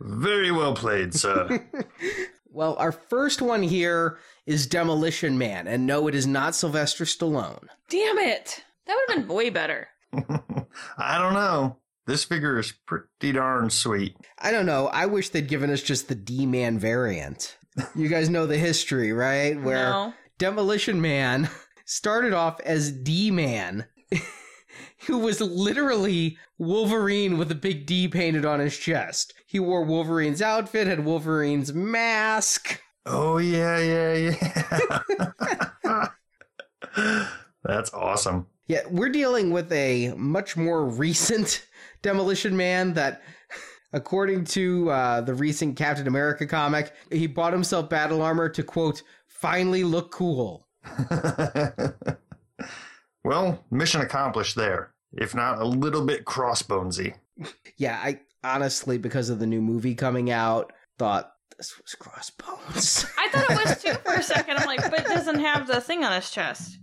Very 0.00 0.50
well 0.50 0.74
played, 0.74 1.14
sir. 1.14 1.64
Well, 2.52 2.74
our 2.80 2.90
first 2.90 3.40
one 3.40 3.62
here 3.62 4.18
is 4.44 4.66
Demolition 4.66 5.38
Man, 5.38 5.68
and 5.68 5.86
no, 5.86 6.08
it 6.08 6.16
is 6.16 6.26
not 6.26 6.56
Sylvester 6.56 7.04
Stallone. 7.04 7.64
Damn 7.88 8.18
it. 8.18 8.64
That 8.86 8.96
would 8.96 9.14
have 9.16 9.28
been 9.28 9.36
way 9.36 9.50
better. 9.50 9.86
I 10.98 11.18
don't 11.18 11.34
know. 11.34 11.76
This 12.06 12.24
figure 12.24 12.58
is 12.58 12.72
pretty 12.86 13.32
darn 13.32 13.70
sweet. 13.70 14.16
I 14.38 14.50
don't 14.50 14.66
know. 14.66 14.88
I 14.88 15.06
wish 15.06 15.28
they'd 15.28 15.46
given 15.48 15.70
us 15.70 15.82
just 15.82 16.08
the 16.08 16.14
D 16.14 16.46
Man 16.46 16.78
variant. 16.78 17.56
You 17.94 18.08
guys 18.08 18.28
know 18.28 18.46
the 18.46 18.58
history, 18.58 19.12
right? 19.12 19.60
Where 19.62 19.90
No. 19.90 20.14
Demolition 20.38 21.00
Man 21.00 21.48
started 21.84 22.32
off 22.32 22.60
as 22.62 22.90
D 22.90 23.30
Man, 23.30 23.86
who 25.06 25.18
was 25.18 25.40
literally 25.40 26.36
Wolverine 26.58 27.38
with 27.38 27.50
a 27.52 27.54
big 27.56 27.86
D 27.86 28.08
painted 28.08 28.44
on 28.44 28.60
his 28.60 28.76
chest. 28.76 29.34
He 29.46 29.60
wore 29.60 29.84
Wolverine's 29.84 30.42
outfit, 30.42 30.86
had 30.86 31.04
Wolverine's 31.04 31.72
mask. 31.72 32.80
Oh 33.06 33.38
yeah, 33.38 33.78
yeah, 33.78 34.34
yeah. 35.84 36.08
That's 37.62 37.92
awesome. 37.92 38.46
Yeah, 38.66 38.82
we're 38.88 39.08
dealing 39.10 39.50
with 39.50 39.70
a 39.72 40.14
much 40.16 40.56
more 40.56 40.84
recent 40.84 41.66
Demolition 42.02 42.56
Man 42.56 42.94
that, 42.94 43.22
according 43.92 44.44
to 44.46 44.90
uh, 44.90 45.20
the 45.20 45.34
recent 45.34 45.76
Captain 45.76 46.06
America 46.06 46.46
comic, 46.46 46.92
he 47.10 47.26
bought 47.26 47.52
himself 47.52 47.88
battle 47.90 48.22
armor 48.22 48.48
to, 48.48 48.62
quote, 48.62 49.02
finally 49.26 49.84
look 49.84 50.10
cool. 50.10 50.66
well, 51.10 51.94
Well, 53.24 53.64
mission 53.70 54.00
accomplished 54.00 54.56
there. 54.56 54.92
If 55.12 55.34
not 55.34 55.60
a 55.60 55.64
little 55.64 56.04
bit 56.04 56.24
crossbonesy. 56.24 57.14
Yeah, 57.76 57.98
I 58.02 58.20
honestly, 58.44 58.98
because 58.98 59.30
of 59.30 59.38
the 59.38 59.46
new 59.46 59.62
movie 59.62 59.94
coming 59.94 60.30
out, 60.30 60.74
thought 60.98 61.32
this 61.56 61.78
was 61.78 61.94
Crossbones. 61.94 63.06
I 63.18 63.28
thought 63.30 63.50
it 63.50 63.64
was 63.64 63.82
too 63.82 63.94
for 64.04 64.12
a 64.12 64.22
second. 64.22 64.58
I'm 64.58 64.66
like, 64.66 64.82
but 64.82 65.00
it 65.00 65.06
doesn't 65.06 65.40
have 65.40 65.66
the 65.66 65.80
thing 65.80 66.04
on 66.04 66.12
his 66.12 66.30
chest. 66.30 66.78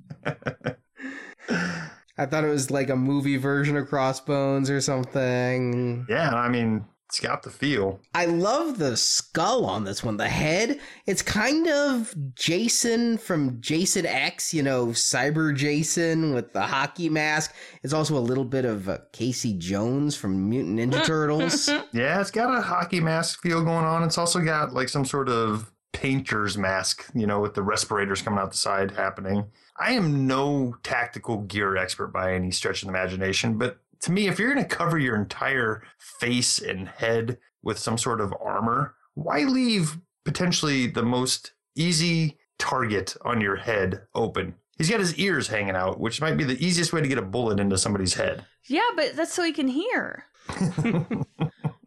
I 2.18 2.26
thought 2.26 2.43
it 2.43 2.49
was 2.49 2.72
like 2.72 2.89
a 2.89 2.95
movie 2.95 3.38
version 3.38 3.78
of 3.78 3.88
Crossbones 3.88 4.70
or 4.70 4.82
something. 4.82 6.05
Yeah, 6.09 6.34
I 6.34 6.49
mean, 6.49 6.86
it's 7.07 7.22
got 7.22 7.43
the 7.43 7.49
feel. 7.49 8.01
I 8.13 8.26
love 8.26 8.80
the 8.80 8.97
skull 8.97 9.65
on 9.65 9.86
this 9.86 10.03
one. 10.03 10.18
The 10.18 10.28
head, 10.28 10.80
it's 11.05 11.22
kind 11.22 11.68
of 11.68 12.13
Jason 12.36 13.18
from 13.18 13.61
Jason 13.61 14.05
X, 14.05 14.53
you 14.53 14.61
know, 14.61 14.88
Cyber 14.88 15.55
Jason 15.55 16.34
with 16.34 16.51
the 16.51 16.63
hockey 16.63 17.07
mask. 17.07 17.53
It's 17.82 17.93
also 17.93 18.18
a 18.18 18.20
little 18.20 18.43
bit 18.43 18.65
of 18.65 18.89
uh, 18.89 18.97
Casey 19.13 19.53
Jones 19.53 20.18
from 20.18 20.49
Mutant 20.49 20.80
Ninja 20.80 21.03
Turtles. 21.05 21.70
Yeah, 21.93 22.20
it's 22.20 22.32
got 22.32 22.57
a 22.57 22.61
hockey 22.61 22.99
mask 22.99 23.41
feel 23.41 23.63
going 23.63 23.86
on. 23.86 24.03
It's 24.03 24.18
also 24.18 24.41
got 24.41 24.74
like 24.74 24.89
some 24.89 25.05
sort 25.05 25.30
of 25.30 25.72
painter's 25.93 26.57
mask, 26.57 27.09
you 27.15 27.26
know, 27.26 27.39
with 27.39 27.53
the 27.53 27.63
respirators 27.63 28.22
coming 28.22 28.39
out 28.39 28.51
the 28.51 28.57
side 28.57 28.91
happening. 28.91 29.45
I 29.80 29.94
am 29.94 30.26
no 30.26 30.76
tactical 30.84 31.40
gear 31.44 31.78
expert 31.78 32.08
by 32.08 32.34
any 32.34 32.52
stretch 32.52 32.82
of 32.82 32.88
the 32.88 32.94
imagination, 32.94 33.58
but 33.58 33.80
to 34.02 34.12
me, 34.12 34.28
if 34.28 34.40
you're 34.40 34.54
going 34.54 34.66
to 34.66 34.76
cover 34.76 34.98
your 34.98 35.16
entire 35.16 35.84
face 36.00 36.60
and 36.60 36.88
head 36.88 37.38
with 37.64 37.78
some 37.78 37.98
sort 37.98 38.22
of 38.22 38.34
armor, 38.42 38.96
why 39.14 39.42
leave 39.42 39.98
potentially 40.26 40.88
the 40.88 41.04
most 41.04 41.54
easy 41.76 42.38
target 42.60 43.16
on 43.22 43.42
your 43.42 43.56
head 43.56 44.02
open? 44.14 44.56
He's 44.78 44.90
got 44.90 45.00
his 45.00 45.16
ears 45.16 45.48
hanging 45.48 45.76
out, 45.76 46.00
which 46.00 46.22
might 46.22 46.38
be 46.38 46.44
the 46.44 46.64
easiest 46.64 46.94
way 46.94 47.02
to 47.02 47.08
get 47.08 47.18
a 47.18 47.24
bullet 47.24 47.60
into 47.60 47.78
somebody's 47.78 48.14
head. 48.14 48.46
Yeah, 48.68 48.88
but 48.96 49.16
that's 49.16 49.34
so 49.34 49.44
he 49.44 49.52
can 49.52 49.68
hear. 49.68 50.26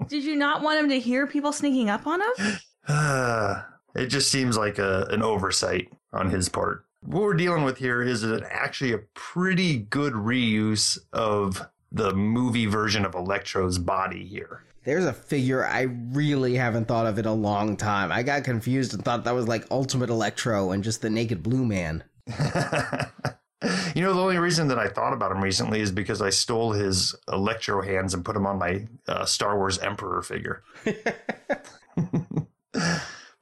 Did 0.09 0.25
you 0.25 0.35
not 0.35 0.63
want 0.63 0.81
him 0.81 0.89
to 0.89 0.99
hear 0.99 1.27
people 1.27 1.53
sneaking 1.53 1.89
up 1.89 2.07
on 2.07 2.21
him? 2.21 2.59
Uh, 2.89 3.63
it 3.95 4.07
just 4.07 4.31
seems 4.31 4.57
like 4.57 4.79
a, 4.79 5.07
an 5.11 5.23
oversight 5.23 5.93
on 6.13 6.31
his 6.31 6.49
part. 6.49 6.85
What 7.03 7.23
we're 7.23 7.35
dealing 7.35 7.65
with 7.65 7.79
here 7.79 8.03
is 8.03 8.23
an, 8.23 8.45
actually 8.51 8.93
a 8.93 8.99
pretty 8.99 9.79
good 9.79 10.13
reuse 10.13 10.99
of 11.13 11.67
the 11.91 12.13
movie 12.15 12.67
version 12.67 13.07
of 13.07 13.15
Electro's 13.15 13.79
body 13.79 14.27
here. 14.27 14.65
There's 14.85 15.07
a 15.07 15.13
figure 15.13 15.67
I 15.67 15.83
really 15.83 16.55
haven't 16.57 16.89
thought 16.89 17.07
of 17.07 17.19
in 17.19 17.25
a 17.25 17.33
long 17.35 17.77
time. 17.77 18.13
I 18.13 18.23
got 18.23 18.45
confused 18.45 18.93
and 18.93 19.03
thought 19.05 19.25
that 19.25 19.35
was 19.35 19.49
like 19.49 19.67
Ultimate 19.71 20.11
Electro 20.11 20.73
and 20.73 20.85
just 20.85 21.01
the 21.01 21.11
Naked 21.11 21.43
Blue 21.43 21.65
Man. 21.65 22.05
you 22.27 24.03
know, 24.03 24.13
the 24.13 24.21
only 24.21 24.39
reason 24.39 24.69
that 24.69 24.79
I 24.79 24.89
thought 24.89 25.15
about 25.15 25.33
him 25.33 25.43
recently 25.43 25.81
is 25.81 25.91
because 25.91 26.21
I 26.21 26.31
stole 26.31 26.73
his 26.73 27.15
Electro 27.33 27.83
hands 27.83 28.13
and 28.13 28.25
put 28.25 28.35
them 28.35 28.47
on 28.47 28.59
my 28.59 28.87
uh, 29.09 29.25
Star 29.25 29.57
Wars 29.57 29.79
Emperor 29.79 30.23
figure. 30.23 30.63
but 30.85 31.13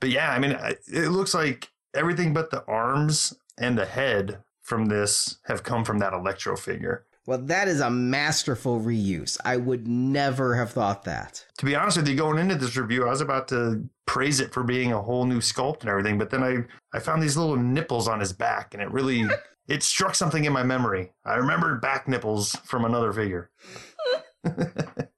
yeah, 0.05 0.31
I 0.31 0.39
mean, 0.39 0.57
it 0.87 1.11
looks 1.11 1.35
like 1.35 1.69
everything 1.95 2.33
but 2.33 2.51
the 2.51 2.65
arms 2.67 3.35
and 3.59 3.77
the 3.77 3.87
head 3.87 4.39
from 4.63 4.87
this 4.87 5.39
have 5.45 5.63
come 5.63 5.85
from 5.85 5.99
that 5.99 6.13
Electro 6.13 6.57
figure. 6.57 7.05
Well, 7.27 7.39
that 7.39 7.69
is 7.69 7.81
a 7.81 7.91
masterful 7.91 8.81
reuse. 8.81 9.37
I 9.45 9.59
would 9.59 9.87
never 9.87 10.55
have 10.57 10.71
thought 10.71 11.05
that. 11.05 11.45
To 11.59 11.67
be 11.67 11.77
honest 11.77 11.99
with 11.99 12.09
you, 12.09 12.17
going 12.17 12.39
into 12.39 12.55
this 12.55 12.77
review, 12.77 13.07
I 13.07 13.11
was 13.11 13.21
about 13.21 13.49
to 13.49 13.87
praise 14.07 14.41
it 14.41 14.53
for 14.55 14.63
being 14.63 14.93
a 14.93 15.03
whole 15.03 15.27
new 15.27 15.41
sculpt 15.41 15.83
and 15.83 15.91
everything, 15.91 16.17
but 16.17 16.31
then 16.31 16.43
I, 16.43 16.65
I 16.97 17.01
found 17.01 17.23
these 17.23 17.37
little 17.37 17.57
nipples 17.57 18.09
on 18.09 18.21
his 18.21 18.33
back 18.33 18.73
and 18.73 18.83
it 18.83 18.91
really 18.91 19.27
it 19.69 19.83
struck 19.83 20.15
something 20.15 20.47
in 20.47 20.55
my 20.55 20.63
memory. 20.63 21.13
I 21.25 21.35
remembered 21.35 21.83
back 21.83 22.09
nipples 22.09 22.57
from 22.65 22.87
another 22.87 23.13
figure. 23.13 23.51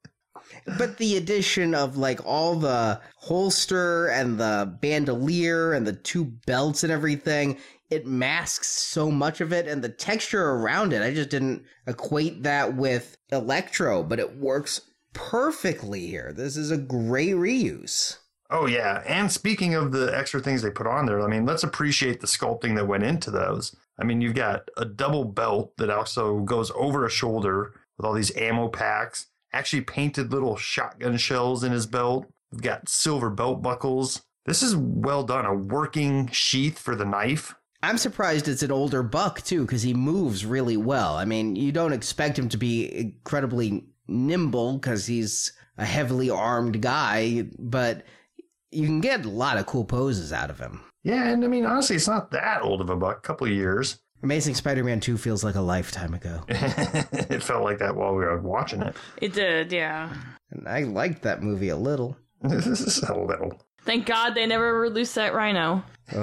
but 0.77 0.97
the 0.97 1.17
addition 1.17 1.73
of 1.75 1.97
like 1.97 2.19
all 2.25 2.55
the 2.55 2.99
holster 3.15 4.07
and 4.07 4.39
the 4.39 4.77
bandolier 4.81 5.73
and 5.73 5.85
the 5.85 5.93
two 5.93 6.25
belts 6.45 6.83
and 6.83 6.91
everything 6.91 7.57
it 7.89 8.05
masks 8.05 8.67
so 8.67 9.11
much 9.11 9.41
of 9.41 9.51
it 9.51 9.67
and 9.67 9.83
the 9.83 9.89
texture 9.89 10.51
around 10.51 10.93
it 10.93 11.01
i 11.01 11.13
just 11.13 11.29
didn't 11.29 11.63
equate 11.87 12.43
that 12.43 12.75
with 12.75 13.17
electro 13.31 14.03
but 14.03 14.19
it 14.19 14.37
works 14.37 14.81
perfectly 15.13 16.07
here. 16.07 16.33
This 16.35 16.57
is 16.57 16.71
a 16.71 16.77
great 16.77 17.35
reuse. 17.35 18.17
Oh 18.49 18.65
yeah. 18.65 19.01
And 19.05 19.31
speaking 19.31 19.73
of 19.73 19.91
the 19.91 20.15
extra 20.15 20.41
things 20.41 20.61
they 20.61 20.71
put 20.71 20.87
on 20.87 21.05
there 21.05 21.21
i 21.21 21.27
mean 21.27 21.45
let's 21.45 21.63
appreciate 21.63 22.19
the 22.19 22.27
sculpting 22.27 22.75
that 22.75 22.87
went 22.87 23.03
into 23.03 23.31
those. 23.31 23.75
I 23.99 24.03
mean 24.03 24.21
you've 24.21 24.35
got 24.35 24.69
a 24.77 24.85
double 24.85 25.25
belt 25.25 25.73
that 25.77 25.89
also 25.89 26.39
goes 26.39 26.71
over 26.75 27.05
a 27.05 27.09
shoulder 27.09 27.73
with 27.97 28.05
all 28.05 28.13
these 28.13 28.35
ammo 28.35 28.67
packs 28.67 29.27
actually 29.53 29.81
painted 29.81 30.31
little 30.31 30.55
shotgun 30.55 31.17
shells 31.17 31.63
in 31.63 31.71
his 31.71 31.85
belt. 31.85 32.25
We've 32.51 32.61
got 32.61 32.89
silver 32.89 33.29
belt 33.29 33.61
buckles. 33.61 34.21
This 34.45 34.63
is 34.63 34.75
well 34.75 35.23
done. 35.23 35.45
A 35.45 35.53
working 35.53 36.27
sheath 36.27 36.79
for 36.79 36.95
the 36.95 37.05
knife. 37.05 37.53
I'm 37.83 37.97
surprised 37.97 38.47
it's 38.47 38.63
an 38.63 38.71
older 38.71 39.03
buck 39.03 39.41
too, 39.41 39.65
because 39.65 39.81
he 39.81 39.93
moves 39.93 40.45
really 40.45 40.77
well. 40.77 41.15
I 41.15 41.25
mean, 41.25 41.55
you 41.55 41.71
don't 41.71 41.93
expect 41.93 42.37
him 42.37 42.49
to 42.49 42.57
be 42.57 42.95
incredibly 42.95 43.85
nimble 44.07 44.73
because 44.77 45.05
he's 45.05 45.53
a 45.77 45.85
heavily 45.85 46.29
armed 46.29 46.81
guy, 46.81 47.45
but 47.57 48.03
you 48.71 48.85
can 48.85 49.01
get 49.01 49.25
a 49.25 49.29
lot 49.29 49.57
of 49.57 49.65
cool 49.65 49.85
poses 49.85 50.31
out 50.31 50.49
of 50.49 50.59
him. 50.59 50.81
Yeah, 51.03 51.29
and 51.29 51.43
I 51.43 51.47
mean, 51.47 51.65
honestly, 51.65 51.95
it's 51.95 52.07
not 52.07 52.29
that 52.31 52.61
old 52.61 52.81
of 52.81 52.89
a 52.89 52.95
buck, 52.95 53.17
a 53.17 53.21
couple 53.21 53.47
of 53.47 53.53
years. 53.53 53.99
Amazing 54.23 54.55
Spider-Man 54.55 54.99
2 54.99 55.17
feels 55.17 55.43
like 55.43 55.55
a 55.55 55.61
lifetime 55.61 56.13
ago. 56.13 56.43
it 56.47 57.41
felt 57.41 57.63
like 57.63 57.79
that 57.79 57.95
while 57.95 58.11
we 58.13 58.23
were 58.23 58.39
watching 58.39 58.81
it. 58.81 58.95
It 59.17 59.33
did, 59.33 59.71
yeah. 59.71 60.13
And 60.51 60.67
I 60.67 60.83
liked 60.83 61.23
that 61.23 61.41
movie 61.41 61.69
a 61.69 61.77
little. 61.77 62.17
a 62.43 62.47
little. 62.49 63.59
Thank 63.83 64.05
God 64.05 64.35
they 64.35 64.45
never 64.45 64.79
released 64.79 65.15
that 65.15 65.33
Rhino. 65.33 65.83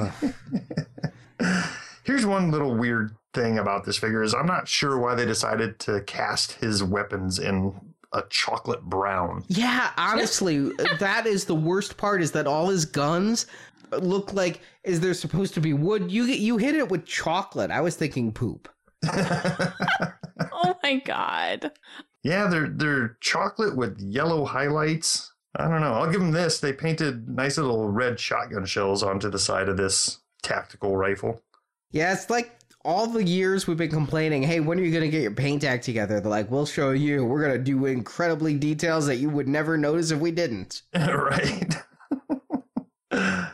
Here's 2.05 2.24
one 2.24 2.51
little 2.51 2.76
weird 2.76 3.14
thing 3.34 3.59
about 3.59 3.84
this 3.84 3.99
figure 3.99 4.22
is 4.22 4.32
I'm 4.32 4.46
not 4.46 4.68
sure 4.68 4.99
why 4.99 5.14
they 5.14 5.26
decided 5.26 5.78
to 5.80 6.03
cast 6.03 6.53
his 6.53 6.82
weapons 6.84 7.38
in 7.38 7.74
a 8.12 8.22
chocolate 8.30 8.82
brown. 8.82 9.44
Yeah, 9.49 9.90
honestly, 9.96 10.70
that 10.99 11.26
is 11.26 11.44
the 11.44 11.55
worst 11.55 11.96
part 11.96 12.22
is 12.22 12.32
that 12.32 12.46
all 12.46 12.68
his 12.68 12.84
guns 12.84 13.46
look 13.93 14.32
like 14.32 14.61
is 14.84 15.01
there 15.01 15.14
supposed 15.14 15.55
to 15.55 15.61
be 15.61 15.72
wood? 15.72 16.11
You 16.11 16.24
you 16.24 16.57
hit 16.57 16.74
it 16.74 16.89
with 16.89 17.05
chocolate. 17.05 17.70
I 17.70 17.80
was 17.80 17.97
thinking 17.97 18.32
poop. 18.32 18.68
oh 19.07 20.76
my 20.82 20.97
god. 21.05 21.72
Yeah, 22.22 22.49
they're 22.49 22.68
they're 22.68 23.16
chocolate 23.20 23.76
with 23.76 24.01
yellow 24.01 24.45
highlights. 24.45 25.32
I 25.57 25.68
don't 25.68 25.80
know. 25.80 25.95
I'll 25.95 26.11
give 26.11 26.20
them 26.20 26.32
this. 26.32 26.61
They 26.61 26.72
painted 26.72 27.28
nice 27.28 27.57
little 27.57 27.89
red 27.89 28.20
shotgun 28.20 28.66
shells 28.66 29.03
onto 29.03 29.30
the 29.30 29.39
side 29.39 29.68
of 29.68 29.76
this 29.76 30.18
tactical 30.43 30.97
rifle. 30.97 31.43
Yeah, 31.91 32.12
it's 32.12 32.28
like 32.28 32.59
all 32.84 33.07
the 33.07 33.24
years 33.24 33.66
we've 33.66 33.76
been 33.76 33.91
complaining, 33.91 34.43
hey, 34.43 34.61
when 34.61 34.78
are 34.78 34.82
you 34.82 34.91
going 34.91 35.05
to 35.05 35.11
get 35.11 35.22
your 35.22 35.32
paint 35.32 35.64
act 35.64 35.84
together? 35.84 36.20
They're 36.20 36.30
like, 36.30 36.51
we'll 36.51 36.66
show 36.66 36.93
you. 36.93 37.24
We're 37.24 37.43
going 37.43 37.53
to 37.53 37.59
do 37.59 37.86
incredibly 37.86 38.55
details 38.55 39.07
that 39.07 39.16
you 39.16 39.30
would 39.30 39.49
never 39.49 39.76
notice 39.76 40.11
if 40.11 40.20
we 40.20 40.30
didn't. 40.30 40.82
right. 40.95 41.74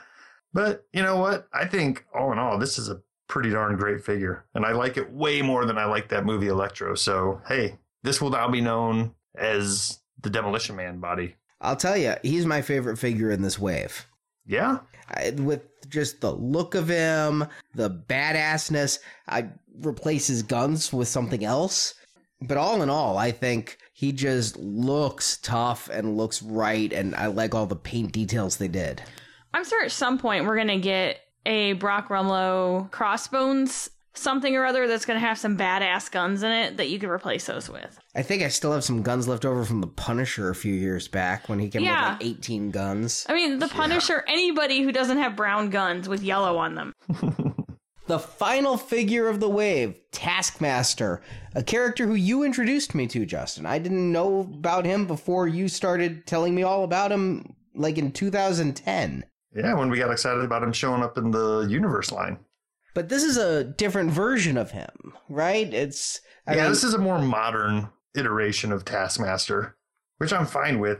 But 0.55 0.87
you 0.93 1.03
know 1.03 1.17
what? 1.17 1.49
I 1.53 1.67
think 1.67 2.07
all 2.15 2.33
in 2.33 2.39
all, 2.39 2.59
this 2.59 2.79
is 2.79 2.89
a 2.89 3.03
pretty 3.29 3.51
darn 3.51 3.77
great 3.77 4.05
figure. 4.05 4.45
And 4.55 4.65
I 4.65 4.73
like 4.73 4.97
it 4.97 5.13
way 5.13 5.43
more 5.43 5.67
than 5.67 5.77
I 5.77 5.85
like 5.85 6.09
that 6.09 6.25
movie 6.25 6.47
Electro. 6.47 6.95
So, 6.95 7.43
hey, 7.49 7.77
this 8.05 8.23
will 8.23 8.31
now 8.31 8.49
be 8.49 8.61
known 8.61 9.15
as 9.35 9.99
the 10.23 10.31
Demolition 10.31 10.77
Man 10.77 11.01
body. 11.01 11.35
I'll 11.61 11.77
tell 11.77 11.97
you, 11.97 12.15
he's 12.23 12.47
my 12.47 12.63
favorite 12.63 12.99
figure 12.99 13.31
in 13.31 13.43
this 13.43 13.59
wave. 13.59 14.07
Yeah. 14.47 14.79
I, 15.09 15.31
with 15.31 15.63
just 15.89 16.21
the 16.21 16.33
look 16.33 16.75
of 16.75 16.89
him, 16.89 17.47
the 17.75 17.91
badassness, 17.91 19.01
I 19.29 19.49
replace 19.85 20.27
his 20.29 20.43
guns 20.43 20.93
with 20.93 21.09
something 21.09 21.45
else. 21.45 21.95
But 22.41 22.59
all 22.59 22.83
in 22.83 22.91
all, 22.91 23.17
I 23.17 23.31
think 23.31 23.79
he 23.93 24.13
just 24.13 24.57
looks 24.59 25.39
tough 25.39 25.89
and 25.89 26.17
looks 26.17 26.43
right. 26.43 26.93
And 26.93 27.15
I 27.17 27.27
like 27.27 27.55
all 27.55 27.67
the 27.67 27.77
paint 27.77 28.13
details 28.13 28.57
they 28.57 28.69
did. 28.69 29.03
I'm 29.55 29.65
sure 29.65 29.85
at 29.85 29.93
some 29.93 30.19
point 30.19 30.47
we're 30.47 30.57
gonna 30.57 30.81
get 30.81 31.21
a 31.47 31.75
Brock 31.75 32.09
Rumlow 32.09 32.91
crossbones 32.91 33.89
something 34.15 34.57
or 34.57 34.65
other 34.65 34.89
that's 34.89 35.05
gonna 35.05 35.21
have 35.21 35.39
some 35.39 35.57
badass 35.57 36.11
guns 36.11 36.43
in 36.43 36.51
it 36.51 36.77
that 36.77 36.89
you 36.89 36.99
can 36.99 37.09
replace 37.09 37.47
those 37.47 37.71
with. 37.71 37.99
I 38.17 38.23
think 38.23 38.43
I 38.43 38.49
still 38.49 38.73
have 38.73 38.83
some 38.83 39.03
guns 39.03 39.29
left 39.29 39.45
over 39.45 39.65
from 39.65 39.81
the 39.81 39.87
Punisher 39.87 40.51
a 40.51 40.57
few 40.57 40.75
years 40.75 41.07
back 41.07 41.49
when 41.49 41.61
he 41.61 41.69
came 41.69 41.83
yeah. 41.83 42.15
with 42.15 42.23
like 42.23 42.39
18 42.39 42.73
guns. 42.73 43.27
I 43.29 43.35
mean, 43.35 43.61
the 43.61 43.69
Punisher, 43.69 44.25
yeah. 44.27 44.33
anybody 44.33 44.83
who 44.83 44.91
doesn't 44.91 45.19
have 45.19 45.37
brown 45.37 45.71
guns 45.71 46.09
with 46.09 46.23
yellow 46.23 46.57
on 46.57 46.75
them. 46.75 46.93
the 48.09 48.19
final 48.19 48.77
figure 48.77 49.29
of 49.29 49.39
the 49.39 49.49
wave, 49.49 50.01
Taskmaster, 50.11 51.23
a 51.55 51.63
character 51.63 52.07
who 52.07 52.15
you 52.15 52.43
introduced 52.43 52.93
me 52.93 53.07
to, 53.07 53.25
Justin. 53.25 53.67
I 53.67 53.79
didn't 53.79 54.11
know 54.11 54.41
about 54.41 54.85
him 54.85 55.07
before 55.07 55.47
you 55.47 55.69
started 55.69 56.27
telling 56.27 56.57
me 56.57 56.65
all 56.65 56.83
about 56.83 57.13
him, 57.13 57.55
like 57.75 57.99
in 57.99 58.11
2010. 58.11 59.25
Yeah, 59.55 59.75
when 59.75 59.89
we 59.89 59.99
got 59.99 60.11
excited 60.11 60.45
about 60.45 60.63
him 60.63 60.73
showing 60.73 61.03
up 61.03 61.17
in 61.17 61.31
the 61.31 61.67
universe 61.69 62.11
line. 62.11 62.39
But 62.95 63.09
this 63.09 63.23
is 63.23 63.37
a 63.37 63.65
different 63.65 64.11
version 64.11 64.57
of 64.57 64.71
him, 64.71 65.15
right? 65.29 65.73
It's 65.73 66.21
I 66.47 66.55
yeah, 66.55 66.63
mean, 66.63 66.71
this 66.71 66.85
is 66.85 66.95
a 66.95 66.99
more 66.99 67.21
modern 67.21 67.89
iteration 68.17 68.73
of 68.73 68.85
Taskmaster, 68.85 69.77
which 70.19 70.33
I'm 70.33 70.47
fine 70.47 70.79
with. 70.81 70.99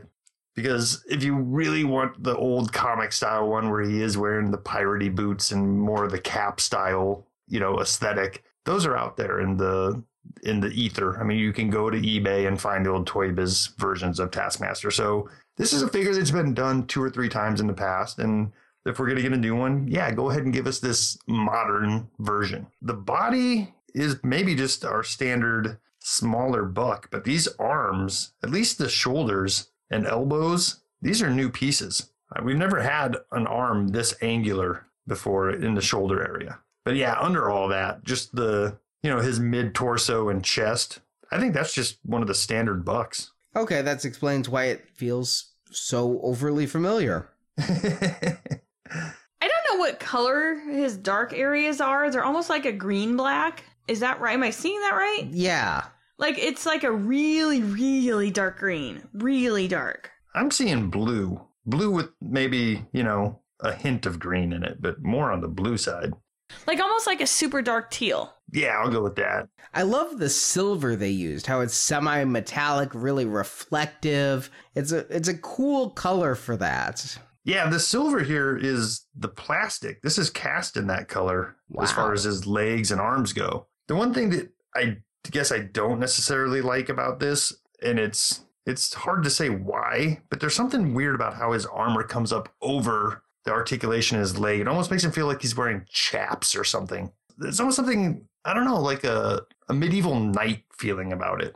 Because 0.55 1.03
if 1.09 1.21
you 1.21 1.35
really 1.35 1.83
want 1.83 2.23
the 2.23 2.35
old 2.35 2.71
comic 2.71 3.11
style 3.11 3.49
one 3.49 3.69
where 3.69 3.81
he 3.81 4.01
is 4.01 4.17
wearing 4.17 4.51
the 4.51 4.57
piratey 4.57 5.13
boots 5.13 5.51
and 5.51 5.77
more 5.77 6.05
of 6.05 6.11
the 6.11 6.19
cap 6.19 6.61
style, 6.61 7.27
you 7.47 7.59
know, 7.59 7.79
aesthetic, 7.81 8.41
those 8.63 8.85
are 8.85 8.95
out 8.95 9.17
there 9.17 9.41
in 9.41 9.57
the 9.57 10.01
in 10.43 10.61
the 10.61 10.69
ether. 10.69 11.19
I 11.19 11.23
mean, 11.23 11.39
you 11.39 11.51
can 11.51 11.69
go 11.69 11.89
to 11.89 11.97
eBay 11.97 12.47
and 12.47 12.59
find 12.59 12.85
the 12.85 12.91
old 12.91 13.05
Toy 13.05 13.31
Biz 13.31 13.67
versions 13.77 14.19
of 14.19 14.31
Taskmaster. 14.31 14.91
So 14.91 15.29
this 15.57 15.73
is 15.73 15.81
a 15.81 15.87
figure 15.87 16.13
that's 16.13 16.31
been 16.31 16.53
done 16.53 16.87
two 16.87 17.01
or 17.01 17.09
three 17.09 17.29
times 17.29 17.61
in 17.61 17.67
the 17.67 17.73
past, 17.73 18.19
and 18.19 18.51
if 18.85 18.99
we're 18.99 19.07
going 19.07 19.17
to 19.17 19.23
get 19.23 19.33
a 19.33 19.37
new 19.37 19.55
one, 19.55 19.87
yeah, 19.87 20.11
go 20.11 20.29
ahead 20.29 20.43
and 20.43 20.53
give 20.53 20.67
us 20.67 20.79
this 20.79 21.17
modern 21.27 22.09
version. 22.19 22.67
The 22.81 22.93
body 22.93 23.73
is 23.93 24.17
maybe 24.23 24.53
just 24.55 24.85
our 24.85 25.03
standard 25.03 25.79
smaller 25.99 26.63
buck, 26.65 27.09
but 27.09 27.23
these 27.23 27.47
arms, 27.59 28.33
at 28.43 28.51
least 28.51 28.77
the 28.77 28.89
shoulders 28.89 29.69
and 29.89 30.05
elbows, 30.05 30.81
these 31.01 31.21
are 31.21 31.29
new 31.29 31.49
pieces. 31.49 32.11
Uh, 32.35 32.43
We've 32.43 32.57
never 32.57 32.81
had 32.81 33.17
an 33.31 33.47
arm 33.47 33.87
this 33.89 34.13
angular 34.21 34.85
before 35.07 35.49
in 35.49 35.73
the 35.73 35.81
shoulder 35.81 36.21
area. 36.27 36.59
But 36.83 36.95
yeah, 36.95 37.17
under 37.19 37.49
all 37.49 37.67
that, 37.69 38.03
just 38.03 38.35
the, 38.35 38.77
you 39.01 39.09
know, 39.09 39.19
his 39.19 39.39
mid 39.39 39.73
torso 39.73 40.29
and 40.29 40.43
chest, 40.43 40.99
I 41.31 41.39
think 41.39 41.53
that's 41.53 41.73
just 41.73 41.97
one 42.03 42.21
of 42.21 42.27
the 42.27 42.35
standard 42.35 42.85
bucks. 42.85 43.31
Okay. 43.55 43.81
That 43.81 44.03
explains 44.05 44.49
why 44.49 44.65
it 44.65 44.89
feels 44.95 45.51
so 45.71 46.19
overly 46.21 46.65
familiar. 46.65 47.29
I 47.57 48.37
don't 49.41 49.73
know 49.73 49.79
what 49.79 49.99
color 49.99 50.55
his 50.55 50.97
dark 50.97 51.33
areas 51.33 51.81
are. 51.81 52.09
They're 52.09 52.23
almost 52.23 52.49
like 52.49 52.65
a 52.65 52.71
green 52.71 53.17
black. 53.17 53.63
Is 53.87 53.99
that 53.99 54.19
right? 54.19 54.33
Am 54.33 54.43
I 54.43 54.49
seeing 54.49 54.79
that 54.81 54.95
right? 54.95 55.27
Yeah, 55.31 55.85
Like 56.17 56.37
it's 56.37 56.65
like 56.65 56.83
a 56.83 56.91
really, 56.91 57.61
really 57.61 58.31
dark 58.31 58.57
green. 58.57 59.07
Really 59.13 59.67
dark. 59.67 60.11
I'm 60.33 60.51
seeing 60.51 60.89
blue. 60.89 61.41
Blue 61.65 61.91
with 61.91 62.09
maybe, 62.21 62.85
you 62.93 63.03
know, 63.03 63.39
a 63.59 63.73
hint 63.73 64.05
of 64.05 64.19
green 64.19 64.53
in 64.53 64.63
it, 64.63 64.81
but 64.81 65.01
more 65.01 65.31
on 65.31 65.41
the 65.41 65.47
blue 65.47 65.77
side. 65.77 66.13
Like 66.67 66.79
almost 66.79 67.07
like 67.07 67.21
a 67.21 67.27
super 67.27 67.61
dark 67.61 67.91
teal. 67.91 68.33
Yeah, 68.51 68.77
I'll 68.79 68.91
go 68.91 69.03
with 69.03 69.15
that. 69.15 69.49
I 69.73 69.81
love 69.81 70.19
the 70.19 70.29
silver 70.29 70.95
they 70.95 71.09
used. 71.09 71.47
How 71.47 71.61
it's 71.61 71.73
semi-metallic, 71.73 72.91
really 72.93 73.25
reflective. 73.25 74.49
It's 74.73 74.91
a 74.91 74.99
it's 75.15 75.27
a 75.27 75.37
cool 75.37 75.89
color 75.89 76.35
for 76.35 76.55
that. 76.57 77.17
Yeah, 77.43 77.69
the 77.69 77.79
silver 77.79 78.21
here 78.21 78.57
is 78.57 79.05
the 79.15 79.27
plastic. 79.27 80.01
This 80.01 80.17
is 80.17 80.29
cast 80.29 80.77
in 80.77 80.87
that 80.87 81.07
color 81.07 81.55
as 81.79 81.91
far 81.91 82.11
as 82.13 82.23
his 82.23 82.47
legs 82.47 82.91
and 82.91 82.99
arms 82.99 83.33
go. 83.33 83.67
The 83.87 83.95
one 83.95 84.13
thing 84.13 84.31
that 84.31 84.49
I 84.75 84.97
guess 85.29 85.51
I 85.51 85.59
don't 85.59 85.99
necessarily 85.99 86.61
like 86.61 86.89
about 86.89 87.19
this, 87.19 87.53
and 87.83 87.99
it's 87.99 88.45
it's 88.65 88.93
hard 88.93 89.23
to 89.23 89.29
say 89.29 89.49
why, 89.49 90.21
but 90.29 90.39
there's 90.39 90.55
something 90.55 90.93
weird 90.95 91.13
about 91.13 91.35
how 91.35 91.51
his 91.51 91.67
armor 91.67 92.03
comes 92.03 92.33
up 92.33 92.49
over 92.61 93.21
the 93.45 93.51
articulation 93.51 94.19
his 94.19 94.37
leg. 94.37 94.59
It 94.59 94.67
almost 94.67 94.91
makes 94.91 95.03
him 95.03 95.11
feel 95.11 95.27
like 95.27 95.41
he's 95.41 95.55
wearing 95.55 95.85
chaps 95.89 96.55
or 96.55 96.63
something. 96.63 97.11
There's 97.37 97.59
almost 97.59 97.75
something 97.77 98.27
I 98.43 98.53
don't 98.53 98.65
know, 98.65 98.79
like 98.79 99.03
a, 99.03 99.41
a 99.69 99.73
medieval 99.73 100.19
knight 100.19 100.63
feeling 100.71 101.11
about 101.11 101.41
it. 101.41 101.55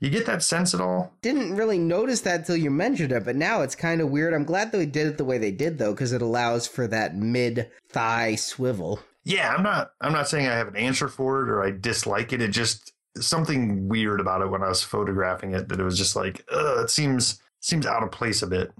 You 0.00 0.10
get 0.10 0.26
that 0.26 0.42
sense 0.42 0.74
at 0.74 0.80
all? 0.80 1.14
Didn't 1.22 1.56
really 1.56 1.78
notice 1.78 2.20
that 2.22 2.44
till 2.46 2.56
you 2.56 2.70
mentioned 2.70 3.12
it, 3.12 3.24
but 3.24 3.36
now 3.36 3.62
it's 3.62 3.74
kind 3.76 4.00
of 4.00 4.10
weird. 4.10 4.34
I'm 4.34 4.44
glad 4.44 4.70
that 4.72 4.78
they 4.78 4.86
did 4.86 5.06
it 5.06 5.16
the 5.18 5.24
way 5.24 5.38
they 5.38 5.52
did 5.52 5.78
though, 5.78 5.92
because 5.92 6.12
it 6.12 6.20
allows 6.20 6.66
for 6.66 6.86
that 6.88 7.16
mid 7.16 7.70
thigh 7.88 8.34
swivel. 8.34 9.00
yeah 9.24 9.54
i'm 9.54 9.62
not 9.62 9.92
i'm 10.00 10.12
not 10.12 10.28
saying 10.28 10.46
i 10.46 10.54
have 10.54 10.68
an 10.68 10.76
answer 10.76 11.08
for 11.08 11.42
it 11.42 11.48
or 11.48 11.62
i 11.64 11.70
dislike 11.70 12.32
it 12.32 12.42
it 12.42 12.48
just 12.52 12.92
something 13.18 13.88
weird 13.88 14.20
about 14.20 14.42
it 14.42 14.50
when 14.50 14.62
i 14.62 14.68
was 14.68 14.82
photographing 14.82 15.54
it 15.54 15.68
that 15.68 15.80
it 15.80 15.84
was 15.84 15.96
just 15.96 16.14
like 16.14 16.44
Ugh, 16.52 16.84
it 16.84 16.90
seems 16.90 17.40
seems 17.60 17.86
out 17.86 18.02
of 18.02 18.10
place 18.12 18.42
a 18.42 18.46
bit 18.46 18.70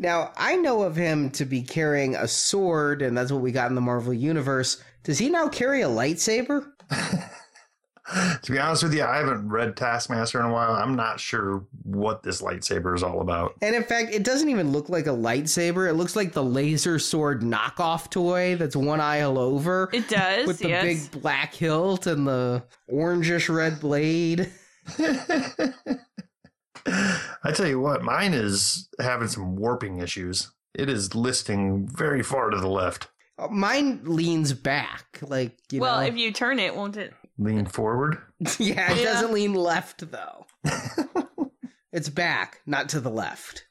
Now, 0.00 0.32
I 0.38 0.56
know 0.56 0.82
of 0.82 0.96
him 0.96 1.28
to 1.32 1.44
be 1.44 1.60
carrying 1.60 2.16
a 2.16 2.26
sword, 2.26 3.02
and 3.02 3.16
that's 3.16 3.30
what 3.30 3.42
we 3.42 3.52
got 3.52 3.68
in 3.68 3.74
the 3.74 3.82
Marvel 3.82 4.14
Universe. 4.14 4.82
Does 5.04 5.18
he 5.18 5.28
now 5.28 5.46
carry 5.46 5.82
a 5.82 5.88
lightsaber? 5.88 6.66
to 8.42 8.50
be 8.50 8.58
honest 8.58 8.82
with 8.82 8.92
you 8.92 9.04
i 9.04 9.18
haven't 9.18 9.48
read 9.48 9.76
taskmaster 9.76 10.40
in 10.40 10.46
a 10.46 10.52
while 10.52 10.72
i'm 10.72 10.96
not 10.96 11.20
sure 11.20 11.64
what 11.84 12.24
this 12.24 12.42
lightsaber 12.42 12.92
is 12.92 13.04
all 13.04 13.20
about 13.20 13.54
And 13.62 13.76
in 13.76 13.84
fact, 13.84 14.12
it 14.12 14.24
doesn't 14.24 14.48
even 14.48 14.72
look 14.72 14.88
like 14.88 15.06
a 15.06 15.10
lightsaber. 15.10 15.88
It 15.88 15.94
looks 15.94 16.16
like 16.16 16.32
the 16.32 16.42
laser 16.42 16.98
sword 16.98 17.42
knockoff 17.42 18.10
toy 18.10 18.56
that's 18.56 18.74
one 18.74 19.00
aisle 19.00 19.38
over. 19.38 19.88
It 19.92 20.08
does. 20.08 20.46
with 20.46 20.58
the 20.58 20.70
yes. 20.70 20.82
big 20.82 21.22
black 21.22 21.54
hilt 21.54 22.06
and 22.06 22.26
the 22.26 22.64
orangish 22.90 23.54
red 23.54 23.78
blade. 23.80 24.50
i 27.44 27.52
tell 27.52 27.66
you 27.66 27.80
what 27.80 28.02
mine 28.02 28.34
is 28.34 28.88
having 29.00 29.28
some 29.28 29.56
warping 29.56 29.98
issues 29.98 30.52
it 30.74 30.88
is 30.88 31.14
listing 31.14 31.88
very 31.88 32.22
far 32.22 32.50
to 32.50 32.58
the 32.58 32.68
left 32.68 33.08
Uh, 33.38 33.48
Mine 33.48 34.00
leans 34.04 34.52
back, 34.52 35.18
like 35.22 35.56
you 35.72 35.80
well, 35.80 36.00
know. 36.00 36.06
if 36.06 36.16
you 36.16 36.30
turn 36.32 36.58
it, 36.58 36.74
won't 36.76 36.96
it? 36.98 37.14
lean 37.38 37.64
forward 37.66 38.18
yeah, 38.58 38.92
it 38.92 38.98
Yeah. 38.98 39.04
doesn't 39.04 39.32
lean 39.32 39.54
left 39.54 40.10
though. 40.10 40.46
it's 41.92 42.08
back, 42.10 42.60
not 42.66 42.88
to 42.90 43.00
the 43.00 43.10
left. 43.10 43.64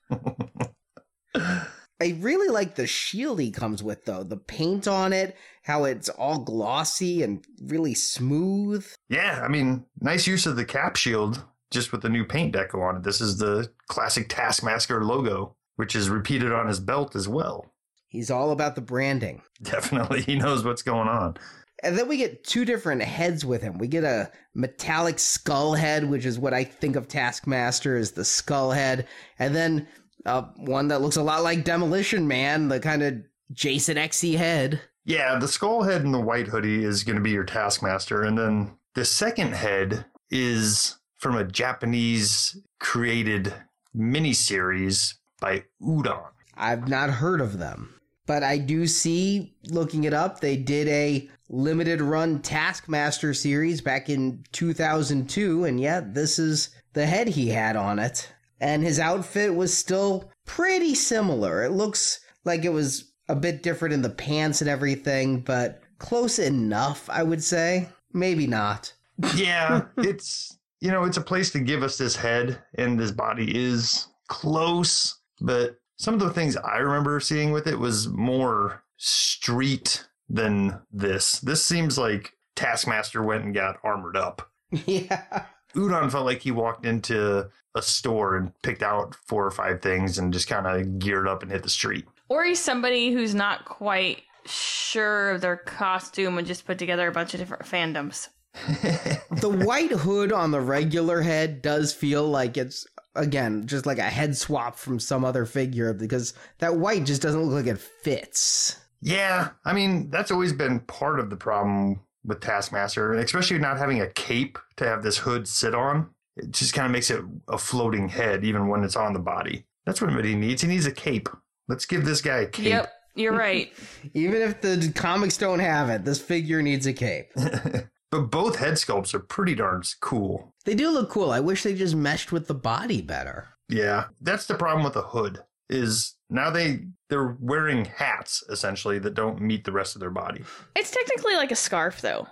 I 2.01 2.15
really 2.19 2.47
like 2.47 2.75
the 2.75 2.87
shield 2.87 3.39
he 3.41 3.51
comes 3.51 3.83
with 3.83 4.05
though. 4.05 4.23
The 4.23 4.37
paint 4.37 4.87
on 4.87 5.11
it, 5.13 5.35
how 5.63 5.83
it's 5.83 6.09
all 6.09 6.39
glossy 6.39 7.21
and 7.23 7.45
really 7.61 7.93
smooth. 7.93 8.85
Yeah, 9.09 9.41
I 9.43 9.49
mean, 9.49 9.85
nice 9.99 10.25
use 10.25 10.45
of 10.45 10.55
the 10.55 10.65
cap 10.65 10.95
shield 10.95 11.43
just 11.71 11.91
with 11.91 12.01
the 12.01 12.09
new 12.09 12.25
paint 12.25 12.55
deco 12.55 12.81
on 12.81 12.97
it. 12.97 13.03
This 13.03 13.21
is 13.21 13.37
the 13.37 13.71
classic 13.87 14.27
Taskmaster 14.29 15.03
logo, 15.03 15.55
which 15.75 15.95
is 15.95 16.09
repeated 16.09 16.51
on 16.51 16.67
his 16.67 16.79
belt 16.79 17.15
as 17.15 17.27
well. 17.27 17.73
He's 18.07 18.31
all 18.31 18.51
about 18.51 18.75
the 18.75 18.81
branding. 18.81 19.41
Definitely, 19.61 20.21
he 20.21 20.35
knows 20.35 20.63
what's 20.63 20.81
going 20.81 21.07
on. 21.07 21.37
And 21.81 21.97
then 21.97 22.07
we 22.07 22.17
get 22.17 22.43
two 22.43 22.65
different 22.65 23.01
heads 23.01 23.45
with 23.45 23.61
him. 23.61 23.77
We 23.77 23.87
get 23.87 24.03
a 24.03 24.29
metallic 24.53 25.17
skull 25.17 25.75
head, 25.75 26.09
which 26.09 26.25
is 26.25 26.37
what 26.37 26.53
I 26.53 26.65
think 26.65 26.97
of 26.97 27.07
Taskmaster 27.07 27.95
as 27.95 28.11
the 28.11 28.25
skull 28.25 28.71
head, 28.71 29.07
and 29.37 29.55
then 29.55 29.87
uh, 30.25 30.43
one 30.57 30.89
that 30.89 31.01
looks 31.01 31.15
a 31.15 31.23
lot 31.23 31.43
like 31.43 31.63
Demolition 31.63 32.27
Man, 32.27 32.67
the 32.67 32.79
kind 32.79 33.03
of 33.03 33.15
Jason 33.51 33.97
X 33.97 34.21
head. 34.21 34.81
Yeah, 35.05 35.39
the 35.39 35.47
skull 35.47 35.83
head 35.83 36.03
and 36.03 36.13
the 36.13 36.19
white 36.19 36.47
hoodie 36.47 36.83
is 36.83 37.03
going 37.03 37.15
to 37.15 37.21
be 37.21 37.31
your 37.31 37.45
Taskmaster. 37.45 38.23
And 38.23 38.37
then 38.37 38.77
the 38.95 39.05
second 39.05 39.55
head 39.55 40.05
is 40.29 40.98
from 41.19 41.35
a 41.35 41.43
Japanese 41.43 42.57
created 42.79 43.53
miniseries 43.95 45.15
by 45.39 45.65
Udon. 45.81 46.29
I've 46.55 46.87
not 46.87 47.09
heard 47.09 47.41
of 47.41 47.59
them. 47.59 47.93
But 48.25 48.43
I 48.43 48.57
do 48.57 48.85
see, 48.87 49.55
looking 49.69 50.03
it 50.03 50.13
up, 50.13 50.39
they 50.39 50.55
did 50.55 50.87
a 50.87 51.29
limited 51.49 51.99
run 51.99 52.41
Taskmaster 52.41 53.33
series 53.33 53.81
back 53.81 54.07
in 54.07 54.43
2002, 54.51 55.65
and 55.65 55.79
yeah, 55.79 56.01
this 56.03 56.37
is 56.37 56.69
the 56.93 57.07
head 57.07 57.27
he 57.27 57.49
had 57.49 57.75
on 57.75 57.97
it. 57.97 58.31
And 58.61 58.83
his 58.83 58.99
outfit 58.99 59.55
was 59.55 59.75
still 59.75 60.31
pretty 60.45 60.93
similar. 60.93 61.63
It 61.63 61.71
looks 61.71 62.19
like 62.45 62.65
it 62.65 62.73
was 62.73 63.11
a 63.27 63.35
bit 63.35 63.63
different 63.63 63.93
in 63.93 64.01
the 64.03 64.09
pants 64.09 64.61
and 64.61 64.69
everything, 64.69 65.41
but 65.41 65.81
close 65.97 66.37
enough, 66.39 67.09
I 67.09 67.23
would 67.23 67.43
say. 67.43 67.89
Maybe 68.13 68.45
not. 68.45 68.93
yeah, 69.35 69.85
it's 69.97 70.58
you 70.79 70.91
know, 70.91 71.03
it's 71.03 71.17
a 71.17 71.21
place 71.21 71.51
to 71.51 71.59
give 71.59 71.83
us 71.83 71.97
this 71.97 72.15
head 72.15 72.61
and 72.75 72.99
this 72.99 73.11
body 73.11 73.55
is 73.55 74.07
close, 74.27 75.19
but 75.41 75.77
some 75.97 76.13
of 76.13 76.21
the 76.21 76.29
things 76.29 76.55
I 76.55 76.77
remember 76.77 77.19
seeing 77.19 77.51
with 77.51 77.67
it 77.67 77.77
was 77.77 78.07
more 78.07 78.83
street 78.97 80.05
than 80.29 80.79
this. 80.91 81.39
This 81.39 81.63
seems 81.63 81.97
like 81.97 82.33
Taskmaster 82.55 83.21
went 83.23 83.43
and 83.43 83.53
got 83.53 83.77
armored 83.83 84.15
up. 84.15 84.49
yeah. 84.85 85.45
Udon 85.75 86.11
felt 86.11 86.25
like 86.25 86.41
he 86.41 86.51
walked 86.51 86.85
into 86.85 87.49
a 87.75 87.81
store 87.81 88.37
and 88.37 88.51
picked 88.61 88.81
out 88.81 89.15
four 89.15 89.45
or 89.45 89.51
five 89.51 89.81
things 89.81 90.17
and 90.17 90.33
just 90.33 90.47
kind 90.47 90.65
of 90.65 90.99
geared 90.99 91.27
up 91.27 91.43
and 91.43 91.51
hit 91.51 91.63
the 91.63 91.69
street. 91.69 92.05
Or 92.27 92.45
he's 92.45 92.59
somebody 92.59 93.11
who's 93.11 93.35
not 93.35 93.65
quite 93.65 94.23
sure 94.45 95.31
of 95.31 95.41
their 95.41 95.57
costume 95.57 96.37
and 96.37 96.47
just 96.47 96.65
put 96.65 96.79
together 96.79 97.07
a 97.07 97.11
bunch 97.11 97.33
of 97.33 97.39
different 97.39 97.65
fandoms. 97.65 98.29
The 98.53 99.63
white 99.65 99.91
hood 99.91 100.31
on 100.31 100.51
the 100.51 100.61
regular 100.61 101.21
head 101.21 101.61
does 101.61 101.93
feel 101.93 102.27
like 102.27 102.57
it's 102.57 102.85
again 103.15 103.65
just 103.67 103.85
like 103.85 103.97
a 103.97 104.03
head 104.03 104.35
swap 104.35 104.75
from 104.75 104.99
some 104.99 105.25
other 105.25 105.45
figure 105.45 105.93
because 105.93 106.33
that 106.59 106.77
white 106.77 107.05
just 107.05 107.21
doesn't 107.21 107.43
look 107.43 107.65
like 107.65 107.73
it 107.73 107.79
fits. 107.79 108.79
Yeah, 109.01 109.49
I 109.63 109.73
mean, 109.73 110.09
that's 110.09 110.31
always 110.31 110.51
been 110.51 110.81
part 110.81 111.19
of 111.19 111.29
the 111.29 111.37
problem 111.37 112.01
with 112.25 112.41
Taskmaster, 112.41 113.13
and 113.13 113.23
especially 113.23 113.57
not 113.57 113.77
having 113.77 114.01
a 114.01 114.07
cape 114.07 114.59
to 114.75 114.85
have 114.85 115.03
this 115.03 115.17
hood 115.17 115.47
sit 115.47 115.73
on. 115.73 116.09
It 116.35 116.51
just 116.51 116.73
kind 116.73 116.85
of 116.85 116.91
makes 116.91 117.09
it 117.09 117.23
a 117.47 117.57
floating 117.57 118.09
head, 118.09 118.43
even 118.43 118.67
when 118.67 118.83
it's 118.83 118.97
on 118.97 119.13
the 119.13 119.19
body. 119.19 119.65
That's 119.85 120.01
what 120.01 120.25
he 120.25 120.35
needs. 120.35 120.61
He 120.61 120.67
needs 120.67 120.85
a 120.85 120.91
cape. 120.91 121.29
Let's 121.67 121.85
give 121.85 122.05
this 122.05 122.21
guy 122.21 122.39
a 122.39 122.47
cape. 122.47 122.65
Yep. 122.65 122.93
You're 123.15 123.35
right. 123.35 123.73
Even 124.13 124.41
if 124.41 124.61
the 124.61 124.91
comics 124.95 125.37
don't 125.37 125.59
have 125.59 125.89
it, 125.89 126.05
this 126.05 126.21
figure 126.21 126.61
needs 126.61 126.87
a 126.87 126.93
cape. 126.93 127.31
But 128.11 128.31
both 128.31 128.55
head 128.55 128.73
sculpts 128.73 129.13
are 129.13 129.19
pretty 129.19 129.53
darn 129.55 129.83
cool. 130.01 130.53
they 130.65 130.73
do 130.75 130.89
look 130.89 131.09
cool. 131.09 131.31
I 131.31 131.39
wish 131.39 131.63
they 131.63 131.75
just 131.75 131.95
meshed 131.95 132.31
with 132.31 132.47
the 132.47 132.55
body 132.55 133.01
better. 133.01 133.49
Yeah, 133.69 134.05
that's 134.21 134.47
the 134.47 134.55
problem 134.55 134.83
with 134.83 134.93
the 134.93 135.03
hood. 135.03 135.43
Is 135.69 136.15
now 136.31 136.49
they 136.49 136.85
they're 137.09 137.37
wearing 137.39 137.85
hats 137.85 138.43
essentially 138.49 138.97
that 138.99 139.13
don't 139.13 139.39
meet 139.39 139.63
the 139.63 139.71
rest 139.71 139.95
of 139.95 139.99
their 139.99 140.09
body. 140.09 140.43
it's 140.75 140.89
technically 140.89 141.35
like 141.35 141.51
a 141.51 141.55
scarf, 141.55 142.01
though. 142.01 142.25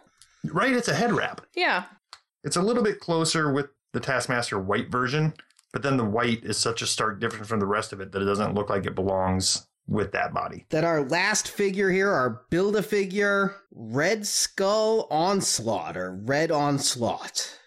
Right, 0.45 0.73
it's 0.73 0.87
a 0.87 0.95
head 0.95 1.11
wrap. 1.13 1.41
Yeah. 1.55 1.83
It's 2.43 2.55
a 2.55 2.61
little 2.61 2.81
bit 2.83 2.99
closer 2.99 3.51
with 3.53 3.67
the 3.93 3.99
Taskmaster 3.99 4.57
white 4.59 4.89
version, 4.89 5.33
but 5.73 5.83
then 5.83 5.97
the 5.97 6.05
white 6.05 6.43
is 6.43 6.57
such 6.57 6.81
a 6.81 6.87
stark 6.87 7.19
difference 7.19 7.47
from 7.47 7.59
the 7.59 7.65
rest 7.67 7.93
of 7.93 8.01
it 8.01 8.11
that 8.11 8.21
it 8.21 8.25
doesn't 8.25 8.55
look 8.55 8.69
like 8.71 8.85
it 8.87 8.95
belongs 8.95 9.66
with 9.87 10.11
that 10.11 10.33
body. 10.33 10.65
Then 10.69 10.85
our 10.85 11.03
last 11.03 11.47
figure 11.47 11.89
here, 11.89 12.11
our 12.11 12.41
build 12.49 12.75
a 12.75 12.83
figure, 12.83 13.55
Red 13.71 14.27
Skull 14.27 15.07
Onslaught 15.09 15.97
or 15.97 16.13
Red 16.13 16.51
Onslaught. 16.51 17.59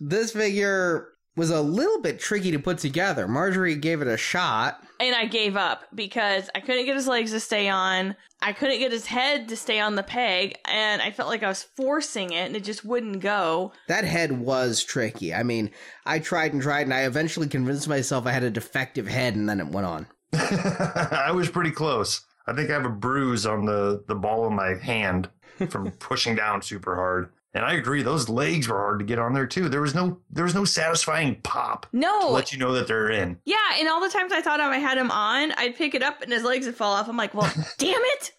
This 0.00 0.32
figure 0.32 1.08
was 1.36 1.50
a 1.50 1.60
little 1.60 2.00
bit 2.00 2.18
tricky 2.18 2.50
to 2.50 2.58
put 2.58 2.78
together. 2.78 3.28
Marjorie 3.28 3.76
gave 3.76 4.02
it 4.02 4.08
a 4.08 4.16
shot. 4.16 4.82
And 4.98 5.14
I 5.14 5.26
gave 5.26 5.56
up 5.56 5.84
because 5.94 6.50
I 6.54 6.60
couldn't 6.60 6.84
get 6.84 6.96
his 6.96 7.06
legs 7.06 7.30
to 7.30 7.40
stay 7.40 7.68
on. 7.68 8.16
I 8.42 8.52
couldn't 8.52 8.80
get 8.80 8.92
his 8.92 9.06
head 9.06 9.48
to 9.48 9.56
stay 9.56 9.80
on 9.80 9.94
the 9.94 10.02
peg. 10.02 10.58
And 10.66 11.00
I 11.00 11.10
felt 11.10 11.28
like 11.28 11.42
I 11.42 11.48
was 11.48 11.62
forcing 11.62 12.32
it 12.32 12.46
and 12.46 12.56
it 12.56 12.64
just 12.64 12.84
wouldn't 12.84 13.20
go. 13.20 13.72
That 13.88 14.04
head 14.04 14.32
was 14.32 14.82
tricky. 14.82 15.32
I 15.32 15.42
mean, 15.42 15.70
I 16.04 16.18
tried 16.18 16.52
and 16.52 16.60
tried, 16.60 16.82
and 16.82 16.94
I 16.94 17.04
eventually 17.04 17.48
convinced 17.48 17.88
myself 17.88 18.26
I 18.26 18.32
had 18.32 18.42
a 18.42 18.50
defective 18.50 19.06
head, 19.06 19.36
and 19.36 19.48
then 19.48 19.60
it 19.60 19.68
went 19.68 19.86
on. 19.86 20.08
I 20.34 21.32
was 21.34 21.48
pretty 21.50 21.70
close. 21.70 22.22
I 22.46 22.52
think 22.52 22.70
I 22.70 22.74
have 22.74 22.84
a 22.84 22.88
bruise 22.90 23.46
on 23.46 23.64
the, 23.64 24.02
the 24.08 24.14
ball 24.14 24.46
of 24.46 24.52
my 24.52 24.74
hand 24.74 25.28
from 25.68 25.90
pushing 25.98 26.34
down 26.34 26.62
super 26.62 26.94
hard. 26.96 27.30
And 27.52 27.64
I 27.64 27.74
agree, 27.74 28.02
those 28.04 28.28
legs 28.28 28.68
were 28.68 28.76
hard 28.78 29.00
to 29.00 29.04
get 29.04 29.18
on 29.18 29.34
there 29.34 29.46
too. 29.46 29.68
There 29.68 29.80
was 29.80 29.92
no 29.94 30.18
there 30.30 30.44
was 30.44 30.54
no 30.54 30.64
satisfying 30.64 31.34
pop 31.42 31.90
to 31.90 31.96
No. 31.98 32.30
let 32.30 32.52
you 32.52 32.58
know 32.58 32.72
that 32.74 32.86
they're 32.86 33.10
in. 33.10 33.38
Yeah. 33.44 33.56
And 33.76 33.88
all 33.88 34.00
the 34.00 34.08
times 34.08 34.32
I 34.32 34.40
thought 34.40 34.60
I 34.60 34.78
had 34.78 34.96
him 34.98 35.10
on, 35.10 35.50
I'd 35.56 35.74
pick 35.74 35.96
it 35.96 36.02
up 36.02 36.22
and 36.22 36.32
his 36.32 36.44
legs 36.44 36.66
would 36.66 36.76
fall 36.76 36.92
off. 36.94 37.08
I'm 37.08 37.16
like, 37.16 37.34
well, 37.34 37.52
damn 37.78 38.00
it. 38.04 38.30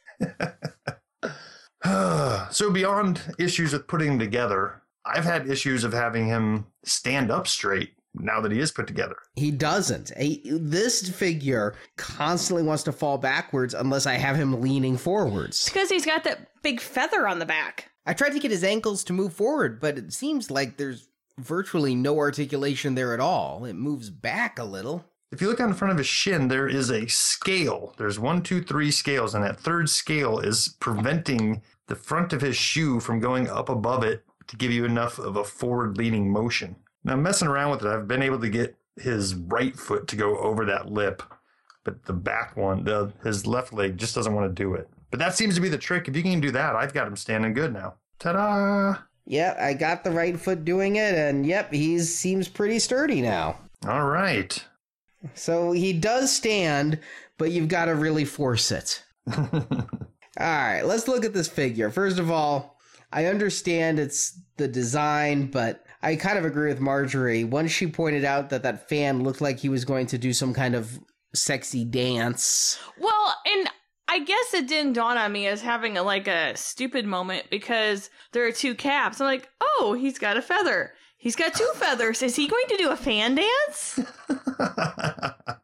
so 2.51 2.71
beyond 2.71 3.21
issues 3.37 3.73
with 3.73 3.87
putting 3.87 4.13
him 4.13 4.19
together, 4.19 4.81
I've 5.05 5.25
had 5.25 5.49
issues 5.49 5.83
of 5.83 5.91
having 5.93 6.27
him 6.27 6.67
stand 6.85 7.31
up 7.31 7.47
straight 7.47 7.93
now 8.13 8.41
that 8.41 8.51
he 8.51 8.59
is 8.59 8.71
put 8.71 8.87
together. 8.87 9.15
He 9.35 9.51
doesn't. 9.51 10.11
A, 10.17 10.41
this 10.45 11.09
figure 11.09 11.75
constantly 11.97 12.63
wants 12.63 12.83
to 12.83 12.91
fall 12.91 13.17
backwards 13.17 13.73
unless 13.73 14.05
I 14.05 14.13
have 14.13 14.35
him 14.35 14.61
leaning 14.61 14.97
forwards. 14.97 15.57
It's 15.57 15.69
because 15.69 15.89
he's 15.89 16.05
got 16.05 16.23
that 16.25 16.61
big 16.61 16.79
feather 16.79 17.27
on 17.27 17.39
the 17.39 17.45
back. 17.45 17.91
I 18.05 18.13
tried 18.13 18.31
to 18.31 18.39
get 18.39 18.51
his 18.51 18.63
ankles 18.63 19.03
to 19.05 19.13
move 19.13 19.33
forward, 19.33 19.79
but 19.79 19.97
it 19.97 20.11
seems 20.13 20.49
like 20.49 20.77
there's 20.77 21.07
virtually 21.37 21.95
no 21.95 22.17
articulation 22.17 22.95
there 22.95 23.13
at 23.13 23.19
all. 23.19 23.65
It 23.65 23.73
moves 23.73 24.09
back 24.09 24.59
a 24.59 24.63
little. 24.63 25.05
If 25.31 25.41
you 25.41 25.47
look 25.47 25.61
on 25.61 25.69
the 25.69 25.75
front 25.75 25.93
of 25.93 25.97
his 25.97 26.07
shin, 26.07 26.49
there 26.49 26.67
is 26.67 26.89
a 26.89 27.07
scale. 27.07 27.93
There's 27.97 28.19
one, 28.19 28.41
two, 28.41 28.61
three 28.61 28.91
scales, 28.91 29.33
and 29.33 29.43
that 29.43 29.59
third 29.59 29.89
scale 29.89 30.39
is 30.39 30.75
preventing 30.79 31.61
the 31.87 31.95
front 31.95 32.33
of 32.33 32.41
his 32.41 32.57
shoe 32.57 32.99
from 32.99 33.21
going 33.21 33.49
up 33.49 33.69
above 33.69 34.03
it 34.03 34.25
to 34.47 34.57
give 34.57 34.71
you 34.71 34.83
enough 34.83 35.19
of 35.19 35.37
a 35.37 35.43
forward 35.45 35.97
leaning 35.97 36.29
motion. 36.29 36.75
Now, 37.03 37.15
messing 37.15 37.47
around 37.47 37.71
with 37.71 37.81
it, 37.81 37.87
I've 37.87 38.07
been 38.07 38.23
able 38.23 38.39
to 38.39 38.49
get 38.49 38.75
his 38.95 39.35
right 39.35 39.75
foot 39.75 40.07
to 40.09 40.15
go 40.15 40.37
over 40.37 40.65
that 40.65 40.91
lip, 40.91 41.23
but 41.83 42.05
the 42.05 42.13
back 42.13 42.55
one, 42.55 42.83
the, 42.83 43.11
his 43.23 43.47
left 43.47 43.73
leg 43.73 43.97
just 43.97 44.13
doesn't 44.13 44.33
want 44.33 44.55
to 44.55 44.63
do 44.63 44.73
it. 44.75 44.87
But 45.09 45.19
that 45.19 45.35
seems 45.35 45.55
to 45.55 45.61
be 45.61 45.69
the 45.69 45.77
trick. 45.77 46.07
If 46.07 46.15
you 46.15 46.23
can 46.23 46.39
do 46.39 46.51
that, 46.51 46.75
I've 46.75 46.93
got 46.93 47.07
him 47.07 47.15
standing 47.15 47.53
good 47.53 47.73
now. 47.73 47.95
Ta 48.19 48.33
da! 48.33 49.01
Yep, 49.25 49.57
I 49.59 49.73
got 49.73 50.03
the 50.03 50.11
right 50.11 50.39
foot 50.39 50.65
doing 50.65 50.95
it, 50.95 51.15
and 51.15 51.45
yep, 51.45 51.73
he 51.73 51.99
seems 51.99 52.47
pretty 52.47 52.79
sturdy 52.79 53.21
now. 53.21 53.59
All 53.87 54.05
right. 54.05 54.63
So 55.33 55.71
he 55.71 55.93
does 55.93 56.35
stand, 56.35 56.99
but 57.37 57.51
you've 57.51 57.67
got 57.67 57.85
to 57.85 57.95
really 57.95 58.25
force 58.25 58.71
it. 58.71 59.03
all 59.37 59.47
right, 60.39 60.81
let's 60.81 61.07
look 61.07 61.25
at 61.25 61.33
this 61.33 61.47
figure. 61.47 61.89
First 61.91 62.19
of 62.19 62.31
all, 62.31 62.79
I 63.11 63.25
understand 63.25 63.99
it's 63.99 64.39
the 64.57 64.67
design, 64.67 65.47
but 65.47 65.85
I 66.03 66.15
kind 66.15 66.37
of 66.37 66.45
agree 66.45 66.69
with 66.69 66.79
Marjorie. 66.79 67.43
Once 67.43 67.71
she 67.71 67.87
pointed 67.87 68.25
out 68.25 68.49
that 68.49 68.63
that 68.63 68.89
fan 68.89 69.23
looked 69.23 69.41
like 69.41 69.59
he 69.59 69.69
was 69.69 69.85
going 69.85 70.07
to 70.07 70.17
do 70.17 70.33
some 70.33 70.53
kind 70.53 70.75
of 70.75 70.99
sexy 71.33 71.85
dance. 71.85 72.79
Well, 72.99 73.35
and 73.45 73.69
I 74.07 74.19
guess 74.19 74.53
it 74.53 74.67
didn't 74.67 74.93
dawn 74.93 75.17
on 75.17 75.31
me 75.31 75.47
as 75.47 75.61
having 75.61 75.97
a, 75.97 76.03
like 76.03 76.27
a 76.27 76.55
stupid 76.57 77.05
moment 77.05 77.49
because 77.49 78.09
there 78.31 78.45
are 78.47 78.51
two 78.51 78.75
caps. 78.75 79.21
I'm 79.21 79.27
like, 79.27 79.49
oh, 79.61 79.95
he's 79.99 80.17
got 80.17 80.37
a 80.37 80.41
feather. 80.41 80.93
He's 81.17 81.35
got 81.35 81.53
two 81.53 81.71
feathers. 81.75 82.23
Is 82.23 82.35
he 82.35 82.47
going 82.47 82.65
to 82.69 82.77
do 82.77 82.89
a 82.89 82.97
fan 82.97 83.35
dance? 83.35 83.99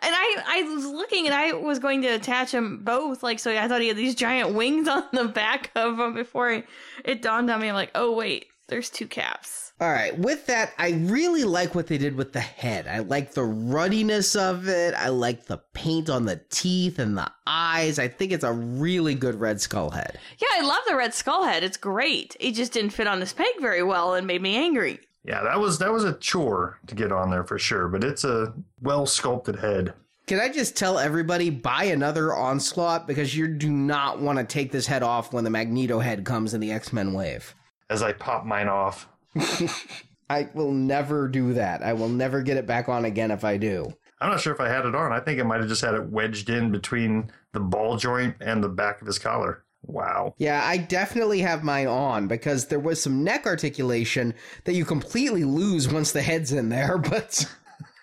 And 0.00 0.14
I, 0.14 0.42
I 0.46 0.62
was 0.62 0.86
looking 0.86 1.26
and 1.26 1.34
I 1.34 1.52
was 1.54 1.80
going 1.80 2.02
to 2.02 2.08
attach 2.08 2.52
them 2.52 2.84
both, 2.84 3.24
like, 3.24 3.40
so 3.40 3.50
I 3.50 3.66
thought 3.66 3.80
he 3.80 3.88
had 3.88 3.96
these 3.96 4.14
giant 4.14 4.54
wings 4.54 4.86
on 4.88 5.04
the 5.12 5.24
back 5.24 5.72
of 5.74 5.98
him 5.98 6.14
before 6.14 6.62
it 7.04 7.22
dawned 7.22 7.50
on 7.50 7.60
me. 7.60 7.68
I'm 7.68 7.74
like, 7.74 7.90
oh, 7.96 8.12
wait, 8.12 8.46
there's 8.68 8.90
two 8.90 9.08
caps. 9.08 9.67
All 9.80 9.90
right, 9.90 10.18
with 10.18 10.46
that, 10.46 10.72
I 10.76 10.90
really 10.90 11.44
like 11.44 11.76
what 11.76 11.86
they 11.86 11.98
did 11.98 12.16
with 12.16 12.32
the 12.32 12.40
head. 12.40 12.88
I 12.88 12.98
like 12.98 13.32
the 13.32 13.44
ruddiness 13.44 14.34
of 14.34 14.68
it. 14.68 14.92
I 14.94 15.08
like 15.08 15.46
the 15.46 15.58
paint 15.72 16.10
on 16.10 16.24
the 16.24 16.40
teeth 16.50 16.98
and 16.98 17.16
the 17.16 17.30
eyes. 17.46 18.00
I 18.00 18.08
think 18.08 18.32
it's 18.32 18.42
a 18.42 18.52
really 18.52 19.14
good 19.14 19.36
Red 19.36 19.60
Skull 19.60 19.90
head. 19.90 20.18
Yeah, 20.38 20.48
I 20.52 20.62
love 20.62 20.82
the 20.88 20.96
red 20.96 21.14
skull 21.14 21.44
head. 21.44 21.62
It's 21.62 21.76
great. 21.76 22.36
It 22.40 22.52
just 22.52 22.72
didn't 22.72 22.90
fit 22.90 23.06
on 23.06 23.20
this 23.20 23.32
peg 23.32 23.46
very 23.60 23.84
well 23.84 24.14
and 24.14 24.26
made 24.26 24.42
me 24.42 24.56
angry. 24.56 24.98
Yeah, 25.22 25.42
that 25.42 25.60
was 25.60 25.78
that 25.78 25.92
was 25.92 26.04
a 26.04 26.14
chore 26.14 26.80
to 26.86 26.94
get 26.94 27.12
on 27.12 27.30
there 27.30 27.44
for 27.44 27.58
sure, 27.58 27.86
but 27.86 28.02
it's 28.02 28.24
a 28.24 28.54
well 28.80 29.06
sculpted 29.06 29.56
head. 29.56 29.94
Can 30.26 30.40
I 30.40 30.48
just 30.48 30.76
tell 30.76 30.98
everybody 30.98 31.50
buy 31.50 31.84
another 31.84 32.34
onslaught 32.34 33.06
because 33.06 33.36
you 33.36 33.46
do 33.46 33.70
not 33.70 34.20
want 34.20 34.38
to 34.38 34.44
take 34.44 34.72
this 34.72 34.86
head 34.86 35.02
off 35.02 35.32
when 35.32 35.44
the 35.44 35.50
Magneto 35.50 36.00
head 36.00 36.24
comes 36.24 36.52
in 36.52 36.60
the 36.60 36.72
X 36.72 36.92
Men 36.92 37.12
wave. 37.12 37.54
As 37.88 38.02
I 38.02 38.12
pop 38.12 38.44
mine 38.44 38.68
off. 38.68 39.08
I 40.30 40.48
will 40.54 40.72
never 40.72 41.28
do 41.28 41.54
that. 41.54 41.82
I 41.82 41.94
will 41.94 42.08
never 42.08 42.42
get 42.42 42.56
it 42.56 42.66
back 42.66 42.88
on 42.88 43.04
again 43.04 43.30
if 43.30 43.44
I 43.44 43.56
do. 43.56 43.92
I'm 44.20 44.30
not 44.30 44.40
sure 44.40 44.52
if 44.52 44.60
I 44.60 44.68
had 44.68 44.84
it 44.84 44.94
on. 44.94 45.12
I 45.12 45.20
think 45.20 45.40
I 45.40 45.44
might 45.44 45.60
have 45.60 45.68
just 45.68 45.82
had 45.82 45.94
it 45.94 46.10
wedged 46.10 46.50
in 46.50 46.72
between 46.72 47.30
the 47.52 47.60
ball 47.60 47.96
joint 47.96 48.36
and 48.40 48.62
the 48.62 48.68
back 48.68 49.00
of 49.00 49.06
his 49.06 49.18
collar. 49.18 49.64
Wow. 49.82 50.34
Yeah, 50.38 50.62
I 50.64 50.76
definitely 50.76 51.40
have 51.40 51.62
mine 51.62 51.86
on 51.86 52.26
because 52.26 52.66
there 52.66 52.80
was 52.80 53.00
some 53.00 53.22
neck 53.22 53.46
articulation 53.46 54.34
that 54.64 54.74
you 54.74 54.84
completely 54.84 55.44
lose 55.44 55.90
once 55.90 56.12
the 56.12 56.22
head's 56.22 56.52
in 56.52 56.68
there, 56.68 56.98
but 56.98 57.44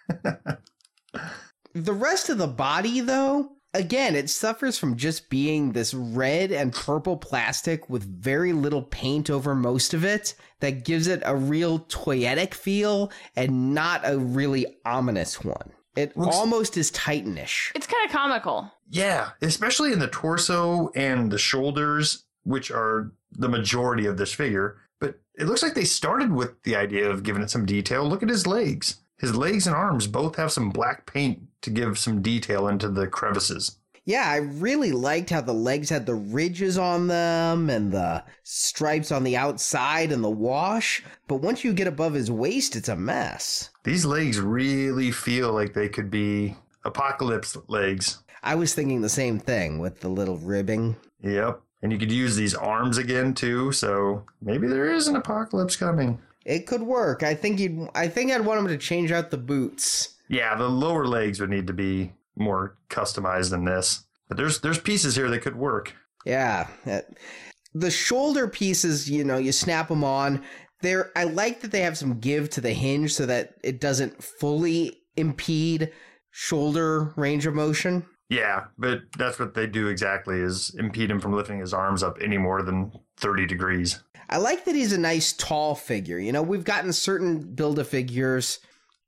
the 1.74 1.94
rest 1.94 2.30
of 2.30 2.38
the 2.38 2.48
body 2.48 3.02
though, 3.02 3.55
again, 3.76 4.16
it 4.16 4.30
suffers 4.30 4.78
from 4.78 4.96
just 4.96 5.30
being 5.30 5.72
this 5.72 5.94
red 5.94 6.52
and 6.52 6.74
purple 6.74 7.18
plastic 7.18 7.90
with 7.90 8.04
very 8.04 8.54
little 8.54 8.82
paint 8.82 9.30
over 9.30 9.54
most 9.56 9.94
of 9.94 10.04
it 10.04 10.34
that 10.62 10.84
gives 10.86 11.08
it 11.08 11.22
a 11.26 11.36
real 11.36 11.80
toyetic 11.80 12.54
feel 12.54 13.12
and 13.36 13.74
not 13.76 14.02
a 14.04 14.18
really 14.18 14.66
ominous 14.86 15.44
one. 15.44 15.72
It 15.96 16.16
Looks- 16.18 16.36
almost 16.36 16.78
is 16.78 16.92
Titanish. 16.92 17.72
It's 17.76 17.88
kind 17.88 18.06
of 18.06 18.12
comical. 18.12 18.72
Yeah, 18.90 19.30
especially 19.42 19.94
in 19.94 20.00
the 20.00 20.08
torso 20.08 20.90
and 20.96 21.32
the 21.32 21.38
shoulders, 21.38 22.26
which 22.44 22.70
are 22.72 23.12
the 23.32 23.50
majority 23.50 24.06
of 24.06 24.18
this 24.18 24.34
figure. 24.34 24.78
But 25.00 25.20
it 25.36 25.46
looks 25.46 25.64
like 25.64 25.74
they 25.74 25.86
started 25.86 26.32
with 26.32 26.62
the 26.64 26.76
idea 26.76 27.10
of 27.10 27.24
giving 27.24 27.42
it 27.42 27.50
some 27.50 27.66
detail. 27.66 28.08
Look 28.08 28.24
at 28.24 28.30
his 28.30 28.46
legs. 28.48 28.98
His 29.18 29.36
legs 29.36 29.66
and 29.66 29.76
arms 29.76 30.08
both 30.08 30.36
have 30.36 30.52
some 30.52 30.70
black 30.70 31.06
paint 31.06 31.44
to 31.62 31.70
give 31.70 31.98
some 31.98 32.22
detail 32.22 32.68
into 32.68 32.90
the 32.90 33.08
crevices. 33.08 33.78
Yeah, 34.04 34.30
I 34.30 34.38
really 34.38 34.92
liked 34.92 35.32
how 35.32 35.42
the 35.42 35.54
legs 35.54 35.90
had 35.90 36.06
the 36.06 36.14
ridges 36.14 36.78
on 36.78 37.08
them 37.08 37.72
and 37.72 37.92
the 37.92 38.24
stripes 38.44 39.12
on 39.12 39.24
the 39.24 39.36
outside 39.36 40.12
and 40.12 40.24
the 40.24 40.30
wash. 40.30 41.04
But 41.28 41.38
once 41.38 41.64
you 41.64 41.74
get 41.74 41.88
above 41.88 42.14
his 42.14 42.30
waist, 42.30 42.76
it's 42.76 42.90
a 42.90 42.96
mess. 42.96 43.72
These 43.84 44.06
legs 44.06 44.40
really 44.40 45.10
feel 45.10 45.52
like 45.54 45.74
they 45.74 45.90
could 45.90 46.12
be 46.12 46.56
apocalypse 46.84 47.58
legs. 47.68 48.20
I 48.44 48.54
was 48.54 48.76
thinking 48.76 49.02
the 49.02 49.10
same 49.10 49.40
thing 49.40 49.80
with 49.80 50.02
the 50.02 50.10
little 50.10 50.38
ribbing. 50.38 50.98
Yep. 51.24 51.62
And 51.82 51.92
you 51.92 51.98
could 51.98 52.12
use 52.12 52.36
these 52.36 52.54
arms 52.54 53.00
again 53.00 53.34
too, 53.34 53.72
so 53.72 54.24
maybe 54.40 54.68
there 54.68 54.92
is 54.92 55.08
an 55.08 55.16
apocalypse 55.16 55.76
coming. 55.76 56.20
It 56.46 56.68
could 56.68 56.84
work. 56.84 57.24
I 57.24 57.34
think 57.34 57.60
you'd. 57.60 57.90
I 57.96 58.08
think 58.08 58.32
I'd 58.32 58.46
want 58.46 58.60
him 58.60 58.68
to 58.68 58.78
change 58.78 59.12
out 59.12 59.32
the 59.32 59.38
boots. 59.38 60.16
Yeah, 60.30 60.56
the 60.56 60.70
lower 60.70 61.06
legs 61.06 61.40
would 61.40 61.50
need 61.50 61.68
to 61.68 61.74
be 61.74 62.14
more 62.36 62.78
customized 62.90 63.50
than 63.50 63.66
this. 63.66 64.04
But 64.28 64.38
there's 64.38 64.62
there's 64.62 64.80
pieces 64.80 65.16
here 65.16 65.30
that 65.30 65.42
could 65.42 65.56
work. 65.56 65.94
Yeah, 66.26 66.68
the 67.74 67.92
shoulder 67.92 68.48
pieces. 68.48 69.10
You 69.10 69.24
know, 69.24 69.38
you 69.38 69.52
snap 69.52 69.88
them 69.88 70.04
on. 70.04 70.44
There, 70.82 71.12
I 71.16 71.24
like 71.24 71.62
that 71.62 71.72
they 71.72 71.82
have 71.82 71.98
some 71.98 72.20
give 72.20 72.50
to 72.52 72.62
the 72.62 72.74
hinge 72.74 73.14
so 73.14 73.26
that 73.26 73.56
it 73.64 73.80
doesn't 73.80 74.24
fully 74.24 75.02
impede 75.18 75.92
shoulder 76.30 77.14
range 77.16 77.46
of 77.46 77.56
motion. 77.56 78.06
Yeah, 78.30 78.66
but 78.78 79.02
that's 79.18 79.40
what 79.40 79.54
they 79.54 79.68
do 79.68 79.88
exactly 79.88 80.40
is 80.40 80.76
impede 80.78 81.10
him 81.10 81.20
from 81.20 81.34
lifting 81.34 81.60
his 81.60 81.74
arms 81.74 82.04
up 82.04 82.18
any 82.22 82.38
more 82.38 82.62
than 82.62 82.92
30 83.18 83.46
degrees. 83.46 84.04
I 84.30 84.38
like 84.38 84.66
that 84.66 84.76
he's 84.76 84.94
a 84.94 84.98
nice 84.98 85.34
tall 85.34 85.76
figure. 85.76 86.18
You 86.18 86.32
know, 86.32 86.42
we've 86.42 86.64
gotten 86.64 86.94
certain 86.94 87.40
build 87.40 87.80
a 87.80 87.84
figures 87.84 88.60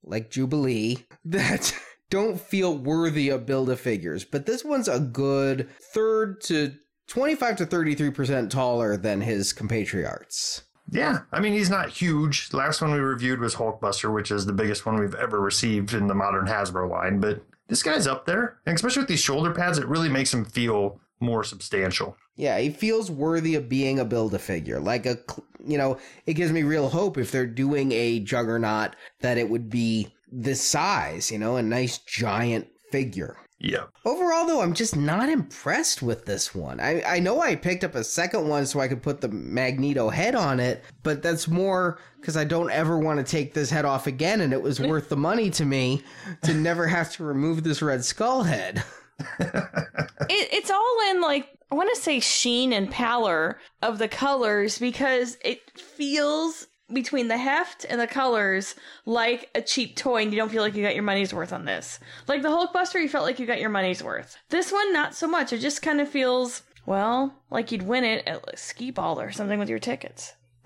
like 0.03 0.29
Jubilee 0.29 0.97
that 1.25 1.73
don't 2.09 2.39
feel 2.39 2.77
worthy 2.77 3.29
of 3.29 3.45
build 3.45 3.69
a 3.69 3.75
figures, 3.75 4.23
but 4.23 4.45
this 4.45 4.63
one's 4.63 4.87
a 4.87 4.99
good 4.99 5.69
third 5.93 6.41
to 6.41 6.73
25 7.07 7.57
to 7.57 7.65
33% 7.65 8.49
taller 8.49 8.97
than 8.97 9.21
his 9.21 9.53
compatriots. 9.53 10.63
Yeah, 10.89 11.19
I 11.33 11.41
mean, 11.41 11.53
he's 11.53 11.69
not 11.69 11.89
huge. 11.89 12.53
Last 12.53 12.81
one 12.81 12.93
we 12.93 12.99
reviewed 12.99 13.39
was 13.39 13.55
Hulkbuster, 13.55 14.13
which 14.13 14.31
is 14.31 14.45
the 14.45 14.53
biggest 14.53 14.85
one 14.85 14.97
we've 14.97 15.15
ever 15.15 15.39
received 15.39 15.93
in 15.93 16.07
the 16.07 16.15
modern 16.15 16.47
Hasbro 16.47 16.89
line, 16.89 17.19
but 17.19 17.43
this 17.67 17.83
guy's 17.83 18.07
up 18.07 18.25
there. 18.25 18.59
And 18.65 18.75
especially 18.75 19.01
with 19.01 19.09
these 19.09 19.19
shoulder 19.19 19.53
pads, 19.53 19.77
it 19.77 19.87
really 19.87 20.07
makes 20.07 20.33
him 20.33 20.45
feel 20.45 21.01
more 21.19 21.43
substantial. 21.43 22.17
Yeah, 22.35 22.59
he 22.59 22.69
feels 22.69 23.09
worthy 23.09 23.55
of 23.55 23.69
being 23.69 23.99
a 23.99 24.05
build 24.05 24.33
a 24.33 24.39
figure. 24.39 24.79
Like 24.79 25.05
a, 25.05 25.17
you 25.65 25.77
know, 25.77 25.97
it 26.25 26.33
gives 26.33 26.51
me 26.51 26.63
real 26.63 26.89
hope 26.89 27.17
if 27.17 27.31
they're 27.31 27.47
doing 27.47 27.91
a 27.91 28.19
juggernaut 28.19 28.95
that 29.21 29.37
it 29.37 29.49
would 29.49 29.69
be 29.69 30.13
this 30.31 30.61
size, 30.61 31.31
you 31.31 31.39
know, 31.39 31.55
a 31.55 31.63
nice 31.63 31.97
giant 31.99 32.67
figure. 32.91 33.37
Yeah. 33.59 33.85
Overall, 34.05 34.45
though, 34.45 34.61
I'm 34.61 34.75
just 34.75 34.95
not 34.95 35.29
impressed 35.29 36.03
with 36.03 36.25
this 36.25 36.53
one. 36.53 36.79
I, 36.79 37.01
I 37.01 37.19
know 37.19 37.41
I 37.41 37.55
picked 37.55 37.83
up 37.83 37.95
a 37.95 38.03
second 38.03 38.47
one 38.47 38.67
so 38.67 38.79
I 38.79 38.87
could 38.87 39.01
put 39.01 39.19
the 39.19 39.29
Magneto 39.29 40.09
head 40.09 40.35
on 40.35 40.59
it, 40.59 40.83
but 41.01 41.23
that's 41.23 41.47
more 41.47 41.97
because 42.19 42.37
I 42.37 42.43
don't 42.43 42.69
ever 42.69 42.99
want 42.99 43.17
to 43.17 43.29
take 43.29 43.55
this 43.55 43.71
head 43.71 43.83
off 43.83 44.05
again, 44.05 44.41
and 44.41 44.53
it 44.53 44.61
was 44.61 44.79
worth 44.79 45.09
the 45.09 45.17
money 45.17 45.49
to 45.51 45.65
me 45.65 46.03
to 46.43 46.53
never 46.53 46.85
have 46.85 47.11
to 47.13 47.23
remove 47.23 47.63
this 47.63 47.81
Red 47.81 48.05
Skull 48.05 48.43
head. 48.43 48.83
it, 49.39 50.49
it's 50.51 50.71
all 50.71 50.97
in 51.09 51.21
like 51.21 51.49
I 51.71 51.75
want 51.75 51.93
to 51.93 52.01
say 52.01 52.19
sheen 52.19 52.71
and 52.71 52.89
pallor 52.89 53.59
of 53.81 53.97
the 53.97 54.07
colors 54.07 54.79
because 54.79 55.37
it 55.43 55.79
feels 55.79 56.67
between 56.93 57.27
the 57.27 57.37
heft 57.37 57.85
and 57.89 57.99
the 57.99 58.07
colors 58.07 58.75
like 59.05 59.49
a 59.53 59.61
cheap 59.61 59.95
toy 59.95 60.21
and 60.21 60.31
you 60.31 60.37
don't 60.37 60.49
feel 60.49 60.61
like 60.61 60.75
you 60.75 60.83
got 60.83 60.95
your 60.95 61.03
money's 61.03 61.33
worth 61.33 61.51
on 61.51 61.65
this. 61.65 61.99
Like 62.27 62.41
the 62.41 62.49
Hulkbuster, 62.49 63.01
you 63.01 63.09
felt 63.09 63.25
like 63.25 63.39
you 63.39 63.45
got 63.45 63.59
your 63.59 63.69
money's 63.69 64.01
worth. 64.01 64.37
This 64.49 64.71
one, 64.71 64.93
not 64.93 65.13
so 65.13 65.27
much. 65.27 65.51
It 65.51 65.59
just 65.59 65.81
kind 65.81 65.99
of 65.99 66.07
feels, 66.07 66.63
well, 66.85 67.33
like 67.51 67.71
you'd 67.71 67.83
win 67.83 68.05
it 68.05 68.25
at 68.25 68.45
like 68.47 68.57
skee 68.57 68.91
ball 68.91 69.19
or 69.19 69.31
something 69.31 69.59
with 69.59 69.69
your 69.69 69.79
tickets. 69.79 70.33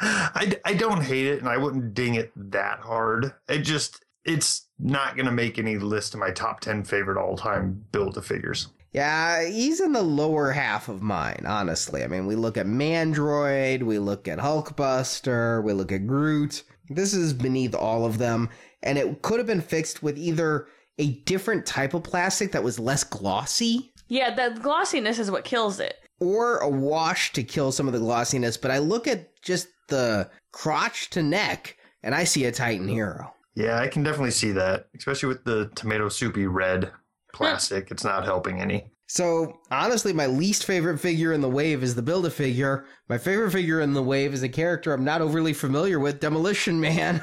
I, 0.00 0.58
I 0.64 0.74
don't 0.74 1.02
hate 1.02 1.26
it 1.26 1.38
and 1.38 1.48
I 1.48 1.58
wouldn't 1.58 1.94
ding 1.94 2.16
it 2.16 2.32
that 2.34 2.80
hard. 2.80 3.32
It 3.48 3.60
just, 3.60 4.04
it's 4.24 4.66
not 4.82 5.16
going 5.16 5.26
to 5.26 5.32
make 5.32 5.58
any 5.58 5.78
list 5.78 6.14
of 6.14 6.20
my 6.20 6.30
top 6.30 6.60
10 6.60 6.84
favorite 6.84 7.16
all 7.16 7.36
time 7.36 7.84
build 7.92 8.16
a 8.18 8.22
figures. 8.22 8.68
Yeah, 8.92 9.46
he's 9.46 9.80
in 9.80 9.92
the 9.92 10.02
lower 10.02 10.52
half 10.52 10.88
of 10.88 11.00
mine, 11.00 11.44
honestly. 11.46 12.04
I 12.04 12.08
mean, 12.08 12.26
we 12.26 12.34
look 12.34 12.58
at 12.58 12.66
Mandroid, 12.66 13.82
we 13.82 13.98
look 13.98 14.28
at 14.28 14.38
Hulkbuster, 14.38 15.64
we 15.64 15.72
look 15.72 15.92
at 15.92 16.06
Groot. 16.06 16.62
This 16.90 17.14
is 17.14 17.32
beneath 17.32 17.74
all 17.74 18.04
of 18.04 18.18
them, 18.18 18.50
and 18.82 18.98
it 18.98 19.22
could 19.22 19.38
have 19.38 19.46
been 19.46 19.62
fixed 19.62 20.02
with 20.02 20.18
either 20.18 20.66
a 20.98 21.12
different 21.22 21.64
type 21.64 21.94
of 21.94 22.02
plastic 22.02 22.52
that 22.52 22.62
was 22.62 22.78
less 22.78 23.02
glossy. 23.02 23.92
Yeah, 24.08 24.34
the 24.34 24.60
glossiness 24.60 25.18
is 25.18 25.30
what 25.30 25.44
kills 25.44 25.80
it. 25.80 25.96
Or 26.20 26.58
a 26.58 26.68
wash 26.68 27.32
to 27.32 27.42
kill 27.42 27.72
some 27.72 27.86
of 27.86 27.94
the 27.94 27.98
glossiness, 27.98 28.58
but 28.58 28.70
I 28.70 28.78
look 28.78 29.08
at 29.08 29.40
just 29.40 29.68
the 29.88 30.28
crotch 30.52 31.08
to 31.10 31.22
neck, 31.22 31.78
and 32.02 32.14
I 32.14 32.24
see 32.24 32.44
a 32.44 32.52
Titan 32.52 32.88
hero. 32.88 33.32
Yeah, 33.54 33.78
I 33.78 33.88
can 33.88 34.02
definitely 34.02 34.30
see 34.30 34.52
that, 34.52 34.88
especially 34.96 35.28
with 35.28 35.44
the 35.44 35.70
tomato 35.74 36.08
soupy 36.08 36.46
red 36.46 36.84
hmm. 36.84 36.90
plastic. 37.36 37.90
it's 37.90 38.04
not 38.04 38.24
helping 38.24 38.60
any. 38.60 38.92
So 39.08 39.58
honestly, 39.70 40.14
my 40.14 40.26
least 40.26 40.64
favorite 40.64 40.98
figure 40.98 41.34
in 41.34 41.42
the 41.42 41.48
wave 41.48 41.82
is 41.82 41.94
the 41.94 42.02
Build 42.02 42.24
a 42.24 42.30
Figure. 42.30 42.86
My 43.10 43.18
favorite 43.18 43.50
figure 43.50 43.80
in 43.82 43.92
the 43.92 44.02
wave 44.02 44.32
is 44.32 44.42
a 44.42 44.48
character 44.48 44.92
I'm 44.92 45.04
not 45.04 45.20
overly 45.20 45.52
familiar 45.52 46.00
with, 46.00 46.18
Demolition 46.18 46.80
Man. 46.80 47.22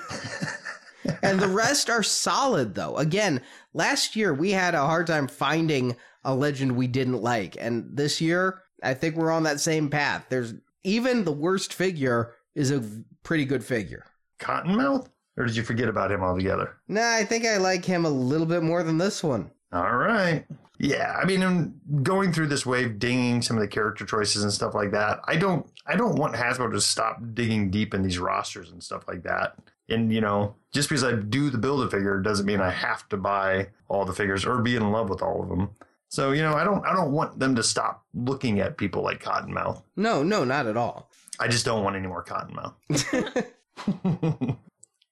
and 1.24 1.40
the 1.40 1.48
rest 1.48 1.90
are 1.90 2.04
solid 2.04 2.76
though. 2.76 2.96
Again, 2.98 3.42
last 3.74 4.16
year 4.16 4.36
we 4.36 4.52
had 4.52 4.76
a 4.76 4.86
hard 4.86 5.08
time 5.08 5.28
finding 5.28 5.96
a 6.24 6.36
legend 6.36 6.74
we 6.74 6.86
didn't 6.86 7.24
like, 7.24 7.58
and 7.60 7.90
this 7.92 8.22
year 8.22 8.62
I 8.84 8.94
think 8.94 9.16
we're 9.16 9.32
on 9.32 9.44
that 9.44 9.60
same 9.60 9.90
path. 9.90 10.26
There's 10.30 10.54
even 10.84 11.24
the 11.24 11.32
worst 11.32 11.74
figure 11.74 12.36
is 12.54 12.70
a 12.70 12.84
pretty 13.24 13.46
good 13.46 13.64
figure. 13.64 14.06
Cottonmouth? 14.40 15.08
Or 15.40 15.46
did 15.46 15.56
you 15.56 15.64
forget 15.64 15.88
about 15.88 16.12
him 16.12 16.22
altogether? 16.22 16.76
Nah, 16.90 17.16
I 17.16 17.24
think 17.24 17.46
I 17.46 17.58
like 17.58 17.86
him 17.86 18.06
a 18.06 18.10
little 18.10 18.46
bit 18.46 18.62
more 18.62 18.84
than 18.84 18.98
this 18.98 19.24
one. 19.24 19.50
All 19.72 19.96
right. 19.96 20.46
Yeah, 20.80 21.18
I 21.22 21.26
mean, 21.26 21.80
going 22.04 22.34
through 22.34 22.48
this 22.48 22.66
wave, 22.66 23.00
dinging 23.00 23.42
some 23.42 23.56
of 23.56 23.62
the 23.62 23.68
character 23.68 24.06
choices 24.06 24.44
and 24.44 24.52
stuff 24.52 24.76
like 24.76 24.92
that. 24.92 25.22
I 25.26 25.38
don't, 25.38 25.66
I 25.88 25.96
don't 25.96 26.16
want 26.16 26.36
Hasbro 26.36 26.72
to 26.74 26.82
stop 26.82 27.22
digging 27.34 27.72
deep 27.72 27.94
in 27.94 28.02
these 28.02 28.20
rosters 28.20 28.72
and 28.72 28.84
stuff 28.84 29.08
like 29.08 29.24
that. 29.24 29.56
And 29.88 30.12
you 30.14 30.22
know, 30.22 30.56
just 30.74 30.90
because 30.90 31.04
I 31.04 31.14
do 31.14 31.50
the 31.50 31.58
build 31.58 31.84
a 31.84 31.90
figure 31.90 32.20
doesn't 32.20 32.46
mean 32.46 32.62
I 32.62 32.70
have 32.70 33.08
to 33.10 33.18
buy 33.18 33.70
all 33.88 34.06
the 34.06 34.14
figures 34.14 34.46
or 34.46 34.60
be 34.60 34.76
in 34.76 34.92
love 34.92 35.10
with 35.10 35.22
all 35.22 35.42
of 35.42 35.50
them. 35.50 35.70
So 36.10 36.32
you 36.32 36.42
know, 36.42 36.54
I 36.54 36.64
don't, 36.64 36.86
I 36.86 36.94
don't 36.94 37.12
want 37.12 37.40
them 37.40 37.56
to 37.56 37.64
stop 37.64 38.06
looking 38.14 38.60
at 38.60 38.78
people 38.78 39.04
like 39.04 39.24
Cottonmouth. 39.24 39.82
No, 39.96 40.22
no, 40.22 40.44
not 40.44 40.68
at 40.68 40.78
all. 40.78 41.10
I 41.40 41.48
just 41.48 41.66
don't 41.66 41.84
want 41.84 41.96
any 41.96 42.08
more 42.08 42.24
Cottonmouth. 42.24 43.46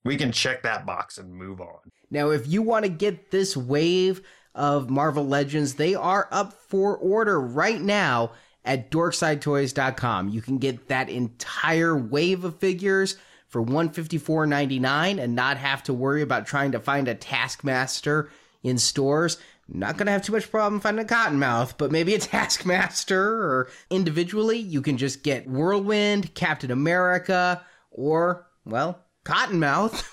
we 0.07 0.17
can 0.17 0.31
check 0.31 0.63
that 0.63 0.85
box 0.85 1.17
and 1.17 1.33
move 1.33 1.61
on. 1.61 1.79
Now, 2.09 2.29
if 2.29 2.47
you 2.47 2.61
want 2.61 2.85
to 2.85 2.89
get 2.89 3.31
this 3.31 3.55
wave 3.55 4.21
of 4.57 4.89
Marvel 4.89 5.25
Legends. 5.25 5.75
They 5.75 5.95
are 5.95 6.27
up 6.31 6.51
for 6.53 6.97
order 6.97 7.39
right 7.39 7.79
now 7.79 8.31
at 8.65 8.91
dorksidetoys.com. 8.91 10.29
You 10.29 10.41
can 10.41 10.57
get 10.57 10.89
that 10.89 11.09
entire 11.09 11.95
wave 11.95 12.43
of 12.43 12.57
figures 12.57 13.15
for 13.47 13.63
$154.99 13.63 15.21
and 15.21 15.35
not 15.35 15.57
have 15.57 15.83
to 15.83 15.93
worry 15.93 16.21
about 16.21 16.47
trying 16.47 16.73
to 16.73 16.79
find 16.79 17.07
a 17.07 17.15
Taskmaster 17.15 18.29
in 18.63 18.77
stores. 18.77 19.37
Not 19.69 19.95
going 19.95 20.07
to 20.07 20.11
have 20.11 20.23
too 20.23 20.33
much 20.33 20.49
problem 20.49 20.81
finding 20.81 21.05
a 21.05 21.07
Cottonmouth, 21.07 21.75
but 21.77 21.91
maybe 21.91 22.15
a 22.15 22.19
Taskmaster 22.19 23.21
or 23.21 23.69
individually, 23.89 24.57
you 24.57 24.81
can 24.81 24.97
just 24.97 25.23
get 25.23 25.47
Whirlwind, 25.47 26.33
Captain 26.33 26.71
America, 26.71 27.63
or, 27.91 28.47
well, 28.65 29.03
Cottonmouth. 29.27 30.03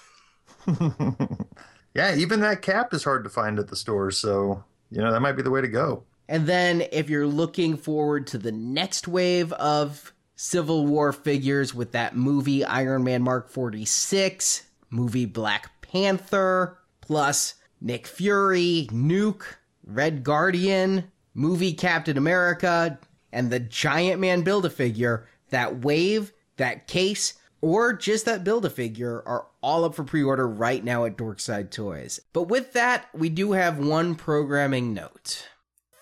Yeah, 1.94 2.16
even 2.16 2.40
that 2.40 2.60
cap 2.62 2.92
is 2.92 3.04
hard 3.04 3.22
to 3.24 3.30
find 3.30 3.58
at 3.58 3.68
the 3.68 3.76
stores, 3.76 4.18
so 4.18 4.64
you 4.90 5.00
know 5.00 5.12
that 5.12 5.20
might 5.20 5.32
be 5.36 5.42
the 5.42 5.50
way 5.50 5.60
to 5.60 5.68
go. 5.68 6.02
And 6.28 6.46
then 6.46 6.84
if 6.90 7.08
you're 7.08 7.26
looking 7.26 7.76
forward 7.76 8.26
to 8.28 8.38
the 8.38 8.50
next 8.50 9.06
wave 9.06 9.52
of 9.52 10.12
Civil 10.34 10.86
War 10.86 11.12
figures 11.12 11.72
with 11.72 11.92
that 11.92 12.16
movie 12.16 12.64
Iron 12.64 13.04
Man 13.04 13.22
Mark 13.22 13.48
46, 13.48 14.66
movie 14.90 15.26
Black 15.26 15.70
Panther, 15.82 16.78
plus 17.00 17.54
Nick 17.80 18.08
Fury, 18.08 18.88
Nuke, 18.90 19.44
Red 19.86 20.24
Guardian, 20.24 21.12
movie 21.32 21.74
Captain 21.74 22.18
America, 22.18 22.98
and 23.32 23.50
the 23.50 23.60
Giant 23.60 24.20
Man 24.20 24.42
Build 24.42 24.66
a 24.66 24.70
Figure, 24.70 25.28
that 25.50 25.84
wave, 25.84 26.32
that 26.56 26.88
case, 26.88 27.34
or 27.64 27.94
just 27.94 28.26
that 28.26 28.44
build 28.44 28.66
a 28.66 28.70
figure 28.70 29.22
are 29.24 29.46
all 29.62 29.86
up 29.86 29.94
for 29.94 30.04
pre 30.04 30.22
order 30.22 30.46
right 30.46 30.84
now 30.84 31.06
at 31.06 31.16
Dorkside 31.16 31.70
Toys. 31.70 32.20
But 32.34 32.42
with 32.42 32.74
that, 32.74 33.08
we 33.14 33.30
do 33.30 33.52
have 33.52 33.78
one 33.78 34.16
programming 34.16 34.92
note. 34.92 35.48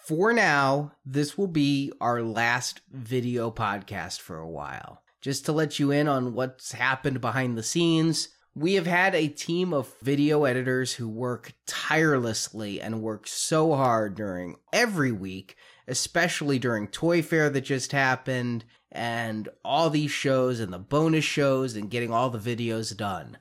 For 0.05 0.33
now, 0.33 0.91
this 1.07 1.39
will 1.39 1.47
be 1.47 1.93
our 2.01 2.21
last 2.21 2.81
video 2.91 3.53
podcast 3.53 4.19
for 4.21 4.39
a 4.39 4.51
while. 4.51 5.03
Just 5.21 5.45
to 5.45 5.53
let 5.53 5.79
you 5.79 5.93
in 5.93 6.09
on 6.09 6.35
what's 6.35 6.73
happened 6.73 7.21
behind 7.21 7.57
the 7.57 7.63
scenes, 7.63 8.31
we 8.57 8.75
have 8.75 8.89
had 8.89 9.15
a 9.15 9.29
team 9.29 9.73
of 9.73 9.95
video 10.03 10.43
editors 10.43 10.95
who 10.95 11.09
work 11.09 11.53
tirelessly 11.69 12.81
and 12.81 13.03
work 13.03 13.29
so 13.29 13.77
hard 13.77 14.17
during 14.17 14.57
every 14.73 15.13
week, 15.13 15.55
especially 15.87 16.59
during 16.59 16.89
Toy 16.89 17.23
Fair 17.23 17.49
that 17.51 17.61
just 17.61 17.93
happened, 17.93 18.65
and 18.93 19.49
all 19.65 19.91
these 19.91 20.11
shows 20.11 20.61
and 20.61 20.73
the 20.73 20.79
bonus 20.79 21.25
shows 21.25 21.75
and 21.75 21.91
getting 21.91 22.13
all 22.13 22.31
the 22.31 22.39
videos 22.39 22.97
done. 22.97 23.39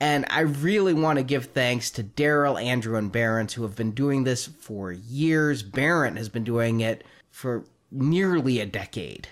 And 0.00 0.24
I 0.30 0.40
really 0.40 0.94
want 0.94 1.18
to 1.18 1.24
give 1.24 1.46
thanks 1.46 1.90
to 1.92 2.02
Daryl, 2.02 2.60
Andrew, 2.60 2.96
and 2.96 3.12
Barrett 3.12 3.52
who 3.52 3.62
have 3.62 3.76
been 3.76 3.92
doing 3.92 4.24
this 4.24 4.46
for 4.46 4.90
years. 4.90 5.62
Barrett 5.62 6.16
has 6.16 6.28
been 6.28 6.44
doing 6.44 6.80
it 6.80 7.04
for 7.30 7.64
nearly 7.90 8.60
a 8.60 8.66
decade. 8.66 9.28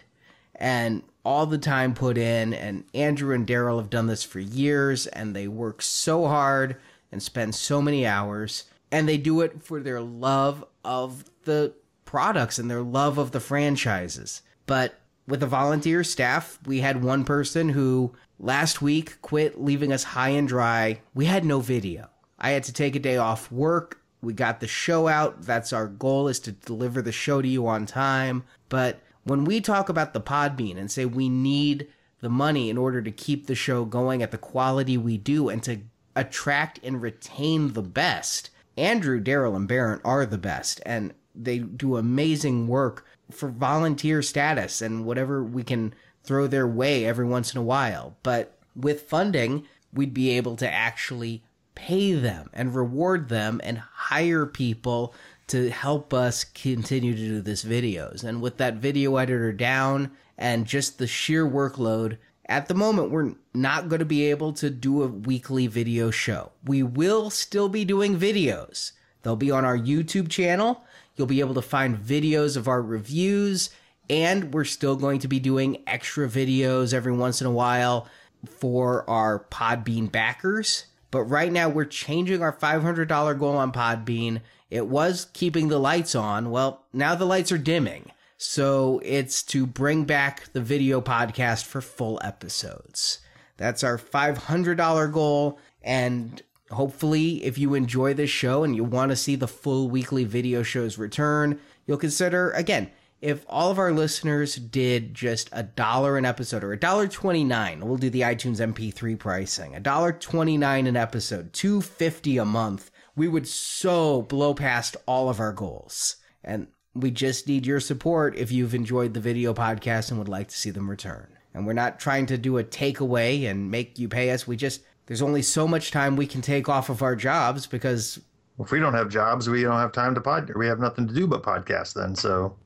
And 0.55 1.03
all 1.25 1.47
the 1.47 1.59
time 1.59 1.95
put 1.95 2.19
in, 2.19 2.53
and 2.55 2.85
Andrew 2.95 3.35
and 3.35 3.47
Daryl 3.47 3.79
have 3.79 3.91
done 3.91 4.07
this 4.07 4.23
for 4.23 4.41
years, 4.41 5.07
and 5.07 5.35
they 5.35 5.49
work 5.49 5.83
so 5.83 6.27
hard 6.27 6.77
and 7.13 7.23
spend 7.23 7.55
so 7.55 7.83
many 7.83 8.07
hours, 8.07 8.65
and 8.91 9.09
they 9.09 9.19
do 9.19 9.41
it 9.41 9.63
for 9.63 9.81
their 9.81 10.01
love 10.01 10.65
of 10.85 11.25
the 11.45 11.75
products 12.05 12.59
and 12.59 12.71
their 12.71 12.83
love 12.83 13.19
of 13.19 13.33
the 13.33 13.41
franchises. 13.41 14.43
But 14.67 15.01
with 15.31 15.41
the 15.41 15.47
volunteer 15.47 16.05
staff, 16.05 16.59
we 16.67 16.81
had 16.81 17.03
one 17.03 17.25
person 17.25 17.71
who 17.71 18.13
last 18.39 18.83
week 18.83 19.21
quit, 19.23 19.61
leaving 19.61 19.93
us 19.93 20.05
high 20.05 20.31
and 20.31 20.49
dry. 20.49 21.01
We 21.15 21.27
had 21.27 21.45
no 21.45 21.61
video. 21.61 22.11
I 22.39 22.51
had 22.51 22.65
to 22.65 22.73
take 22.73 22.97
a 22.97 23.01
day 23.01 23.17
off 23.17 23.51
work 23.53 24.01
we 24.23 24.33
got 24.33 24.61
the 24.61 24.67
show 24.67 25.09
out. 25.09 25.43
That's 25.43 25.73
our 25.73 25.87
goal 25.87 26.29
is 26.29 26.41
to 26.41 26.53
deliver 26.53 27.01
the 27.01 27.13
show 27.13 27.41
to 27.41 27.49
you 27.49 27.67
on 27.67 27.87
time. 27.87 28.45
But 28.69 29.01
when 29.25 29.45
we 29.45 29.61
talk 29.61 29.89
about 29.89 30.13
the 30.13 30.21
Podbean 30.21 30.77
and 30.77 30.91
say 30.91 31.05
we 31.05 31.29
need 31.29 31.89
the 32.21 32.29
money 32.29 32.69
in 32.69 32.77
order 32.77 33.01
to 33.01 33.11
keep 33.11 33.47
the 33.47 33.55
show 33.55 33.85
going 33.85 34.23
at 34.23 34.31
the 34.31 34.39
quality 34.39 34.99
we 34.99 35.17
do 35.17 35.49
and 35.49 35.63
to 35.63 35.81
attract 36.15 36.81
and 36.83 37.01
retain 37.01 37.73
the 37.73 37.83
best, 37.83 38.51
Andrew, 38.77 39.23
Daryl, 39.23 39.57
and 39.57 39.67
Barrett 39.67 40.03
are 40.05 40.27
the 40.27 40.39
best. 40.39 40.81
And 40.85 41.15
they 41.35 41.59
do 41.59 41.97
amazing 41.97 42.69
work 42.69 43.07
for 43.31 43.49
volunteer 43.49 44.23
status 44.23 44.83
and 44.83 45.05
whatever 45.05 45.43
we 45.43 45.63
can 45.63 45.95
throw 46.23 46.47
their 46.47 46.67
way 46.67 47.05
every 47.05 47.25
once 47.25 47.53
in 47.53 47.59
a 47.59 47.65
while. 47.65 48.17
But 48.23 48.59
with 48.77 49.03
funding, 49.03 49.67
we'd 49.93 50.15
be 50.15 50.31
able 50.31 50.57
to 50.57 50.71
actually 50.71 51.43
pay 51.75 52.13
them 52.13 52.51
and 52.53 52.75
reward 52.75 53.29
them 53.29 53.61
and 53.65 53.79
hire 53.79 54.47
people 54.47 55.15
to 55.49 55.71
help 55.71 56.15
us 56.15 56.45
continue 56.45 57.13
to 57.15 57.19
do 57.19 57.41
this 57.41 57.65
videos. 57.65 58.23
And 58.23 58.41
with 58.41 58.59
that 58.59 58.77
video 58.77 59.17
editor 59.17 59.53
down 59.53 60.13
and 60.39 60.67
just 60.67 60.99
the 60.99 61.07
sheer 61.07 61.49
workload, 61.49 62.19
at 62.47 62.69
the 62.69 62.75
moment 62.75 63.11
we're 63.11 63.35
not 63.55 63.89
going 63.89 63.99
to 63.99 64.05
be 64.05 64.25
able 64.31 64.53
to 64.55 64.71
do 64.71 65.03
a 65.03 65.09
weekly 65.09 65.67
video 65.67 66.11
show. 66.11 66.53
We 66.65 66.83
will 66.83 67.31
still 67.31 67.69
be 67.69 67.85
doing 67.85 68.19
videos. 68.19 68.93
They'll 69.23 69.37
be 69.37 69.51
on 69.51 69.65
our 69.65 69.77
YouTube 69.77 70.29
channel. 70.29 70.85
You'll 71.21 71.27
be 71.27 71.41
able 71.41 71.53
to 71.53 71.61
find 71.61 71.99
videos 71.99 72.57
of 72.57 72.67
our 72.67 72.81
reviews 72.81 73.69
and 74.09 74.55
we're 74.55 74.65
still 74.65 74.97
going 74.97 75.19
to 75.19 75.29
be 75.29 75.39
doing 75.39 75.83
extra 75.87 76.27
videos 76.27 76.95
every 76.95 77.13
once 77.13 77.43
in 77.43 77.47
a 77.47 77.51
while 77.51 78.09
for 78.49 79.09
our 79.09 79.45
Podbean 79.51 80.11
backers. 80.11 80.87
But 81.11 81.25
right 81.25 81.53
now 81.53 81.69
we're 81.69 81.85
changing 81.85 82.41
our 82.41 82.55
$500 82.55 83.39
goal 83.39 83.59
on 83.59 83.71
Podbean. 83.71 84.41
It 84.71 84.87
was 84.87 85.27
keeping 85.35 85.69
the 85.69 85.79
lights 85.79 86.15
on. 86.15 86.51
Well, 86.51 86.87
now 86.95 87.15
the 87.15 87.27
lights 87.27 87.53
are 87.53 87.59
dimming. 87.59 88.11
So 88.39 89.03
it's 89.05 89.43
to 89.43 89.67
bring 89.67 90.05
back 90.05 90.51
the 90.55 90.63
video 90.63 91.03
podcast 91.03 91.67
for 91.67 91.83
full 91.83 92.19
episodes. 92.25 93.19
That's 93.59 93.85
our 93.85 93.99
$500 93.99 95.13
goal. 95.13 95.59
And 95.83 96.41
hopefully, 96.71 97.45
if 97.45 97.59
you 97.59 97.75
enjoy 97.75 98.15
this 98.15 98.31
show 98.31 98.65
and 98.65 98.77
you 98.77 98.85
want 98.85 99.11
to 99.11 99.17
see 99.17 99.37
the 99.37 99.49
full 99.49 99.89
weekly 99.89 100.25
video 100.25 100.63
shows 100.63 100.99
return, 100.99 101.61
you'll 101.87 101.99
consider, 101.99 102.51
again, 102.53 102.91
if 103.21 103.45
all 103.49 103.71
of 103.71 103.79
our 103.79 103.93
listeners 103.93 104.57
did 104.57 105.15
just 105.15 105.51
a 105.53 105.63
dollar 105.63 106.17
an 106.17 106.25
episode 106.25 106.65
or 106.65 106.73
a 106.73 106.81
dollar 106.81 107.07
29 107.07 107.87
we'll 107.87 107.99
do 107.99 108.09
the 108.09 108.23
itunes 108.23 108.67
mp3 108.73 109.19
pricing 109.19 109.75
a 109.75 109.81
dollar 109.81 110.11
29 110.11 110.87
an 110.87 110.97
episode 110.97 111.53
250 111.53 112.39
a 112.39 112.47
month 112.47 112.91
we 113.17 113.29
would 113.29 113.47
so 113.47 114.23
blow 114.23 114.55
past 114.55 114.97
all 115.07 115.29
of 115.29 115.41
our 115.41 115.53
goals. 115.53 116.17
And 116.43 116.69
we 116.95 117.11
just 117.11 117.47
need 117.47 117.67
your 117.67 117.81
support 117.81 118.35
if 118.37 118.51
you've 118.51 118.75
enjoyed 118.75 119.15
the 119.15 119.21
video 119.21 119.53
podcast 119.53 120.11
and 120.11 120.19
would 120.19 120.29
like 120.29 120.49
to 120.49 120.57
see 120.57 120.71
them 120.71 120.89
return. 120.89 121.37
And 121.53 121.67
we're 121.67 121.73
not 121.73 122.01
trying 122.01 122.27
to 122.27 122.39
do 122.39 122.57
a 122.57 122.65
takeaway 122.65 123.51
and 123.51 123.71
make 123.71 123.99
you 123.99 124.09
pay 124.09 124.31
us 124.31 124.47
we 124.47 124.57
just 124.57 124.81
there's 125.11 125.23
only 125.23 125.43
so 125.43 125.67
much 125.67 125.91
time 125.91 126.15
we 126.15 126.25
can 126.25 126.41
take 126.41 126.69
off 126.69 126.89
of 126.89 127.03
our 127.03 127.17
jobs 127.17 127.67
because 127.67 128.21
if 128.61 128.71
we 128.71 128.79
don't 128.79 128.95
have 128.95 129.09
jobs 129.09 129.49
we 129.51 129.63
don't 129.63 129.81
have 129.81 129.91
time 129.91 130.15
to 130.15 130.21
pod 130.21 130.49
we 130.55 130.69
have 130.69 130.79
nothing 130.79 131.09
to 131.09 131.13
do 131.13 131.27
but 131.27 131.43
podcast 131.43 131.95
then 131.95 132.15
so 132.15 132.57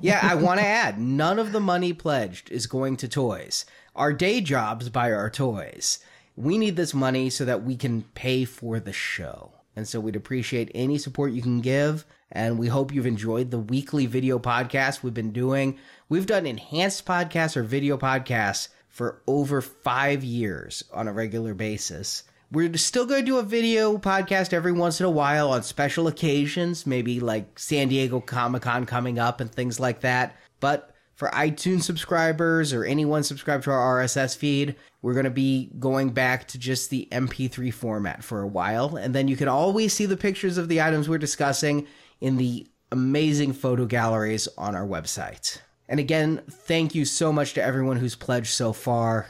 yeah, 0.00 0.20
I 0.22 0.34
want 0.34 0.60
to 0.60 0.66
add 0.66 0.98
none 0.98 1.38
of 1.38 1.52
the 1.52 1.60
money 1.60 1.92
pledged 1.92 2.50
is 2.50 2.66
going 2.66 2.96
to 2.98 3.08
toys. 3.08 3.64
Our 3.94 4.12
day 4.12 4.40
jobs 4.40 4.88
buy 4.88 5.12
our 5.12 5.30
toys. 5.30 6.00
We 6.36 6.58
need 6.58 6.76
this 6.76 6.92
money 6.92 7.30
so 7.30 7.44
that 7.44 7.62
we 7.62 7.76
can 7.76 8.02
pay 8.14 8.44
for 8.44 8.78
the 8.78 8.92
show. 8.92 9.52
And 9.74 9.86
so 9.88 10.00
we'd 10.00 10.16
appreciate 10.16 10.70
any 10.74 10.98
support 10.98 11.32
you 11.32 11.40
can 11.42 11.60
give. 11.60 12.04
And 12.32 12.58
we 12.58 12.66
hope 12.66 12.92
you've 12.92 13.06
enjoyed 13.06 13.50
the 13.50 13.58
weekly 13.58 14.06
video 14.06 14.38
podcast 14.38 15.02
we've 15.02 15.14
been 15.14 15.32
doing. 15.32 15.78
We've 16.08 16.26
done 16.26 16.46
enhanced 16.46 17.06
podcasts 17.06 17.56
or 17.56 17.62
video 17.62 17.96
podcasts 17.96 18.68
for 18.96 19.20
over 19.26 19.60
five 19.60 20.24
years 20.24 20.82
on 20.90 21.06
a 21.06 21.12
regular 21.12 21.52
basis. 21.52 22.22
We're 22.50 22.74
still 22.78 23.04
going 23.04 23.20
to 23.20 23.26
do 23.26 23.36
a 23.36 23.42
video 23.42 23.98
podcast 23.98 24.54
every 24.54 24.72
once 24.72 25.00
in 25.00 25.04
a 25.04 25.10
while 25.10 25.50
on 25.50 25.64
special 25.64 26.08
occasions, 26.08 26.86
maybe 26.86 27.20
like 27.20 27.58
San 27.58 27.88
Diego 27.88 28.20
Comic 28.20 28.62
Con 28.62 28.86
coming 28.86 29.18
up 29.18 29.42
and 29.42 29.52
things 29.52 29.78
like 29.78 30.00
that. 30.00 30.34
But 30.60 30.94
for 31.14 31.28
iTunes 31.28 31.82
subscribers 31.82 32.72
or 32.72 32.86
anyone 32.86 33.22
subscribed 33.22 33.64
to 33.64 33.70
our 33.70 34.02
RSS 34.02 34.34
feed, 34.34 34.76
we're 35.02 35.12
going 35.12 35.24
to 35.24 35.30
be 35.30 35.70
going 35.78 36.08
back 36.08 36.48
to 36.48 36.58
just 36.58 36.88
the 36.88 37.06
MP3 37.12 37.74
format 37.74 38.24
for 38.24 38.40
a 38.40 38.48
while. 38.48 38.96
And 38.96 39.14
then 39.14 39.28
you 39.28 39.36
can 39.36 39.48
always 39.48 39.92
see 39.92 40.06
the 40.06 40.16
pictures 40.16 40.56
of 40.56 40.70
the 40.70 40.80
items 40.80 41.06
we're 41.06 41.18
discussing 41.18 41.86
in 42.22 42.38
the 42.38 42.66
amazing 42.90 43.52
photo 43.52 43.84
galleries 43.84 44.48
on 44.56 44.74
our 44.74 44.86
website. 44.86 45.58
And 45.88 46.00
again, 46.00 46.42
thank 46.50 46.94
you 46.94 47.04
so 47.04 47.32
much 47.32 47.54
to 47.54 47.62
everyone 47.62 47.96
who's 47.96 48.16
pledged 48.16 48.52
so 48.52 48.72
far 48.72 49.28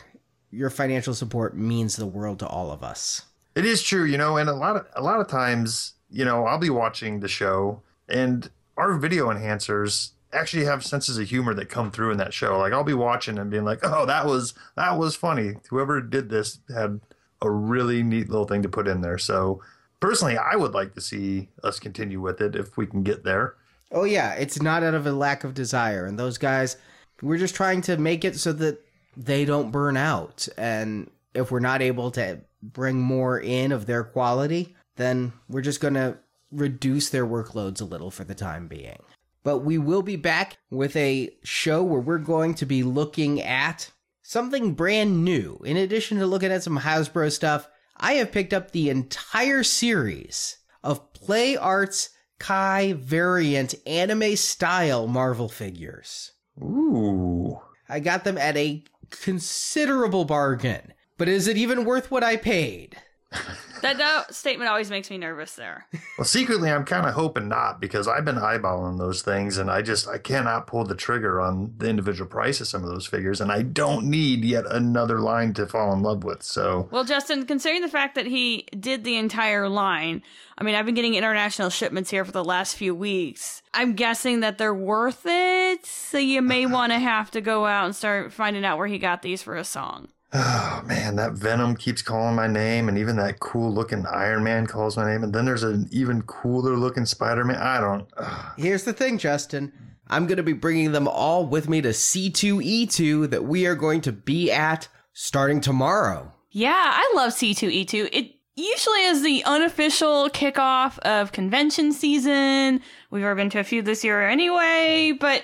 your 0.51 0.71
financial 0.71 1.15
support 1.15 1.57
means 1.57 1.97
the 1.97 2.07
world 2.07 2.39
to 2.39 2.47
all 2.47 2.71
of 2.71 2.83
us. 2.83 3.23
It 3.55 3.65
is 3.65 3.83
true, 3.83 4.05
you 4.05 4.17
know, 4.17 4.37
and 4.37 4.49
a 4.49 4.55
lot 4.55 4.77
of 4.77 4.87
a 4.95 5.03
lot 5.03 5.21
of 5.21 5.29
times, 5.29 5.95
you 6.11 6.25
know, 6.25 6.47
I'll 6.47 6.59
be 6.59 6.71
watching 6.71 7.21
the 7.21 7.29
show 7.29 7.83
and 8.09 8.49
our 8.77 8.97
video 8.97 9.29
enhancers 9.29 10.11
actually 10.33 10.65
have 10.65 10.85
senses 10.85 11.19
of 11.19 11.29
humor 11.29 11.55
that 11.55 11.69
come 11.69 11.91
through 11.91 12.11
in 12.11 12.19
that 12.19 12.35
show. 12.35 12.59
Like 12.59 12.73
I'll 12.73 12.85
be 12.85 12.95
watching 12.95 13.39
and 13.39 13.51
being 13.51 13.65
like, 13.65 13.81
"Oh, 13.83 14.07
that 14.07 14.27
was 14.27 14.55
that 14.77 14.99
was 14.99 15.17
funny. 15.17 15.55
Whoever 15.71 16.01
did 16.01 16.29
this 16.29 16.59
had 16.75 17.01
a 17.43 17.51
really 17.51 18.03
neat 18.03 18.29
little 18.29 18.47
thing 18.47 18.63
to 18.63 18.69
put 18.69 18.89
in 18.89 19.01
there." 19.01 19.19
So, 19.19 19.63
personally, 20.01 20.37
I 20.37 20.57
would 20.57 20.75
like 20.75 20.95
to 20.95 21.01
see 21.01 21.49
us 21.65 21.79
continue 21.79 22.21
with 22.21 22.41
it 22.41 22.55
if 22.55 22.77
we 22.77 22.87
can 22.87 23.03
get 23.03 23.25
there. 23.25 23.55
Oh 23.93 24.05
yeah, 24.05 24.34
it's 24.34 24.61
not 24.61 24.82
out 24.82 24.95
of 24.95 25.07
a 25.07 25.12
lack 25.12 25.45
of 25.45 25.55
desire. 25.55 26.07
And 26.07 26.18
those 26.18 26.39
guys, 26.39 26.76
we're 27.22 27.39
just 27.39 27.55
trying 27.55 27.82
to 27.82 27.97
make 27.97 28.24
it 28.24 28.37
so 28.39 28.53
that 28.55 28.80
they 29.16 29.45
don't 29.45 29.70
burn 29.70 29.97
out. 29.97 30.49
And 30.59 31.11
if 31.34 31.51
we're 31.51 31.61
not 31.61 31.82
able 31.82 32.11
to 32.12 32.41
bring 32.62 32.99
more 33.01 33.39
in 33.39 33.72
of 33.72 33.87
their 33.87 34.05
quality, 34.05 34.74
then 34.97 35.32
we're 35.49 35.62
just 35.62 35.80
going 35.80 35.95
to 35.95 36.18
reduce 36.51 37.11
their 37.11 37.26
workloads 37.26 37.80
a 37.80 37.84
little 37.84 38.11
for 38.11 38.24
the 38.24 38.34
time 38.34 38.68
being. 38.68 38.99
But 39.43 39.59
we 39.59 39.78
will 39.78 40.03
be 40.03 40.16
back 40.16 40.59
with 40.70 40.97
a 40.97 41.30
show 41.45 41.82
where 41.82 42.01
we're 42.01 42.18
going 42.18 42.55
to 42.55 42.66
be 42.66 42.82
looking 42.82 43.41
at 43.41 43.91
something 44.22 44.74
brand 44.74 45.24
new. 45.24 45.61
In 45.64 45.76
addition 45.76 46.18
to 46.18 46.26
looking 46.26 46.51
at 46.51 46.64
some 46.64 46.80
Hasbro 46.80 47.30
stuff, 47.30 47.68
I 47.97 48.14
have 48.14 48.32
picked 48.32 48.53
up 48.53 48.70
the 48.70 48.91
entire 48.91 49.62
series 49.62 50.59
of 50.82 51.12
Play 51.12 51.57
Arts 51.57 52.11
Kai 52.39 52.95
variant 52.95 53.74
anime 53.87 54.37
style 54.37 55.07
Marvel 55.07 55.49
figures. 55.49 56.32
Ooh. 56.61 57.61
I 57.89 58.01
got 58.01 58.24
them 58.24 58.39
at 58.39 58.57
a 58.57 58.84
considerable 59.11 60.24
bargain. 60.24 60.93
But 61.18 61.28
is 61.28 61.49
it 61.49 61.57
even 61.57 61.84
worth 61.84 62.11
what 62.11 62.22
I 62.24 62.37
paid? 62.37 62.97
That, 63.83 63.99
that 63.99 64.35
statement 64.35 64.68
always 64.68 64.91
makes 64.91 65.11
me 65.11 65.18
nervous 65.18 65.55
there. 65.55 65.87
Well, 66.18 66.24
secretly, 66.24 66.70
I'm 66.70 66.85
kind 66.85 67.07
of 67.07 67.14
hoping 67.14 67.49
not 67.49 67.81
because 67.81 68.09
I've 68.09 68.24
been 68.24 68.37
eyeballing 68.37 68.99
those 68.99 69.22
things 69.22 69.59
and 69.59 69.70
I 69.70 69.83
just 69.83 70.09
I 70.09 70.18
cannot 70.18 70.66
pull 70.66 70.85
the 70.85 70.95
trigger 70.95 71.41
on 71.41 71.74
the 71.77 71.89
individual 71.89 72.29
price 72.29 72.61
of 72.61 72.68
some 72.68 72.83
of 72.83 72.89
those 72.89 73.07
figures, 73.07 73.41
and 73.41 73.53
I 73.53 73.62
don't 73.62 74.07
need 74.07 74.45
yet 74.45 74.64
another 74.70 75.20
line 75.20 75.55
to 75.55 75.66
fall 75.66 75.93
in 75.93 76.03
love 76.03 76.24
with. 76.24 76.43
So, 76.43 76.89
Well, 76.91 77.05
Justin, 77.05 77.47
considering 77.47 77.83
the 77.83 77.89
fact 77.89 78.14
that 78.14 78.27
he 78.27 78.66
did 78.79 79.05
the 79.05 79.16
entire 79.16 79.68
line, 79.68 80.22
I 80.59 80.64
mean, 80.64 80.74
I've 80.74 80.87
been 80.87 80.95
getting 80.95 81.14
international 81.14 81.70
shipments 81.70 82.11
here 82.11 82.24
for 82.24 82.33
the 82.33 82.45
last 82.45 82.77
few 82.77 82.95
weeks. 82.95 83.62
I'm 83.74 83.95
guessing 83.95 84.41
that 84.41 84.59
they're 84.59 84.74
worth 84.74 85.22
it, 85.27 85.85
so 85.85 86.18
you 86.18 86.41
may 86.41 86.66
want 86.77 86.93
to 86.93 86.99
have 86.99 87.31
to 87.33 87.41
go 87.41 87.66
out 87.66 87.85
and 87.85 87.95
start 87.95 88.33
finding 88.33 88.64
out 88.64 88.79
where 88.79 88.87
he 88.87 88.99
got 88.99 89.22
these 89.22 89.43
for 89.43 89.57
a 89.57 89.64
song. 89.64 90.09
Oh 90.33 90.83
man, 90.87 91.16
that 91.16 91.33
Venom 91.33 91.77
keeps 91.77 92.03
calling 92.03 92.35
my 92.35 92.47
name, 92.47 92.89
and 92.89 92.99
even 92.99 93.16
that 93.16 93.41
cool 93.41 93.72
looking 93.72 94.05
Iron 94.07 94.45
Man 94.45 94.66
calls 94.66 94.97
my 94.97 95.11
name, 95.11 95.24
and 95.24 95.33
then 95.33 95.45
there's 95.45 95.62
an 95.62 95.89
even 95.91 96.22
cooler 96.22 96.77
looking 96.77 97.07
Spider 97.07 97.45
Man. 97.45 97.57
I 97.57 97.81
don't. 97.81 98.07
ugh. 98.16 98.53
Here's 98.57 98.85
the 98.85 98.93
thing, 98.93 99.18
Justin. 99.18 99.72
I'm 100.09 100.27
going 100.27 100.37
to 100.37 100.43
be 100.43 100.53
bringing 100.53 100.93
them 100.93 101.09
all 101.09 101.47
with 101.47 101.68
me 101.68 101.81
to 101.83 101.89
C2E2 101.89 103.31
that 103.31 103.45
we 103.45 103.66
are 103.66 103.74
going 103.74 104.01
to 104.03 104.12
be 104.12 104.53
at 104.53 104.89
starting 105.12 105.61
tomorrow. 105.61 106.33
Yeah, 106.51 106.72
I 106.74 107.12
love 107.16 107.33
C2E2. 107.33 108.11
It 108.12 108.37
usually 108.55 109.03
is 109.03 109.22
the 109.22 109.45
unofficial 109.45 110.31
kickoff 110.31 110.99
of 111.01 111.33
convention 111.33 111.93
season. 111.93 112.81
We've 113.11 113.24
already 113.24 113.43
been 113.43 113.51
to 113.51 113.59
a 113.61 113.64
few 113.64 113.83
this 113.83 114.05
year 114.05 114.27
anyway, 114.27 115.12
but 115.18 115.43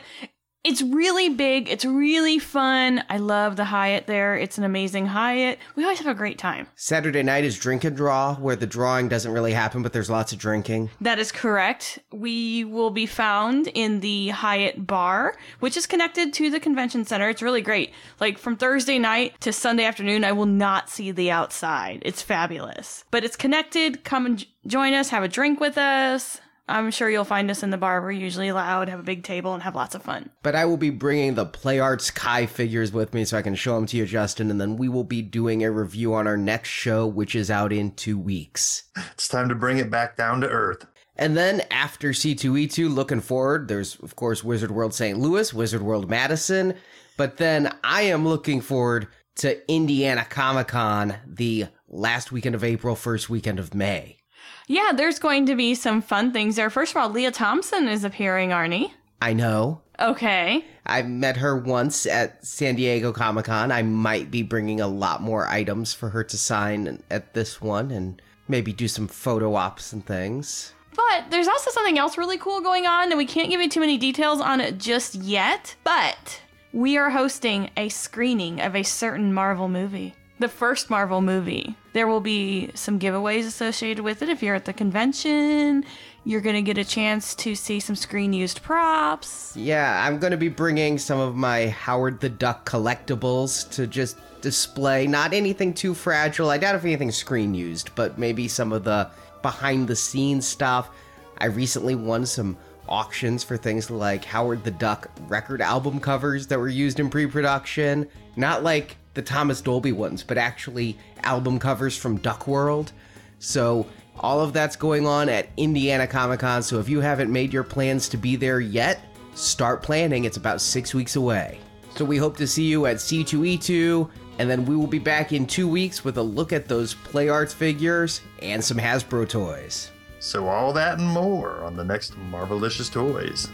It's 0.65 0.81
really 0.81 1.29
big. 1.29 1.69
It's 1.69 1.85
really 1.85 2.39
fun. 2.39 3.03
I 3.11 3.17
love 3.17 3.57
the 3.57 3.65
Hyatt 3.65 4.07
there. 4.07 4.37
It's 4.37 4.59
an 4.59 4.65
amazing 4.65 5.07
Hyatt. 5.07 5.59
We 5.75 5.83
always 5.83 5.99
have 5.99 6.07
a 6.07 6.15
great 6.15 6.39
time. 6.39 6.69
Saturday 6.77 7.25
night 7.25 7.43
is 7.43 7.59
drink 7.59 7.83
and 7.83 7.97
draw, 7.97 8.37
where 8.37 8.55
the 8.55 8.67
drawing 8.67 9.09
doesn't 9.09 9.33
really 9.33 9.55
happen, 9.55 9.83
but 9.83 9.93
there's 9.93 10.09
lots 10.09 10.33
of 10.33 10.39
drinking. 10.39 10.91
That 11.01 11.19
is 11.19 11.33
correct. 11.33 11.99
We 12.13 12.65
will 12.65 12.91
be 12.91 13.07
found 13.07 13.67
in 13.75 13.99
the 14.01 14.29
Hyatt 14.29 14.87
bar, 14.87 15.37
which 15.59 15.77
is 15.77 15.89
connected 15.89 16.33
to 16.35 16.49
the 16.49 16.61
convention 16.61 17.05
center. 17.05 17.29
It's 17.29 17.43
really 17.43 17.63
great. 17.63 17.93
Like 18.21 18.39
from 18.39 18.57
Thursday 18.57 19.01
night 19.01 19.41
to 19.41 19.53
Sunday 19.53 19.85
afternoon, 19.85 20.23
I 20.23 20.31
will 20.31 20.47
not 20.47 20.89
see 20.89 21.11
the 21.11 21.33
outside. 21.33 22.03
It's 22.05 22.23
fabulous. 22.23 23.05
But 23.11 23.25
it's 23.25 23.35
connected. 23.35 24.05
Come 24.05 24.27
and 24.27 24.39
j- 24.39 24.47
join 24.69 24.95
us, 24.95 25.09
have 25.09 25.25
a 25.25 25.29
drink 25.29 25.59
with 25.59 25.77
us. 25.77 26.41
I'm 26.69 26.91
sure 26.91 27.11
you'll 27.11 27.25
find 27.25 27.51
us 27.51 27.63
in 27.63 27.71
the 27.71 27.77
bar. 27.77 28.01
We're 28.01 28.13
usually 28.13 28.53
loud, 28.53 28.89
have 28.89 29.01
a 29.01 29.05
big 29.05 29.25
table, 29.25 29.53
and 29.53 29.63
have 29.63 29.75
lots 29.75 29.95
of 29.95 30.03
fun. 30.03 30.31
But 30.43 30.55
I 30.55 30.65
will 30.65 30.77
be 30.77 30.91
bringing 30.91 31.35
the 31.35 31.45
Play 31.45 31.81
Arts 31.81 32.11
Kai 32.11 32.47
figures 32.47 32.93
with 32.93 33.13
me 33.13 33.25
so 33.25 33.37
I 33.37 33.43
can 33.43 33.55
show 33.55 33.75
them 33.75 33.87
to 33.87 33.97
you, 33.97 34.07
Justin, 34.07 34.51
and 34.51 34.61
then 34.61 34.77
we 34.77 34.89
will 34.89 35.05
be 35.05 35.23
doing 35.23 35.65
a 35.65 35.71
review 35.71 36.15
on 36.15 36.27
our 36.27 36.37
next 36.37 36.69
show, 36.69 37.07
which 37.07 37.35
is 37.35 37.51
out 37.51 37.73
in 37.73 37.93
two 37.93 38.19
weeks. 38.19 38.85
It's 39.13 39.29
time 39.29 39.49
to 39.49 39.55
bring 39.55 39.79
it 39.79 39.91
back 39.91 40.17
down 40.17 40.41
to 40.41 40.49
earth. 40.49 40.87
And 41.17 41.37
then 41.37 41.63
after 41.71 42.11
C2E2, 42.11 42.93
looking 42.93 43.21
forward, 43.21 43.69
there's, 43.69 43.97
of 43.97 44.17
course, 44.17 44.43
Wizard 44.43 44.71
World 44.71 44.95
St. 44.95 45.19
Louis, 45.19 45.53
Wizard 45.53 45.83
World 45.83 46.09
Madison. 46.09 46.75
But 47.17 47.37
then 47.37 47.75
I 47.85 48.03
am 48.03 48.27
looking 48.27 48.61
forward 48.61 49.09
to 49.37 49.71
Indiana 49.71 50.25
Comic 50.25 50.69
Con 50.69 51.15
the 51.27 51.67
last 51.89 52.33
weekend 52.33 52.55
of 52.55 52.65
April, 52.65 52.97
first 52.97 53.29
weekend 53.29 53.59
of 53.59 53.75
May. 53.75 54.22
Yeah, 54.67 54.93
there's 54.95 55.19
going 55.19 55.47
to 55.47 55.57
be 55.57 55.75
some 55.75 56.03
fun 56.03 56.33
things 56.33 56.57
there. 56.57 56.71
First 56.71 56.93
of 56.93 56.97
all, 56.97 57.11
Lea 57.11 57.31
Thompson 57.31 57.89
is 57.89 58.05
appearing, 58.05 58.51
Arnie. 58.51 58.93
I 59.21 59.33
know. 59.33 59.81
Okay. 60.01 60.65
I've 60.85 61.09
met 61.09 61.37
her 61.37 61.57
once 61.57 62.07
at 62.07 62.45
San 62.45 62.75
Diego 62.75 63.13
Comic 63.13 63.45
Con. 63.45 63.71
I 63.71 63.83
might 63.83 64.31
be 64.31 64.43
bringing 64.43 64.81
a 64.81 64.89
lot 64.89 65.23
more 65.23 65.47
items 65.47 65.95
for 65.95 66.09
her 66.09 66.25
to 66.25 66.37
sign 66.37 67.03
at 67.11 67.35
this 67.35 67.61
one 67.61 67.91
and 67.91 68.21
maybe 68.49 68.73
do 68.73 68.89
some 68.89 69.07
photo 69.07 69.55
ops 69.55 69.93
and 69.93 70.05
things. 70.05 70.73
But 70.95 71.31
there's 71.31 71.49
also 71.49 71.71
something 71.71 71.99
else 71.99 72.19
really 72.19 72.39
cool 72.39 72.61
going 72.61 72.87
on, 72.87 73.11
and 73.11 73.17
we 73.17 73.27
can't 73.27 73.49
give 73.49 73.61
you 73.61 73.69
too 73.69 73.81
many 73.81 73.97
details 73.97 74.41
on 74.41 74.61
it 74.61 74.79
just 74.79 75.15
yet. 75.15 75.75
But 75.85 76.41
we 76.73 76.97
are 76.97 77.11
hosting 77.11 77.71
a 77.77 77.89
screening 77.89 78.61
of 78.61 78.75
a 78.75 78.83
certain 78.83 79.33
Marvel 79.33 79.69
movie. 79.69 80.15
The 80.43 80.49
first 80.49 80.91
Marvel 80.91 81.21
movie. 81.21 81.77
There 81.93 82.09
will 82.09 82.21
be 82.21 82.73
some 82.75 82.99
giveaways 82.99 83.47
associated 83.47 84.03
with 84.03 84.23
it. 84.23 84.29
If 84.29 84.43
you're 84.43 84.57
at 84.57 84.65
the 84.65 84.73
convention, 84.73 85.85
you're 86.25 86.41
going 86.41 86.57
to 86.57 86.63
get 86.63 86.79
a 86.79 86.85
chance 86.85 87.37
to 87.37 87.55
see 87.55 87.79
some 87.79 87.95
screen 87.95 88.33
used 88.33 88.61
props. 88.61 89.57
Yeah, 89.57 90.05
I'm 90.05 90.19
going 90.19 90.33
to 90.33 90.37
be 90.37 90.49
bringing 90.49 90.99
some 90.99 91.21
of 91.21 91.37
my 91.37 91.69
Howard 91.69 92.19
the 92.19 92.29
Duck 92.29 92.69
collectibles 92.69 93.71
to 93.71 93.87
just 93.87 94.17
display. 94.41 95.07
Not 95.07 95.33
anything 95.33 95.73
too 95.73 95.95
fragile. 95.95 96.51
I 96.51 96.59
doubt 96.59 96.75
if 96.75 96.83
anything's 96.83 97.15
screen 97.15 97.55
used, 97.55 97.95
but 97.95 98.19
maybe 98.19 98.49
some 98.49 98.73
of 98.73 98.83
the 98.83 99.13
behind 99.43 99.87
the 99.87 99.95
scenes 99.95 100.45
stuff. 100.45 100.91
I 101.39 101.47
recently 101.47 101.95
won 101.95 102.27
some 102.27 102.57
auctions 102.89 103.45
for 103.45 103.57
things 103.57 103.93
like 103.93 104.25
Howard 104.25 104.65
the 104.65 104.73
Duck 104.73 105.09
record 105.29 105.63
album 105.63 106.01
covers 106.01 106.49
that 106.49 106.59
were 106.59 106.67
used 106.67 106.99
in 106.99 107.11
pre 107.11 107.29
production. 107.29 108.09
Not 108.35 108.65
like 108.65 108.97
the 109.15 109.23
Thomas 109.23 109.61
Dolby 109.61 109.93
ones, 109.93 110.23
but 110.23 110.39
actually 110.39 110.99
album 111.23 111.59
covers 111.59 111.97
from 111.97 112.17
Duck 112.19 112.47
World. 112.47 112.93
So 113.39 113.87
all 114.19 114.41
of 114.41 114.53
that's 114.53 114.77
going 114.77 115.07
on 115.07 115.29
at 115.29 115.49
Indiana 115.57 116.07
Comic 116.07 116.41
Con. 116.41 116.63
So 116.63 116.79
if 116.79 116.89
you 116.89 117.01
haven't 117.01 117.33
made 117.33 117.53
your 117.53 117.65
plans 117.65 118.09
to 118.11 118.17
be 118.17 118.37
there 118.37 118.61
yet, 118.61 119.01
start 119.35 119.83
planning. 119.83 120.25
It's 120.25 120.37
about 120.37 120.61
six 120.61 120.95
weeks 120.95 121.17
away. 121.17 121.59
So 121.95 122.05
we 122.05 122.17
hope 122.17 122.37
to 122.39 122.47
see 122.47 122.65
you 122.65 122.87
at 122.87 122.97
C2E2, 122.97 124.09
and 124.39 124.49
then 124.49 124.65
we 124.65 124.77
will 124.77 124.87
be 124.87 124.99
back 124.99 125.33
in 125.33 125.47
two 125.47 125.69
weeks 125.69 126.05
with 126.05 126.17
a 126.17 126.23
look 126.23 126.53
at 126.53 126.69
those 126.69 126.95
Play 126.95 127.29
Arts 127.29 127.53
figures 127.53 128.23
and 128.41 128.65
some 128.65 128.79
Hasbro 128.79 129.29
toys. 129.29 129.91
So 130.21 130.49
all 130.49 130.73
that 130.73 130.99
and 130.99 131.07
more 131.07 131.63
on 131.65 131.77
the 131.77 131.85
next 131.85 132.15
Marvelicious 132.31 132.91
Toys. 132.91 133.49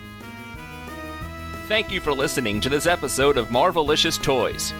Thank 1.66 1.90
you 1.90 2.00
for 2.00 2.12
listening 2.12 2.60
to 2.60 2.68
this 2.68 2.86
episode 2.86 3.36
of 3.36 3.48
Marvelicious 3.48 4.22
Toys. 4.22 4.72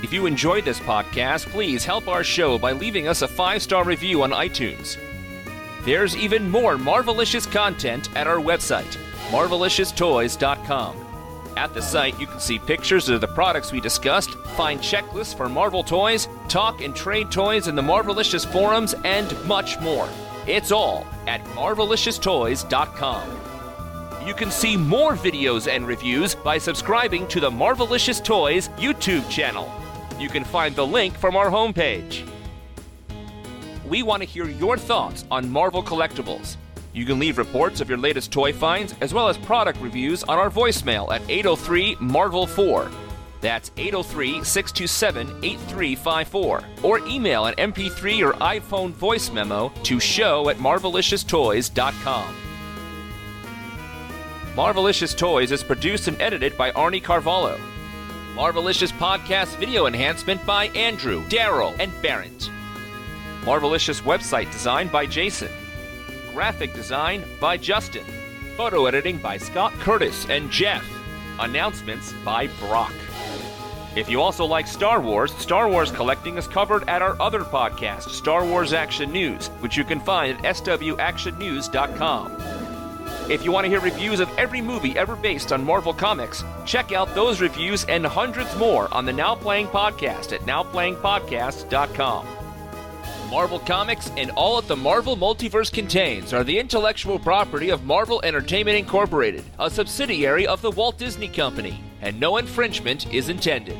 If 0.00 0.12
you 0.12 0.26
enjoyed 0.26 0.64
this 0.64 0.78
podcast, 0.78 1.46
please 1.46 1.84
help 1.84 2.06
our 2.06 2.22
show 2.22 2.56
by 2.56 2.70
leaving 2.70 3.08
us 3.08 3.22
a 3.22 3.28
five 3.28 3.62
star 3.62 3.84
review 3.84 4.22
on 4.22 4.30
iTunes. 4.30 4.96
There's 5.84 6.16
even 6.16 6.48
more 6.48 6.76
Marvelicious 6.76 7.50
content 7.50 8.08
at 8.14 8.28
our 8.28 8.36
website, 8.36 8.96
marvelicioustoys.com. 9.30 11.04
At 11.56 11.74
the 11.74 11.82
site, 11.82 12.20
you 12.20 12.28
can 12.28 12.38
see 12.38 12.60
pictures 12.60 13.08
of 13.08 13.20
the 13.20 13.26
products 13.26 13.72
we 13.72 13.80
discussed, 13.80 14.30
find 14.56 14.78
checklists 14.80 15.36
for 15.36 15.48
Marvel 15.48 15.82
toys, 15.82 16.28
talk 16.48 16.80
and 16.80 16.94
trade 16.94 17.32
toys 17.32 17.66
in 17.66 17.74
the 17.74 17.82
Marvelicious 17.82 18.46
forums, 18.46 18.94
and 19.04 19.34
much 19.46 19.80
more. 19.80 20.08
It's 20.46 20.70
all 20.70 21.04
at 21.26 21.42
marvelicioustoys.com. 21.46 23.38
You 24.24 24.34
can 24.34 24.52
see 24.52 24.76
more 24.76 25.16
videos 25.16 25.66
and 25.66 25.86
reviews 25.86 26.36
by 26.36 26.58
subscribing 26.58 27.26
to 27.28 27.40
the 27.40 27.50
Marvelicious 27.50 28.22
Toys 28.22 28.68
YouTube 28.76 29.28
channel. 29.28 29.72
You 30.18 30.28
can 30.28 30.44
find 30.44 30.74
the 30.74 30.86
link 30.86 31.16
from 31.16 31.36
our 31.36 31.48
homepage. 31.48 32.28
We 33.86 34.02
want 34.02 34.22
to 34.22 34.28
hear 34.28 34.48
your 34.48 34.76
thoughts 34.76 35.24
on 35.30 35.48
Marvel 35.48 35.82
collectibles. 35.82 36.56
You 36.92 37.06
can 37.06 37.18
leave 37.18 37.38
reports 37.38 37.80
of 37.80 37.88
your 37.88 37.98
latest 37.98 38.32
toy 38.32 38.52
finds 38.52 38.94
as 39.00 39.14
well 39.14 39.28
as 39.28 39.38
product 39.38 39.80
reviews 39.80 40.24
on 40.24 40.38
our 40.38 40.50
voicemail 40.50 41.12
at 41.12 41.22
803 41.28 41.96
Marvel 42.00 42.46
4. 42.46 42.90
That's 43.40 43.70
803 43.76 44.42
627 44.42 45.44
8354. 45.44 46.64
Or 46.82 46.98
email 47.06 47.46
an 47.46 47.54
MP3 47.54 48.26
or 48.26 48.32
iPhone 48.34 48.90
voice 48.92 49.30
memo 49.30 49.72
to 49.84 50.00
show 50.00 50.48
at 50.48 50.56
marvelicioustoys.com. 50.56 52.34
Marvelicious 54.54 55.16
Toys 55.16 55.52
is 55.52 55.62
produced 55.62 56.08
and 56.08 56.20
edited 56.20 56.58
by 56.58 56.72
Arnie 56.72 57.02
Carvalho. 57.02 57.60
Marvelicious 58.38 58.92
Podcast 58.92 59.56
video 59.56 59.86
enhancement 59.86 60.46
by 60.46 60.66
Andrew, 60.68 61.24
Daryl, 61.24 61.74
and 61.80 61.90
Barrett. 62.00 62.48
Marvelicious 63.40 64.00
website 64.02 64.48
design 64.52 64.86
by 64.86 65.06
Jason. 65.06 65.50
Graphic 66.32 66.72
design 66.72 67.24
by 67.40 67.56
Justin. 67.56 68.04
Photo 68.56 68.86
editing 68.86 69.18
by 69.18 69.38
Scott 69.38 69.72
Curtis 69.80 70.24
and 70.30 70.52
Jeff. 70.52 70.88
Announcements 71.40 72.12
by 72.24 72.46
Brock. 72.60 72.94
If 73.96 74.08
you 74.08 74.22
also 74.22 74.44
like 74.44 74.68
Star 74.68 75.00
Wars, 75.00 75.34
Star 75.34 75.68
Wars 75.68 75.90
collecting 75.90 76.38
is 76.38 76.46
covered 76.46 76.88
at 76.88 77.02
our 77.02 77.20
other 77.20 77.40
podcast, 77.40 78.10
Star 78.10 78.44
Wars 78.44 78.72
Action 78.72 79.10
News, 79.10 79.48
which 79.58 79.76
you 79.76 79.82
can 79.82 79.98
find 79.98 80.38
at 80.46 80.54
swactionnews.com. 80.54 82.67
If 83.30 83.44
you 83.44 83.52
want 83.52 83.64
to 83.66 83.68
hear 83.68 83.80
reviews 83.80 84.20
of 84.20 84.30
every 84.38 84.62
movie 84.62 84.96
ever 84.96 85.14
based 85.14 85.52
on 85.52 85.62
Marvel 85.62 85.92
Comics, 85.92 86.42
check 86.64 86.92
out 86.92 87.14
those 87.14 87.42
reviews 87.42 87.84
and 87.84 88.06
hundreds 88.06 88.56
more 88.56 88.92
on 88.92 89.04
the 89.04 89.12
Now 89.12 89.34
Playing 89.34 89.66
Podcast 89.66 90.32
at 90.32 90.40
nowplayingpodcast.com. 90.46 92.26
Marvel 93.30 93.58
Comics 93.58 94.10
and 94.16 94.30
all 94.30 94.56
that 94.56 94.66
the 94.66 94.76
Marvel 94.76 95.14
Multiverse 95.14 95.70
contains 95.70 96.32
are 96.32 96.42
the 96.42 96.58
intellectual 96.58 97.18
property 97.18 97.68
of 97.68 97.84
Marvel 97.84 98.22
Entertainment 98.24 98.78
Incorporated, 98.78 99.44
a 99.58 99.70
subsidiary 99.70 100.46
of 100.46 100.62
the 100.62 100.70
Walt 100.70 100.96
Disney 100.96 101.28
Company, 101.28 101.84
and 102.00 102.18
no 102.18 102.38
infringement 102.38 103.12
is 103.12 103.28
intended. 103.28 103.76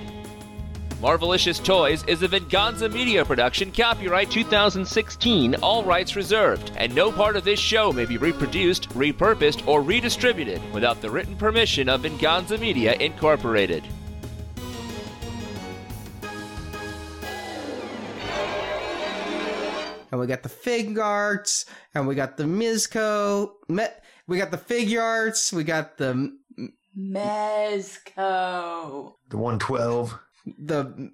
Marvelicious 1.00 1.64
Toys 1.64 2.02
is 2.08 2.24
a 2.24 2.28
Venganza 2.28 2.88
Media 2.88 3.24
production, 3.24 3.70
copyright 3.70 4.32
2016, 4.32 5.54
all 5.62 5.84
rights 5.84 6.16
reserved, 6.16 6.72
and 6.76 6.92
no 6.92 7.12
part 7.12 7.36
of 7.36 7.44
this 7.44 7.60
show 7.60 7.92
may 7.92 8.04
be 8.04 8.16
reproduced, 8.16 8.88
repurposed, 8.88 9.64
or 9.68 9.80
redistributed 9.80 10.60
without 10.72 11.00
the 11.00 11.08
written 11.08 11.36
permission 11.36 11.88
of 11.88 12.00
Venganza 12.00 12.58
Media 12.58 12.94
Incorporated. 12.94 13.84
And 20.10 20.20
we 20.20 20.26
got 20.26 20.42
the 20.42 20.48
Figuarts, 20.48 21.66
and 21.94 22.08
we 22.08 22.16
got 22.16 22.36
the 22.36 22.42
Mezco. 22.42 23.52
Me- 23.68 23.86
we 24.26 24.36
got 24.36 24.50
the 24.50 24.58
Figuarts, 24.58 25.52
we 25.52 25.62
got 25.62 25.96
the 25.96 26.36
Mezco. 26.98 29.12
The 29.28 29.36
112. 29.36 30.18
The 30.58 31.10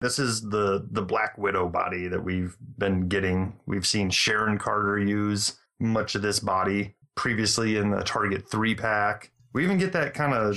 This 0.00 0.18
is 0.18 0.42
the 0.42 0.86
the 0.90 1.02
Black 1.02 1.36
Widow 1.38 1.68
body 1.68 2.06
that 2.08 2.22
we've 2.22 2.56
been 2.78 3.08
getting. 3.08 3.58
We've 3.66 3.86
seen 3.86 4.10
Sharon 4.10 4.58
Carter 4.58 4.98
use 4.98 5.58
much 5.80 6.14
of 6.14 6.22
this 6.22 6.38
body 6.40 6.94
previously 7.16 7.76
in 7.76 7.90
the 7.90 8.02
Target 8.02 8.48
three 8.48 8.74
pack. 8.74 9.32
We 9.52 9.64
even 9.64 9.78
get 9.78 9.92
that 9.94 10.14
kind 10.14 10.34
of. 10.34 10.56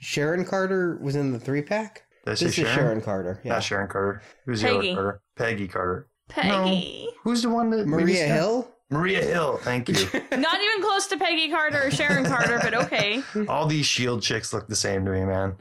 Sharon 0.00 0.44
Carter 0.44 0.98
was 1.00 1.16
in 1.16 1.32
the 1.32 1.38
three 1.38 1.62
pack. 1.62 2.02
Did 2.24 2.32
I 2.32 2.34
say 2.34 2.46
This 2.46 2.58
is 2.58 2.64
Sharon? 2.64 2.74
Sharon 2.74 3.00
Carter. 3.00 3.40
Yeah, 3.44 3.52
Not 3.54 3.62
Sharon 3.64 3.88
Carter. 3.88 4.22
Who's 4.44 4.60
the 4.62 4.76
other 4.76 4.94
Carter? 4.94 5.22
Peggy 5.36 5.68
Carter. 5.68 6.08
Peggy. 6.28 7.08
Who's 7.24 7.42
the 7.42 7.48
one 7.50 7.70
that 7.70 7.86
maybe 7.86 8.02
Maria 8.02 8.26
Scott- 8.26 8.36
Hill. 8.36 8.71
Maria 8.92 9.24
Hill, 9.24 9.56
thank 9.62 9.88
you. 9.88 9.94
Not 10.36 10.60
even 10.60 10.82
close 10.82 11.06
to 11.08 11.16
Peggy 11.16 11.48
Carter 11.50 11.86
or 11.86 11.90
Sharon 11.90 12.24
Carter, 12.26 12.60
but 12.62 12.74
okay. 12.74 13.22
All 13.48 13.66
these 13.66 13.86
Shield 13.86 14.22
chicks 14.22 14.52
look 14.52 14.68
the 14.68 14.76
same 14.76 15.04
to 15.06 15.10
me, 15.10 15.24
man. 15.24 15.56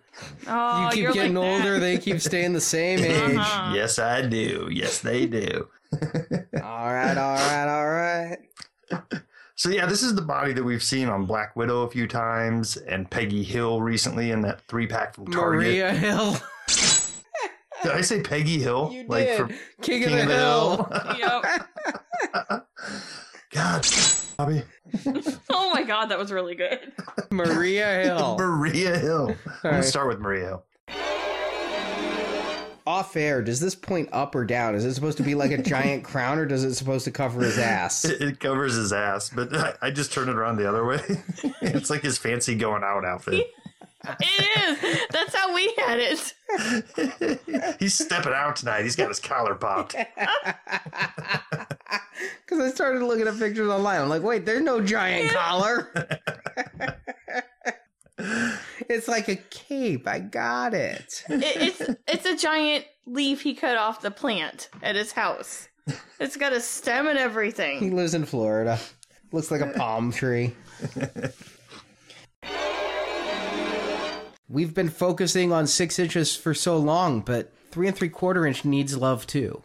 Oh, 0.47 0.83
you 0.83 0.89
keep 0.91 0.99
you're 1.03 1.13
getting 1.13 1.35
like 1.35 1.45
that. 1.45 1.65
older, 1.65 1.79
they 1.79 1.97
keep 1.97 2.19
staying 2.19 2.51
the 2.53 2.59
same 2.61 2.99
age. 3.03 3.37
Uh-huh. 3.37 3.73
Yes, 3.73 3.97
I 3.99 4.21
do. 4.23 4.67
Yes, 4.69 4.99
they 4.99 5.25
do. 5.25 5.67
All 6.63 6.93
right, 6.93 7.17
all 7.17 7.35
right, 7.35 7.67
all 7.67 7.89
right. 7.89 8.37
So 9.55 9.69
yeah, 9.69 9.85
this 9.85 10.01
is 10.03 10.15
the 10.15 10.21
body 10.21 10.53
that 10.53 10.63
we've 10.63 10.81
seen 10.81 11.09
on 11.09 11.25
Black 11.25 11.55
Widow 11.57 11.81
a 11.81 11.89
few 11.89 12.07
times 12.07 12.77
and 12.77 13.09
Peggy 13.11 13.43
Hill 13.43 13.81
recently 13.81 14.31
in 14.31 14.41
that 14.43 14.61
three 14.67 14.87
pack 14.87 15.15
from 15.15 15.27
Target. 15.27 15.67
Maria 15.67 15.91
Hill. 15.91 16.37
Did 17.83 17.91
I 17.91 18.01
say 18.01 18.21
Peggy 18.21 18.59
Hill? 18.59 18.89
You 18.93 19.05
like 19.07 19.25
did. 19.25 19.37
from 19.37 19.49
King, 19.81 20.03
King 20.03 20.19
of 20.19 20.27
the, 20.27 20.35
Hill. 20.35 20.91
Yep. 21.19 22.67
God, 23.51 23.85
Bobby. 24.37 24.63
Oh 25.49 25.73
my 25.73 25.83
god, 25.83 26.07
that 26.07 26.19
was 26.19 26.31
really 26.33 26.53
good. 26.55 26.91
Maria 27.31 28.03
Hill. 28.03 28.35
Maria 28.39 28.97
Hill. 28.97 29.35
I'm 29.63 29.71
gonna 29.71 29.83
start 29.83 30.07
with 30.09 30.19
Maria 30.19 30.45
Hill. 30.45 30.63
Off 32.85 33.15
air, 33.15 33.41
does 33.41 33.59
this 33.61 33.73
point 33.73 34.09
up 34.11 34.35
or 34.35 34.43
down? 34.43 34.75
Is 34.75 34.83
it 34.83 34.93
supposed 34.93 35.17
to 35.17 35.23
be 35.23 35.33
like 35.33 35.51
a 35.51 35.57
giant 35.57 36.03
crown 36.03 36.39
or 36.39 36.45
does 36.45 36.63
it 36.65 36.73
supposed 36.73 37.05
to 37.05 37.11
cover 37.11 37.41
his 37.41 37.57
ass? 37.57 38.03
It, 38.03 38.21
it 38.21 38.39
covers 38.39 38.75
his 38.75 38.91
ass, 38.91 39.29
but 39.29 39.55
I, 39.55 39.75
I 39.81 39.91
just 39.91 40.11
turned 40.11 40.29
it 40.29 40.35
around 40.35 40.57
the 40.57 40.67
other 40.67 40.83
way. 40.85 40.99
it's 41.61 41.89
like 41.89 42.01
his 42.01 42.17
fancy 42.17 42.55
going 42.55 42.83
out 42.83 43.05
outfit. 43.05 43.47
It 44.19 44.83
is. 44.83 44.99
That's 45.11 45.35
how 45.35 45.53
we 45.53 45.73
had 45.77 45.99
it. 45.99 46.33
He's 47.79 47.93
stepping 47.93 48.33
out 48.33 48.55
tonight. 48.55 48.83
He's 48.83 48.95
got 48.95 49.09
his 49.09 49.19
collar 49.19 49.55
popped. 49.55 49.95
Because 52.45 52.59
I 52.59 52.69
started 52.73 53.03
looking 53.03 53.27
at 53.27 53.37
pictures 53.39 53.69
online. 53.69 54.01
I'm 54.01 54.09
like, 54.09 54.23
wait, 54.23 54.45
there's 54.45 54.61
no 54.61 54.81
giant 54.81 55.31
collar. 55.31 55.91
it's 58.89 59.07
like 59.07 59.27
a 59.29 59.37
cape. 59.37 60.07
I 60.07 60.19
got 60.19 60.73
it. 60.73 61.23
it. 61.29 61.77
It's 61.79 61.81
it's 62.07 62.25
a 62.25 62.35
giant 62.35 62.85
leaf 63.05 63.41
he 63.41 63.53
cut 63.53 63.77
off 63.77 64.01
the 64.01 64.11
plant 64.11 64.69
at 64.83 64.95
his 64.95 65.11
house. 65.13 65.69
It's 66.19 66.37
got 66.37 66.53
a 66.53 66.59
stem 66.61 67.07
and 67.07 67.17
everything. 67.17 67.79
He 67.79 67.89
lives 67.89 68.13
in 68.13 68.25
Florida. 68.25 68.77
Looks 69.31 69.49
like 69.49 69.61
a 69.61 69.67
palm 69.67 70.11
tree. 70.11 70.53
We've 74.51 74.73
been 74.73 74.89
focusing 74.89 75.53
on 75.53 75.65
six 75.65 75.97
inches 75.97 76.35
for 76.35 76.53
so 76.53 76.77
long, 76.77 77.21
but 77.21 77.53
three 77.71 77.87
and 77.87 77.95
three 77.95 78.09
quarter 78.09 78.45
inch 78.45 78.65
needs 78.65 78.97
love 78.97 79.25
too. 79.25 79.63